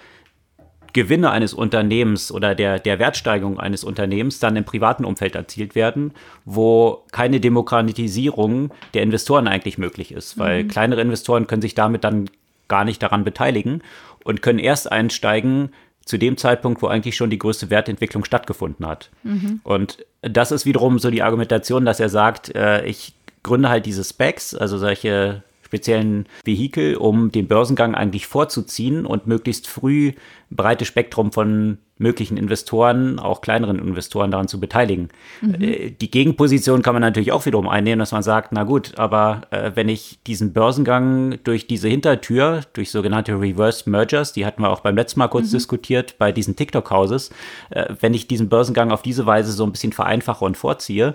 Gewinne 0.93 1.31
eines 1.31 1.53
Unternehmens 1.53 2.33
oder 2.33 2.55
der, 2.55 2.79
der 2.79 2.99
Wertsteigerung 2.99 3.61
eines 3.61 3.85
Unternehmens 3.85 4.39
dann 4.39 4.57
im 4.57 4.65
privaten 4.65 5.05
Umfeld 5.05 5.35
erzielt 5.35 5.75
werden, 5.75 6.13
wo 6.47 7.05
keine 7.13 7.39
Demokratisierung 7.39 8.71
der 8.95 9.03
Investoren 9.03 9.47
eigentlich 9.47 9.77
möglich 9.77 10.11
ist, 10.11 10.39
weil 10.39 10.65
mhm. 10.65 10.69
kleinere 10.69 11.03
Investoren 11.03 11.47
können 11.47 11.61
sich 11.61 11.75
damit 11.75 12.03
dann 12.03 12.31
gar 12.69 12.87
nicht 12.87 13.03
daran 13.03 13.25
beteiligen 13.25 13.83
und 14.25 14.41
können 14.41 14.59
erst 14.59 14.91
einsteigen 14.91 15.71
zu 16.07 16.17
dem 16.17 16.39
Zeitpunkt, 16.39 16.81
wo 16.81 16.87
eigentlich 16.87 17.17
schon 17.17 17.29
die 17.29 17.39
größte 17.39 17.69
Wertentwicklung 17.69 18.25
stattgefunden 18.25 18.87
hat. 18.87 19.11
Mhm. 19.23 19.61
Und 19.65 20.07
das 20.23 20.51
ist 20.51 20.65
wiederum 20.65 20.99
so 20.99 21.11
die 21.11 21.23
Argumentation, 21.23 21.85
dass 21.85 22.01
er 22.01 22.09
sagt, 22.09 22.55
äh, 22.55 22.87
ich 22.87 23.13
gründe 23.47 23.69
halt 23.69 23.87
diese 23.87 24.05
Specs, 24.05 24.55
also 24.55 24.77
solche 24.77 25.43
speziellen 25.65 26.27
Vehikel, 26.45 26.97
um 26.97 27.33
den 27.33 27.49
Börsengang 27.49 27.95
eigentlich 27.95 28.27
vorzuziehen 28.27 29.05
und 29.05 29.27
möglichst 29.27 29.67
früh 29.67 30.13
ein 30.51 30.57
breites 30.57 30.87
Spektrum 30.87 31.33
von 31.33 31.79
möglichen 31.99 32.37
Investoren, 32.37 33.19
auch 33.19 33.41
kleineren 33.41 33.79
Investoren 33.79 34.31
daran 34.31 34.49
zu 34.49 34.61
beteiligen. 34.61 35.09
Mhm. 35.41 35.55
Äh, 35.61 35.91
die 35.91 36.11
Gegenposition 36.11 36.83
kann 36.83 36.95
man 36.95 37.01
natürlich 37.01 37.33
auch 37.33 37.47
wiederum 37.47 37.69
einnehmen, 37.69 37.99
dass 37.99 38.13
man 38.13 38.23
sagt, 38.23 38.53
na 38.53 38.65
gut, 38.65 38.99
aber 38.99 39.43
äh, 39.51 39.73
wenn 39.75 39.89
ich 39.89 40.19
diesen 40.27 40.53
Börsengang 40.53 41.39
durch 41.43 41.67
diese 41.67 41.89
Hintertür, 41.89 42.61
durch 42.75 42.91
sogenannte 42.91 43.33
Reverse 43.33 43.89
Mergers, 43.89 44.33
die 44.33 44.45
hatten 44.45 44.63
wir 44.63 44.71
auch 44.71 44.81
beim 44.81 44.95
letzten 44.95 45.21
Mal 45.21 45.29
kurz 45.29 45.49
mhm. 45.49 45.57
diskutiert 45.57 46.19
bei 46.19 46.33
diesen 46.33 46.55
TikTok-Houses, 46.55 47.31
äh, 47.71 47.87
wenn 48.01 48.15
ich 48.15 48.29
diesen 48.29 48.49
Börsengang 48.49 48.93
auf 48.93 49.03
diese 49.03 49.25
Weise 49.27 49.53
so 49.53 49.65
ein 49.65 49.73
bisschen 49.73 49.93
vereinfache 49.93 50.45
und 50.45 50.57
vorziehe, 50.57 51.15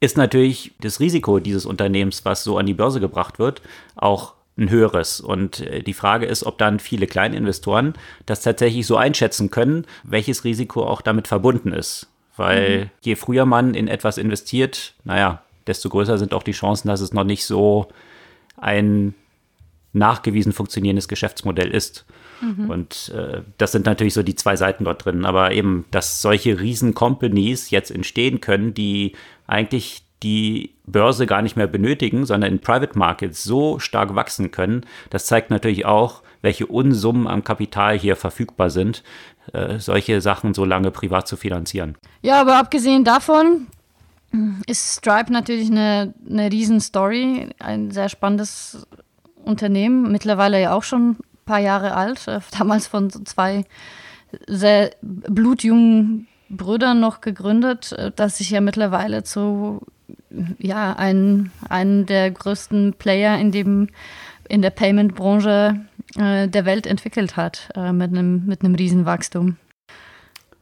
ist 0.00 0.16
natürlich 0.16 0.72
das 0.80 1.00
Risiko 1.00 1.38
dieses 1.38 1.66
Unternehmens, 1.66 2.24
was 2.24 2.44
so 2.44 2.58
an 2.58 2.66
die 2.66 2.74
Börse 2.74 3.00
gebracht 3.00 3.38
wird, 3.38 3.62
auch 3.94 4.34
ein 4.58 4.70
höheres. 4.70 5.20
Und 5.20 5.60
äh, 5.60 5.82
die 5.82 5.94
Frage 5.94 6.26
ist, 6.26 6.44
ob 6.44 6.58
dann 6.58 6.80
viele 6.80 7.06
Kleininvestoren 7.06 7.94
das 8.24 8.42
tatsächlich 8.42 8.86
so 8.86 8.96
einschätzen 8.96 9.50
können, 9.50 9.86
welches 10.02 10.44
Risiko 10.44 10.84
auch 10.84 11.02
damit 11.02 11.28
verbunden 11.28 11.72
ist. 11.72 12.08
Weil 12.36 12.78
mhm. 12.78 12.90
je 13.02 13.16
früher 13.16 13.46
man 13.46 13.74
in 13.74 13.88
etwas 13.88 14.18
investiert, 14.18 14.94
naja, 15.04 15.42
desto 15.66 15.88
größer 15.88 16.18
sind 16.18 16.34
auch 16.34 16.42
die 16.42 16.52
Chancen, 16.52 16.88
dass 16.88 17.00
es 17.00 17.12
noch 17.12 17.24
nicht 17.24 17.44
so 17.44 17.88
ein 18.56 19.14
nachgewiesen 19.92 20.52
funktionierendes 20.52 21.08
Geschäftsmodell 21.08 21.70
ist. 21.70 22.04
Mhm. 22.40 22.70
Und 22.70 23.12
äh, 23.14 23.42
das 23.58 23.72
sind 23.72 23.86
natürlich 23.86 24.14
so 24.14 24.22
die 24.22 24.34
zwei 24.34 24.56
Seiten 24.56 24.84
dort 24.84 25.04
drin. 25.04 25.24
Aber 25.24 25.52
eben, 25.52 25.84
dass 25.90 26.22
solche 26.22 26.60
Riesen-Companies 26.60 27.70
jetzt 27.70 27.90
entstehen 27.90 28.40
können, 28.40 28.74
die 28.74 29.12
eigentlich 29.46 30.02
die 30.22 30.74
Börse 30.86 31.26
gar 31.26 31.42
nicht 31.42 31.56
mehr 31.56 31.66
benötigen, 31.66 32.24
sondern 32.24 32.52
in 32.52 32.60
Private 32.60 32.98
Markets 32.98 33.44
so 33.44 33.78
stark 33.78 34.14
wachsen 34.14 34.50
können, 34.50 34.86
das 35.10 35.26
zeigt 35.26 35.50
natürlich 35.50 35.84
auch, 35.84 36.22
welche 36.42 36.66
Unsummen 36.66 37.26
am 37.26 37.44
Kapital 37.44 37.98
hier 37.98 38.16
verfügbar 38.16 38.70
sind, 38.70 39.02
äh, 39.52 39.78
solche 39.78 40.20
Sachen 40.20 40.54
so 40.54 40.64
lange 40.64 40.90
privat 40.90 41.28
zu 41.28 41.36
finanzieren. 41.36 41.96
Ja, 42.22 42.40
aber 42.40 42.58
abgesehen 42.58 43.04
davon 43.04 43.66
ist 44.66 44.98
Stripe 44.98 45.32
natürlich 45.32 45.70
eine, 45.70 46.14
eine 46.28 46.50
Riesenstory, 46.50 47.50
ein 47.58 47.90
sehr 47.90 48.08
spannendes 48.08 48.86
Unternehmen, 49.44 50.10
mittlerweile 50.10 50.60
ja 50.60 50.74
auch 50.74 50.82
schon 50.82 51.16
paar 51.46 51.60
Jahre 51.60 51.94
alt, 51.94 52.28
äh, 52.28 52.40
damals 52.58 52.86
von 52.86 53.10
zwei 53.10 53.64
sehr 54.46 54.90
blutjungen 55.00 56.28
Brüdern 56.48 57.00
noch 57.00 57.20
gegründet, 57.20 57.92
äh, 57.92 58.12
das 58.14 58.38
sich 58.38 58.50
ja 58.50 58.60
mittlerweile 58.60 59.22
zu 59.22 59.80
ja, 60.58 60.92
ein, 60.92 61.50
einen 61.68 62.06
der 62.06 62.30
größten 62.30 62.94
Player 62.94 63.38
in 63.38 63.52
dem 63.52 63.88
in 64.48 64.62
der 64.62 64.70
Payment-Branche 64.70 65.86
äh, 66.16 66.46
der 66.46 66.64
Welt 66.64 66.86
entwickelt 66.86 67.36
hat, 67.36 67.68
äh, 67.74 67.90
mit 67.92 68.12
einem 68.12 68.46
mit 68.46 68.62
einem 68.62 68.76
Riesenwachstum. 68.76 69.56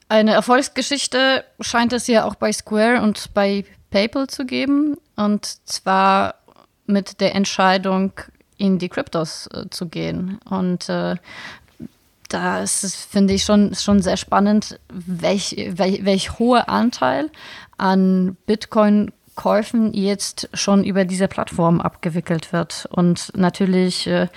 Eine 0.08 0.32
Erfolgsgeschichte 0.32 1.44
scheint 1.60 1.92
es 1.92 2.06
ja 2.06 2.24
auch 2.24 2.34
bei 2.34 2.52
Square 2.52 3.02
und 3.02 3.34
bei 3.34 3.64
PayPal 3.90 4.26
zu 4.26 4.46
geben, 4.46 4.96
und 5.16 5.44
zwar 5.44 6.36
mit 6.86 7.20
der 7.20 7.34
Entscheidung, 7.34 8.12
in 8.64 8.78
die 8.78 8.88
Kryptos 8.88 9.48
äh, 9.52 9.68
zu 9.70 9.86
gehen. 9.86 10.38
Und 10.48 10.88
äh, 10.88 11.16
da 12.28 12.64
finde 12.66 13.34
ich, 13.34 13.44
schon, 13.44 13.74
schon 13.74 14.00
sehr 14.02 14.16
spannend, 14.16 14.80
welch, 14.88 15.54
welch, 15.70 16.04
welch 16.04 16.38
hoher 16.38 16.68
Anteil 16.68 17.30
an 17.76 18.36
Bitcoin-Käufen 18.46 19.92
jetzt 19.92 20.48
schon 20.54 20.84
über 20.84 21.04
diese 21.04 21.28
Plattform 21.28 21.80
abgewickelt 21.80 22.52
wird. 22.52 22.86
Und 22.90 23.30
natürlich 23.36 24.06
äh, 24.06 24.28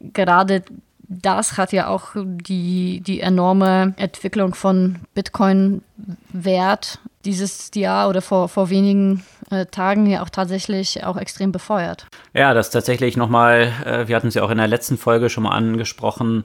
gerade 0.00 0.62
das 1.10 1.58
hat 1.58 1.72
ja 1.72 1.88
auch 1.88 2.12
die, 2.14 3.00
die 3.00 3.20
enorme 3.20 3.94
Entwicklung 3.96 4.54
von 4.54 5.00
Bitcoin-Wert 5.14 7.00
dieses 7.24 7.70
Jahr 7.74 8.08
oder 8.08 8.22
vor, 8.22 8.48
vor 8.48 8.70
wenigen 8.70 9.24
äh, 9.50 9.66
Tagen 9.66 10.06
ja 10.06 10.22
auch 10.22 10.30
tatsächlich 10.30 11.04
auch 11.04 11.16
extrem 11.16 11.52
befeuert. 11.52 12.06
Ja, 12.32 12.54
das 12.54 12.70
tatsächlich 12.70 13.16
nochmal, 13.16 13.72
äh, 13.84 14.08
wir 14.08 14.14
hatten 14.16 14.28
es 14.28 14.34
ja 14.34 14.44
auch 14.44 14.50
in 14.50 14.58
der 14.58 14.68
letzten 14.68 14.96
Folge 14.96 15.28
schon 15.28 15.42
mal 15.42 15.50
angesprochen, 15.50 16.44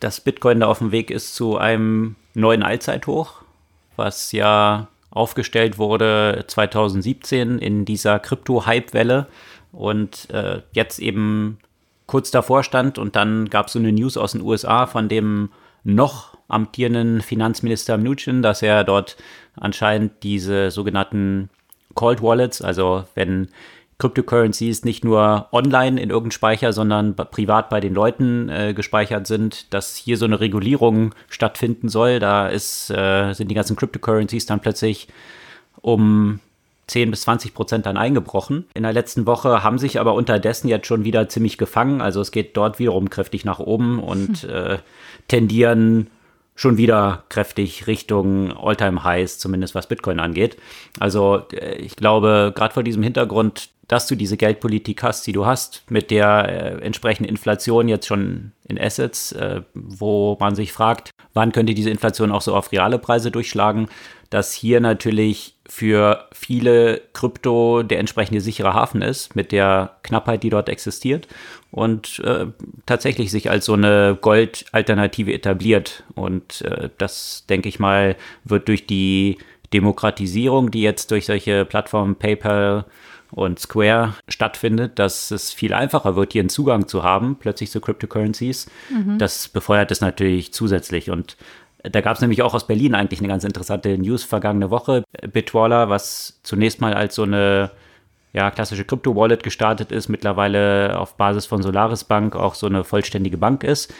dass 0.00 0.20
Bitcoin 0.20 0.60
da 0.60 0.66
auf 0.66 0.78
dem 0.78 0.90
Weg 0.90 1.10
ist 1.10 1.34
zu 1.36 1.56
einem 1.56 2.16
neuen 2.34 2.62
Allzeithoch, 2.62 3.42
was 3.96 4.32
ja 4.32 4.88
aufgestellt 5.10 5.78
wurde 5.78 6.44
2017 6.46 7.58
in 7.58 7.84
dieser 7.84 8.18
Krypto-Hype-Welle 8.18 9.26
und 9.72 10.28
äh, 10.30 10.62
jetzt 10.72 10.98
eben 10.98 11.58
kurz 12.10 12.32
davor 12.32 12.64
stand 12.64 12.98
und 12.98 13.14
dann 13.14 13.48
gab 13.50 13.68
es 13.68 13.74
so 13.74 13.78
eine 13.78 13.92
News 13.92 14.16
aus 14.16 14.32
den 14.32 14.40
USA 14.40 14.86
von 14.86 15.08
dem 15.08 15.50
noch 15.84 16.36
amtierenden 16.48 17.20
Finanzminister 17.20 17.96
Mnuchin, 17.98 18.42
dass 18.42 18.62
er 18.62 18.82
dort 18.82 19.16
anscheinend 19.54 20.24
diese 20.24 20.72
sogenannten 20.72 21.50
Cold 21.94 22.20
Wallets, 22.20 22.62
also 22.62 23.04
wenn 23.14 23.46
Cryptocurrencies 23.98 24.84
nicht 24.84 25.04
nur 25.04 25.46
online 25.52 26.00
in 26.00 26.10
irgendeinem 26.10 26.32
Speicher, 26.32 26.72
sondern 26.72 27.14
privat 27.14 27.70
bei 27.70 27.78
den 27.78 27.94
Leuten 27.94 28.48
äh, 28.48 28.74
gespeichert 28.74 29.28
sind, 29.28 29.72
dass 29.72 29.94
hier 29.94 30.16
so 30.16 30.24
eine 30.24 30.40
Regulierung 30.40 31.14
stattfinden 31.28 31.88
soll. 31.88 32.18
Da 32.18 32.48
ist, 32.48 32.90
äh, 32.90 33.34
sind 33.34 33.52
die 33.52 33.54
ganzen 33.54 33.76
Cryptocurrencies 33.76 34.46
dann 34.46 34.58
plötzlich 34.58 35.06
um 35.80 36.40
10 36.90 37.12
bis 37.12 37.22
20 37.22 37.54
Prozent 37.54 37.86
dann 37.86 37.96
eingebrochen. 37.96 38.66
In 38.74 38.82
der 38.82 38.92
letzten 38.92 39.24
Woche 39.24 39.62
haben 39.62 39.78
sich 39.78 40.00
aber 40.00 40.14
unterdessen 40.14 40.66
jetzt 40.66 40.88
schon 40.88 41.04
wieder 41.04 41.28
ziemlich 41.28 41.56
gefangen. 41.56 42.00
Also 42.00 42.20
es 42.20 42.32
geht 42.32 42.56
dort 42.56 42.80
wiederum 42.80 43.10
kräftig 43.10 43.44
nach 43.44 43.60
oben 43.60 44.00
und 44.00 44.42
äh, 44.44 44.78
tendieren 45.28 46.10
schon 46.56 46.76
wieder 46.76 47.22
kräftig 47.28 47.86
Richtung 47.86 48.52
All-Time-Highs, 48.56 49.38
zumindest 49.38 49.76
was 49.76 49.86
Bitcoin 49.86 50.18
angeht. 50.18 50.56
Also 50.98 51.42
äh, 51.52 51.76
ich 51.76 51.94
glaube, 51.94 52.52
gerade 52.56 52.74
vor 52.74 52.82
diesem 52.82 53.04
Hintergrund, 53.04 53.70
dass 53.86 54.08
du 54.08 54.16
diese 54.16 54.36
Geldpolitik 54.36 55.04
hast, 55.04 55.26
die 55.28 55.32
du 55.32 55.46
hast, 55.46 55.84
mit 55.90 56.10
der 56.10 56.48
äh, 56.48 56.84
entsprechenden 56.84 57.28
Inflation 57.28 57.88
jetzt 57.88 58.06
schon 58.06 58.50
in 58.68 58.80
Assets, 58.80 59.30
äh, 59.32 59.62
wo 59.74 60.36
man 60.40 60.56
sich 60.56 60.72
fragt, 60.72 61.10
wann 61.34 61.52
könnte 61.52 61.74
diese 61.74 61.90
Inflation 61.90 62.32
auch 62.32 62.42
so 62.42 62.54
auf 62.56 62.72
reale 62.72 62.98
Preise 62.98 63.30
durchschlagen, 63.30 63.88
dass 64.28 64.52
hier 64.52 64.80
natürlich 64.80 65.54
für 65.70 66.26
viele 66.32 67.00
Krypto 67.12 67.84
der 67.84 68.00
entsprechende 68.00 68.40
sichere 68.40 68.74
Hafen 68.74 69.02
ist, 69.02 69.36
mit 69.36 69.52
der 69.52 69.96
Knappheit, 70.02 70.42
die 70.42 70.50
dort 70.50 70.68
existiert 70.68 71.28
und 71.70 72.18
äh, 72.24 72.46
tatsächlich 72.86 73.30
sich 73.30 73.50
als 73.50 73.66
so 73.66 73.74
eine 73.74 74.18
Goldalternative 74.20 75.32
etabliert. 75.32 76.02
Und 76.16 76.62
äh, 76.62 76.90
das, 76.98 77.44
denke 77.48 77.68
ich 77.68 77.78
mal, 77.78 78.16
wird 78.42 78.66
durch 78.66 78.86
die 78.88 79.38
Demokratisierung, 79.72 80.72
die 80.72 80.82
jetzt 80.82 81.12
durch 81.12 81.26
solche 81.26 81.64
Plattformen 81.64 82.16
PayPal 82.16 82.84
und 83.30 83.60
Square 83.60 84.14
stattfindet, 84.28 84.98
dass 84.98 85.30
es 85.30 85.52
viel 85.52 85.72
einfacher 85.72 86.16
wird, 86.16 86.32
hier 86.32 86.40
einen 86.40 86.48
Zugang 86.48 86.88
zu 86.88 87.04
haben, 87.04 87.36
plötzlich 87.38 87.70
zu 87.70 87.80
Cryptocurrencies. 87.80 88.68
Mhm. 88.90 89.18
Das 89.18 89.46
befeuert 89.46 89.92
es 89.92 90.00
natürlich 90.00 90.52
zusätzlich. 90.52 91.10
Und 91.10 91.36
da 91.82 92.00
gab 92.00 92.16
es 92.16 92.20
nämlich 92.20 92.42
auch 92.42 92.54
aus 92.54 92.66
Berlin 92.66 92.94
eigentlich 92.94 93.20
eine 93.20 93.28
ganz 93.28 93.44
interessante 93.44 93.96
News 93.96 94.24
vergangene 94.24 94.70
Woche. 94.70 95.04
Bitwaller, 95.32 95.88
was 95.88 96.40
zunächst 96.42 96.80
mal 96.80 96.94
als 96.94 97.14
so 97.14 97.22
eine 97.22 97.70
ja, 98.32 98.50
klassische 98.50 98.84
Krypto-Wallet 98.84 99.42
gestartet 99.42 99.90
ist, 99.90 100.08
mittlerweile 100.08 100.98
auf 100.98 101.16
Basis 101.16 101.46
von 101.46 101.62
Solaris 101.62 102.04
Bank 102.04 102.36
auch 102.36 102.54
so 102.54 102.66
eine 102.66 102.84
vollständige 102.84 103.38
Bank 103.38 103.64
ist. 103.64 103.92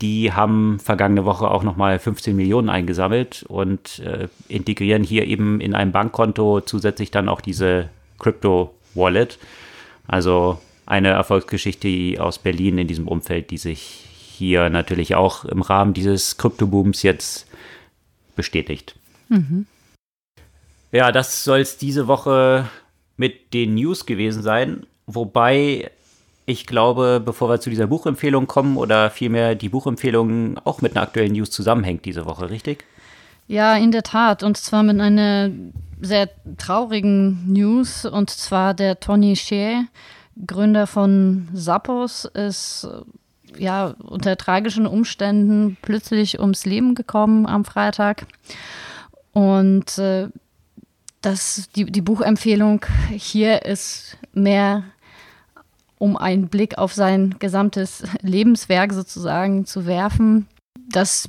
Die 0.00 0.32
haben 0.32 0.78
vergangene 0.80 1.24
Woche 1.24 1.50
auch 1.50 1.62
nochmal 1.62 1.98
15 1.98 2.34
Millionen 2.34 2.68
eingesammelt 2.68 3.44
und 3.48 4.00
äh, 4.00 4.28
integrieren 4.48 5.04
hier 5.04 5.26
eben 5.26 5.60
in 5.60 5.74
einem 5.74 5.92
Bankkonto 5.92 6.60
zusätzlich 6.62 7.10
dann 7.10 7.28
auch 7.28 7.40
diese 7.40 7.88
Crypto-Wallet. 8.18 9.38
Also 10.08 10.58
eine 10.84 11.08
Erfolgsgeschichte 11.08 12.22
aus 12.22 12.38
Berlin 12.38 12.78
in 12.78 12.88
diesem 12.88 13.08
Umfeld, 13.08 13.50
die 13.50 13.58
sich 13.58 14.05
hier 14.36 14.70
natürlich 14.70 15.14
auch 15.14 15.44
im 15.44 15.62
Rahmen 15.62 15.94
dieses 15.94 16.36
Kryptobooms 16.36 17.02
jetzt 17.02 17.46
bestätigt. 18.36 18.94
Mhm. 19.28 19.66
Ja, 20.92 21.10
das 21.10 21.44
soll 21.44 21.60
es 21.60 21.78
diese 21.78 22.06
Woche 22.06 22.68
mit 23.16 23.52
den 23.54 23.74
News 23.74 24.06
gewesen 24.06 24.42
sein. 24.42 24.86
Wobei 25.06 25.90
ich 26.44 26.66
glaube, 26.66 27.20
bevor 27.24 27.48
wir 27.48 27.60
zu 27.60 27.70
dieser 27.70 27.88
Buchempfehlung 27.88 28.46
kommen 28.46 28.76
oder 28.76 29.10
vielmehr 29.10 29.54
die 29.54 29.68
Buchempfehlung 29.68 30.58
auch 30.64 30.80
mit 30.80 30.92
einer 30.92 31.02
aktuellen 31.02 31.32
News 31.32 31.50
zusammenhängt 31.50 32.04
diese 32.04 32.24
Woche, 32.24 32.50
richtig? 32.50 32.84
Ja, 33.48 33.76
in 33.76 33.90
der 33.90 34.02
Tat. 34.02 34.42
Und 34.42 34.56
zwar 34.56 34.82
mit 34.82 35.00
einer 35.00 35.50
sehr 36.00 36.28
traurigen 36.56 37.52
News. 37.52 38.04
Und 38.04 38.30
zwar 38.30 38.74
der 38.74 39.00
Tony 39.00 39.34
Shea, 39.34 39.84
Gründer 40.46 40.86
von 40.86 41.48
Zappos, 41.54 42.26
ist 42.26 42.88
ja, 43.58 43.94
unter 44.02 44.36
tragischen 44.36 44.86
Umständen 44.86 45.76
plötzlich 45.82 46.40
ums 46.40 46.66
Leben 46.66 46.94
gekommen 46.94 47.46
am 47.46 47.64
Freitag. 47.64 48.26
Und 49.32 49.98
äh, 49.98 50.28
das, 51.20 51.68
die, 51.74 51.84
die 51.86 52.00
Buchempfehlung 52.02 52.84
hier 53.10 53.64
ist 53.64 54.16
mehr, 54.32 54.84
um 55.98 56.16
einen 56.16 56.48
Blick 56.48 56.78
auf 56.78 56.92
sein 56.94 57.36
gesamtes 57.38 58.04
Lebenswerk 58.20 58.92
sozusagen 58.92 59.66
zu 59.66 59.86
werfen. 59.86 60.46
Das 60.88 61.28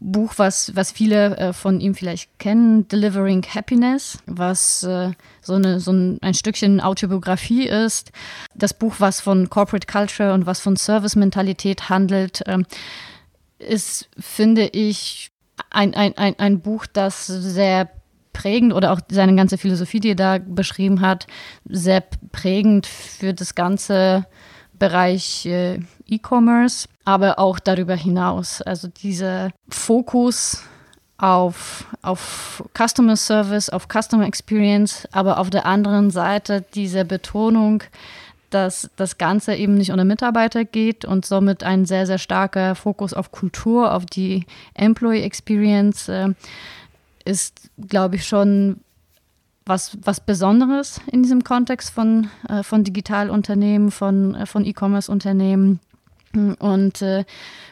Buch, 0.00 0.34
was, 0.36 0.74
was 0.76 0.92
viele 0.92 1.36
äh, 1.36 1.52
von 1.52 1.80
ihm 1.80 1.94
vielleicht 1.94 2.38
kennen, 2.38 2.86
Delivering 2.88 3.42
Happiness, 3.42 4.18
was 4.26 4.84
äh, 4.84 5.10
so, 5.46 5.54
eine, 5.54 5.80
so 5.80 5.92
ein, 5.92 6.18
ein 6.22 6.34
Stückchen 6.34 6.80
Autobiografie 6.80 7.66
ist. 7.66 8.12
Das 8.54 8.74
Buch, 8.74 8.96
was 8.98 9.20
von 9.20 9.48
Corporate 9.48 9.86
Culture 9.86 10.34
und 10.34 10.46
was 10.46 10.60
von 10.60 10.76
Service-Mentalität 10.76 11.88
handelt, 11.88 12.42
ähm, 12.46 12.66
ist, 13.58 14.08
finde 14.18 14.66
ich, 14.66 15.30
ein, 15.70 15.94
ein, 15.94 16.16
ein, 16.18 16.38
ein 16.38 16.60
Buch, 16.60 16.86
das 16.86 17.26
sehr 17.26 17.88
prägend 18.32 18.74
oder 18.74 18.92
auch 18.92 19.00
seine 19.10 19.34
ganze 19.34 19.56
Philosophie, 19.56 20.00
die 20.00 20.10
er 20.10 20.14
da 20.16 20.38
beschrieben 20.38 21.00
hat, 21.00 21.26
sehr 21.64 22.02
prägend 22.32 22.86
für 22.86 23.32
das 23.32 23.54
ganze 23.54 24.26
Bereich 24.78 25.46
äh, 25.46 25.80
E-Commerce, 26.06 26.86
aber 27.06 27.38
auch 27.38 27.58
darüber 27.58 27.94
hinaus. 27.94 28.60
Also 28.60 28.88
dieser 28.88 29.50
Fokus 29.70 30.62
auf, 31.18 31.86
auf 32.02 32.64
Customer 32.76 33.16
Service, 33.16 33.70
auf 33.70 33.88
Customer 33.88 34.26
Experience, 34.26 35.08
aber 35.12 35.38
auf 35.38 35.50
der 35.50 35.66
anderen 35.66 36.10
Seite 36.10 36.64
diese 36.74 37.04
Betonung, 37.04 37.82
dass 38.50 38.90
das 38.96 39.18
Ganze 39.18 39.54
eben 39.54 39.74
nicht 39.74 39.92
ohne 39.92 40.04
Mitarbeiter 40.04 40.64
geht 40.64 41.04
und 41.04 41.24
somit 41.24 41.64
ein 41.64 41.84
sehr, 41.84 42.06
sehr 42.06 42.18
starker 42.18 42.74
Fokus 42.74 43.12
auf 43.12 43.32
Kultur, 43.32 43.92
auf 43.92 44.06
die 44.06 44.46
Employee 44.74 45.22
Experience 45.22 46.08
äh, 46.08 46.28
ist, 47.24 47.70
glaube 47.88 48.16
ich, 48.16 48.26
schon 48.26 48.80
was, 49.64 49.98
was 50.02 50.20
Besonderes 50.20 51.00
in 51.10 51.22
diesem 51.22 51.42
Kontext 51.42 51.90
von, 51.90 52.30
äh, 52.48 52.62
von 52.62 52.84
Digitalunternehmen, 52.84 53.90
von, 53.90 54.34
äh, 54.36 54.46
von 54.46 54.64
E-Commerce-Unternehmen. 54.64 55.80
Und 56.58 57.02
äh, 57.02 57.24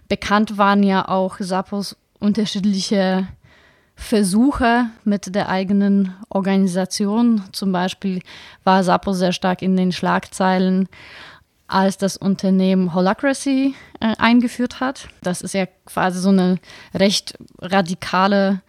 bekannt 0.08 0.58
waren 0.58 0.82
ja 0.82 1.06
auch 1.06 1.36
Sappos 1.38 1.96
unterschiedliche 2.24 3.28
Versuche 3.96 4.86
mit 5.04 5.34
der 5.34 5.48
eigenen 5.48 6.14
Organisation. 6.28 7.44
Zum 7.52 7.70
Beispiel 7.70 8.22
war 8.64 8.82
Sappo 8.82 9.12
sehr 9.12 9.32
stark 9.32 9.62
in 9.62 9.76
den 9.76 9.92
Schlagzeilen, 9.92 10.88
als 11.68 11.96
das 11.96 12.16
Unternehmen 12.16 12.92
Holacracy 12.92 13.74
äh, 14.00 14.16
eingeführt 14.18 14.80
hat. 14.80 15.08
Das 15.22 15.42
ist 15.42 15.54
ja 15.54 15.66
quasi 15.86 16.18
so 16.20 16.30
eine 16.30 16.58
recht 16.92 17.38
radikale 17.60 18.62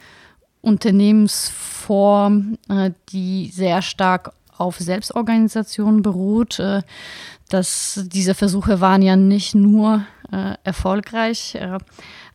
Unternehmensform, 0.61 2.57
äh, 2.69 2.91
die 3.09 3.49
sehr 3.53 3.81
stark 3.81 4.31
auf 4.57 4.77
Selbstorganisation 4.77 6.01
beruht. 6.01 6.59
Äh, 6.59 6.83
dass 7.49 8.01
diese 8.07 8.33
Versuche 8.33 8.81
waren 8.81 9.01
ja 9.01 9.15
nicht 9.15 9.53
nur 9.53 10.03
äh, 10.31 10.55
erfolgreich, 10.63 11.55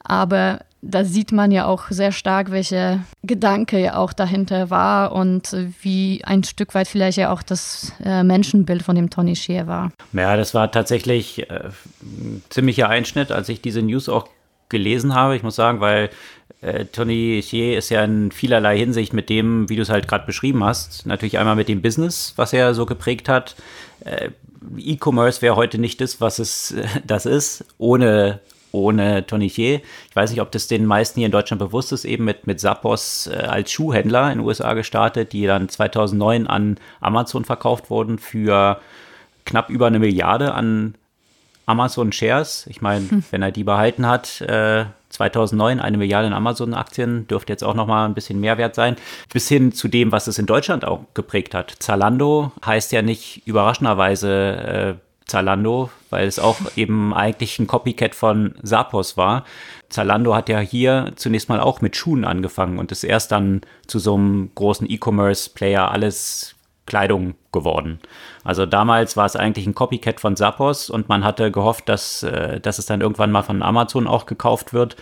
aber 0.04 0.60
da 0.82 1.04
sieht 1.04 1.32
man 1.32 1.50
ja 1.50 1.66
auch 1.66 1.90
sehr 1.90 2.12
stark, 2.12 2.50
welcher 2.50 3.00
Gedanke 3.22 3.78
ja 3.78 3.96
auch 3.96 4.12
dahinter 4.12 4.70
war 4.70 5.12
und 5.12 5.54
wie 5.82 6.22
ein 6.24 6.42
Stück 6.44 6.74
weit 6.74 6.88
vielleicht 6.88 7.18
ja 7.18 7.32
auch 7.32 7.42
das 7.42 7.92
Menschenbild 8.02 8.82
von 8.82 8.96
dem 8.96 9.10
Tony 9.10 9.36
Scheer 9.36 9.66
war. 9.66 9.92
Ja, 10.12 10.36
das 10.36 10.54
war 10.54 10.70
tatsächlich 10.70 11.50
äh, 11.50 11.70
ein 12.02 12.42
ziemlicher 12.48 12.88
Einschnitt, 12.88 13.32
als 13.32 13.48
ich 13.48 13.60
diese 13.60 13.82
News 13.82 14.08
auch 14.08 14.28
gelesen 14.68 15.14
habe. 15.14 15.36
Ich 15.36 15.42
muss 15.42 15.56
sagen, 15.56 15.80
weil 15.80 16.10
äh, 16.62 16.86
Tony 16.86 17.42
Chier 17.46 17.76
ist 17.76 17.90
ja 17.90 18.02
in 18.04 18.32
vielerlei 18.32 18.78
Hinsicht 18.78 19.12
mit 19.12 19.28
dem, 19.28 19.68
wie 19.68 19.76
du 19.76 19.82
es 19.82 19.90
halt 19.90 20.08
gerade 20.08 20.26
beschrieben 20.26 20.64
hast, 20.64 21.06
natürlich 21.06 21.38
einmal 21.38 21.56
mit 21.56 21.68
dem 21.68 21.82
Business, 21.82 22.34
was 22.36 22.52
er 22.52 22.74
so 22.74 22.86
geprägt 22.86 23.28
hat. 23.28 23.56
Äh, 24.04 24.30
E-Commerce 24.76 25.42
wäre 25.42 25.56
heute 25.56 25.78
nicht 25.78 26.00
das, 26.00 26.20
was 26.20 26.38
es 26.38 26.72
äh, 26.72 26.86
das 27.06 27.26
ist, 27.26 27.64
ohne 27.78 28.40
ohne 28.72 29.26
Tony 29.26 29.48
Chier. 29.48 29.80
Ich 30.08 30.16
weiß 30.16 30.30
nicht, 30.30 30.40
ob 30.40 30.50
das 30.52 30.68
den 30.68 30.86
meisten 30.86 31.20
hier 31.20 31.26
in 31.26 31.32
Deutschland 31.32 31.58
bewusst 31.58 31.92
ist, 31.92 32.04
eben 32.04 32.24
mit, 32.24 32.46
mit 32.46 32.60
Zappos 32.60 33.26
äh, 33.26 33.36
als 33.36 33.70
Schuhhändler 33.72 34.30
in 34.32 34.38
den 34.38 34.46
USA 34.46 34.74
gestartet, 34.74 35.32
die 35.32 35.46
dann 35.46 35.68
2009 35.68 36.46
an 36.46 36.78
Amazon 37.00 37.44
verkauft 37.44 37.90
wurden 37.90 38.18
für 38.18 38.80
knapp 39.44 39.70
über 39.70 39.86
eine 39.86 39.98
Milliarde 39.98 40.54
an 40.54 40.94
Amazon 41.66 42.12
Shares. 42.12 42.66
Ich 42.68 42.82
meine, 42.82 43.08
hm. 43.08 43.24
wenn 43.30 43.42
er 43.42 43.52
die 43.52 43.64
behalten 43.64 44.06
hat, 44.06 44.40
äh, 44.40 44.84
2009 45.10 45.80
eine 45.80 45.98
Milliarde 45.98 46.28
in 46.28 46.32
Amazon-Aktien, 46.32 47.26
dürfte 47.26 47.52
jetzt 47.52 47.64
auch 47.64 47.74
noch 47.74 47.86
mal 47.86 48.06
ein 48.06 48.14
bisschen 48.14 48.40
mehr 48.40 48.58
wert 48.58 48.74
sein. 48.74 48.96
Bis 49.32 49.48
hin 49.48 49.72
zu 49.72 49.88
dem, 49.88 50.12
was 50.12 50.26
es 50.26 50.38
in 50.38 50.46
Deutschland 50.46 50.84
auch 50.84 51.00
geprägt 51.14 51.54
hat. 51.54 51.74
Zalando 51.78 52.52
heißt 52.64 52.92
ja 52.92 53.02
nicht 53.02 53.46
überraschenderweise 53.46 54.98
äh, 54.98 55.09
Zalando, 55.30 55.90
weil 56.10 56.26
es 56.26 56.40
auch 56.40 56.56
eben 56.74 57.14
eigentlich 57.14 57.58
ein 57.60 57.68
Copycat 57.68 58.16
von 58.16 58.54
Sapos 58.62 59.16
war. 59.16 59.44
Zalando 59.88 60.34
hat 60.34 60.48
ja 60.48 60.58
hier 60.58 61.12
zunächst 61.14 61.48
mal 61.48 61.60
auch 61.60 61.80
mit 61.80 61.94
Schuhen 61.94 62.24
angefangen 62.24 62.78
und 62.78 62.90
ist 62.90 63.04
erst 63.04 63.30
dann 63.30 63.60
zu 63.86 64.00
so 64.00 64.14
einem 64.14 64.50
großen 64.56 64.90
E-Commerce-Player 64.90 65.88
alles 65.90 66.56
Kleidung 66.86 67.34
geworden. 67.52 68.00
Also 68.42 68.66
damals 68.66 69.16
war 69.16 69.26
es 69.26 69.36
eigentlich 69.36 69.66
ein 69.66 69.76
Copycat 69.76 70.20
von 70.20 70.34
Zappos 70.34 70.90
und 70.90 71.08
man 71.08 71.22
hatte 71.24 71.52
gehofft, 71.52 71.88
dass, 71.88 72.24
äh, 72.24 72.58
dass 72.58 72.80
es 72.80 72.86
dann 72.86 73.00
irgendwann 73.00 73.30
mal 73.30 73.42
von 73.42 73.62
Amazon 73.62 74.08
auch 74.08 74.26
gekauft 74.26 74.72
wird. 74.72 74.96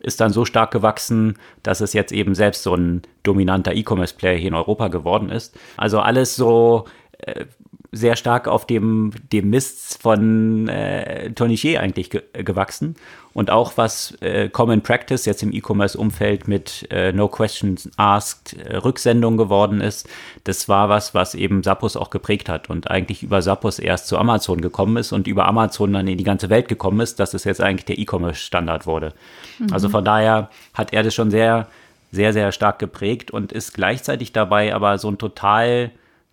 Ist 0.00 0.20
dann 0.20 0.32
so 0.32 0.44
stark 0.44 0.72
gewachsen, 0.72 1.38
dass 1.62 1.80
es 1.80 1.92
jetzt 1.92 2.10
eben 2.10 2.34
selbst 2.34 2.64
so 2.64 2.74
ein 2.74 3.02
dominanter 3.22 3.74
E-Commerce-Player 3.74 4.36
hier 4.36 4.48
in 4.48 4.54
Europa 4.54 4.88
geworden 4.88 5.28
ist. 5.28 5.56
Also 5.76 6.00
alles 6.00 6.34
so 6.34 6.86
äh, 7.18 7.44
sehr 7.92 8.16
stark 8.16 8.46
auf 8.46 8.66
dem, 8.66 9.12
dem 9.32 9.50
Mist 9.50 10.00
von 10.00 10.68
äh, 10.68 11.32
Tonichier 11.32 11.80
eigentlich 11.80 12.10
ge 12.10 12.22
gewachsen. 12.32 12.94
Und 13.32 13.50
auch 13.50 13.72
was 13.76 14.16
äh, 14.22 14.48
Common 14.48 14.80
Practice 14.82 15.24
jetzt 15.24 15.42
im 15.42 15.52
E-Commerce-Umfeld 15.52 16.48
mit 16.48 16.88
äh, 16.90 17.12
No 17.12 17.28
Questions 17.28 17.88
Asked 17.96 18.54
äh, 18.54 18.76
Rücksendung 18.76 19.36
geworden 19.36 19.80
ist, 19.80 20.08
das 20.44 20.68
war 20.68 20.88
was, 20.88 21.14
was 21.14 21.34
eben 21.34 21.62
Sappos 21.62 21.96
auch 21.96 22.10
geprägt 22.10 22.48
hat 22.48 22.70
und 22.70 22.90
eigentlich 22.90 23.22
über 23.22 23.40
Sappos 23.40 23.78
erst 23.78 24.08
zu 24.08 24.18
Amazon 24.18 24.60
gekommen 24.60 24.96
ist 24.96 25.12
und 25.12 25.28
über 25.28 25.46
Amazon 25.46 25.92
dann 25.92 26.08
in 26.08 26.18
die 26.18 26.24
ganze 26.24 26.50
Welt 26.50 26.66
gekommen 26.68 27.00
ist, 27.00 27.20
dass 27.20 27.34
es 27.34 27.44
jetzt 27.44 27.60
eigentlich 27.60 27.84
der 27.84 27.98
E-Commerce-Standard 27.98 28.86
wurde. 28.86 29.14
Mhm. 29.58 29.72
Also 29.72 29.88
von 29.88 30.04
daher 30.04 30.50
hat 30.74 30.92
er 30.92 31.04
das 31.04 31.14
schon 31.14 31.30
sehr, 31.30 31.68
sehr, 32.10 32.32
sehr 32.32 32.50
stark 32.50 32.80
geprägt 32.80 33.30
und 33.30 33.52
ist 33.52 33.74
gleichzeitig 33.74 34.32
dabei 34.32 34.74
aber 34.74 34.98
so 34.98 35.08
ein 35.08 35.18
total 35.18 35.92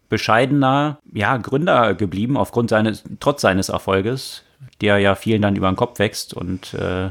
bescheidener 0.10 1.00
ja, 1.14 1.38
Gründer 1.38 1.94
geblieben, 1.94 2.38
aufgrund 2.38 2.70
seines, 2.70 3.04
trotz 3.20 3.42
seines 3.42 3.70
Erfolges, 3.70 4.44
der 4.82 5.00
ja 5.00 5.16
vielen 5.16 5.42
dann 5.42 5.56
über 5.56 5.70
den 5.70 5.76
Kopf 5.76 6.00
wächst 6.00 6.34
und 6.34 6.74
äh, 6.74 7.10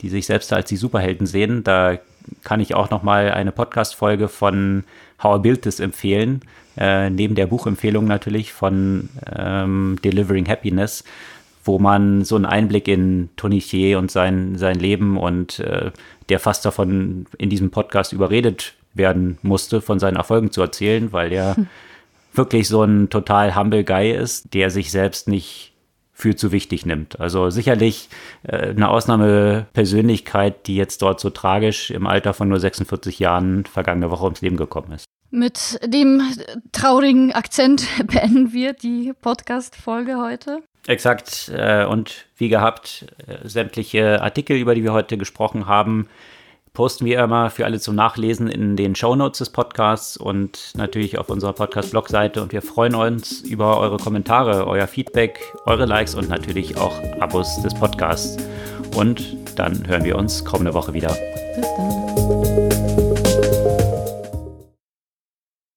die 0.00 0.08
sich 0.08 0.26
selbst 0.26 0.52
als 0.52 0.68
die 0.68 0.76
Superhelden 0.76 1.26
sehen. 1.26 1.64
Da 1.64 1.98
kann 2.44 2.60
ich 2.60 2.74
auch 2.74 2.90
noch 2.90 3.02
mal 3.02 3.30
eine 3.30 3.52
Podcast-Folge 3.52 4.28
von 4.28 4.84
How 5.22 5.38
I 5.38 5.42
Built 5.42 5.62
This 5.62 5.80
empfehlen, 5.80 6.42
äh, 6.76 7.10
neben 7.10 7.34
der 7.34 7.46
Buchempfehlung 7.46 8.06
natürlich 8.06 8.52
von 8.52 9.08
ähm, 9.34 9.98
Delivering 10.04 10.48
Happiness, 10.48 11.04
wo 11.64 11.78
man 11.78 12.24
so 12.24 12.36
einen 12.36 12.46
Einblick 12.46 12.88
in 12.88 13.30
Tony 13.36 13.60
Chier 13.60 13.98
und 13.98 14.10
sein, 14.10 14.56
sein 14.56 14.78
Leben 14.78 15.18
und 15.18 15.58
äh, 15.58 15.90
der 16.28 16.40
fast 16.40 16.64
davon 16.64 17.26
in 17.36 17.50
diesem 17.50 17.70
Podcast 17.70 18.12
überredet 18.12 18.74
werden 18.94 19.38
musste, 19.42 19.80
von 19.80 19.98
seinen 19.98 20.16
Erfolgen 20.16 20.50
zu 20.50 20.62
erzählen, 20.62 21.12
weil 21.12 21.32
er 21.32 21.56
hm 21.56 21.66
wirklich 22.38 22.68
so 22.68 22.82
ein 22.82 23.10
total 23.10 23.54
humble 23.54 23.84
Guy 23.84 24.12
ist, 24.12 24.54
der 24.54 24.70
sich 24.70 24.90
selbst 24.90 25.28
nicht 25.28 25.74
für 26.18 26.34
zu 26.34 26.50
wichtig 26.50 26.84
nimmt. 26.84 27.20
Also 27.20 27.48
sicherlich 27.50 28.08
äh, 28.42 28.70
eine 28.70 28.88
Ausnahmepersönlichkeit, 28.88 30.66
die 30.66 30.74
jetzt 30.74 31.02
dort 31.02 31.20
so 31.20 31.30
tragisch 31.30 31.90
im 31.90 32.08
Alter 32.08 32.34
von 32.34 32.48
nur 32.48 32.58
46 32.58 33.20
Jahren 33.20 33.64
vergangene 33.66 34.10
Woche 34.10 34.24
ums 34.24 34.40
Leben 34.40 34.56
gekommen 34.56 34.92
ist. 34.92 35.04
Mit 35.30 35.78
dem 35.84 36.22
traurigen 36.72 37.32
Akzent 37.32 37.86
beenden 38.06 38.52
wir 38.52 38.72
die 38.72 39.12
Podcast-Folge 39.20 40.16
heute. 40.16 40.60
Exakt. 40.88 41.52
Äh, 41.54 41.84
und 41.84 42.26
wie 42.36 42.48
gehabt, 42.48 43.06
äh, 43.26 43.46
sämtliche 43.46 44.20
Artikel, 44.20 44.56
über 44.56 44.74
die 44.74 44.82
wir 44.82 44.92
heute 44.92 45.18
gesprochen 45.18 45.66
haben, 45.66 46.08
posten 46.78 47.06
wir 47.06 47.18
immer 47.18 47.50
für 47.50 47.64
alle 47.64 47.80
zum 47.80 47.96
Nachlesen 47.96 48.46
in 48.46 48.76
den 48.76 48.94
Shownotes 48.94 49.40
des 49.40 49.50
Podcasts 49.50 50.16
und 50.16 50.74
natürlich 50.76 51.18
auf 51.18 51.28
unserer 51.28 51.52
Podcast-Blog-Seite. 51.52 52.40
Und 52.40 52.52
wir 52.52 52.62
freuen 52.62 52.94
uns 52.94 53.40
über 53.40 53.80
eure 53.80 53.96
Kommentare, 53.96 54.64
euer 54.64 54.86
Feedback, 54.86 55.40
eure 55.66 55.86
Likes 55.86 56.14
und 56.14 56.28
natürlich 56.28 56.76
auch 56.76 56.94
Abos 57.18 57.60
des 57.62 57.74
Podcasts. 57.74 58.36
Und 58.94 59.36
dann 59.56 59.88
hören 59.88 60.04
wir 60.04 60.16
uns 60.16 60.44
kommende 60.44 60.72
Woche 60.72 60.94
wieder. 60.94 61.16
Bis 61.56 61.66
dann. 61.76 62.07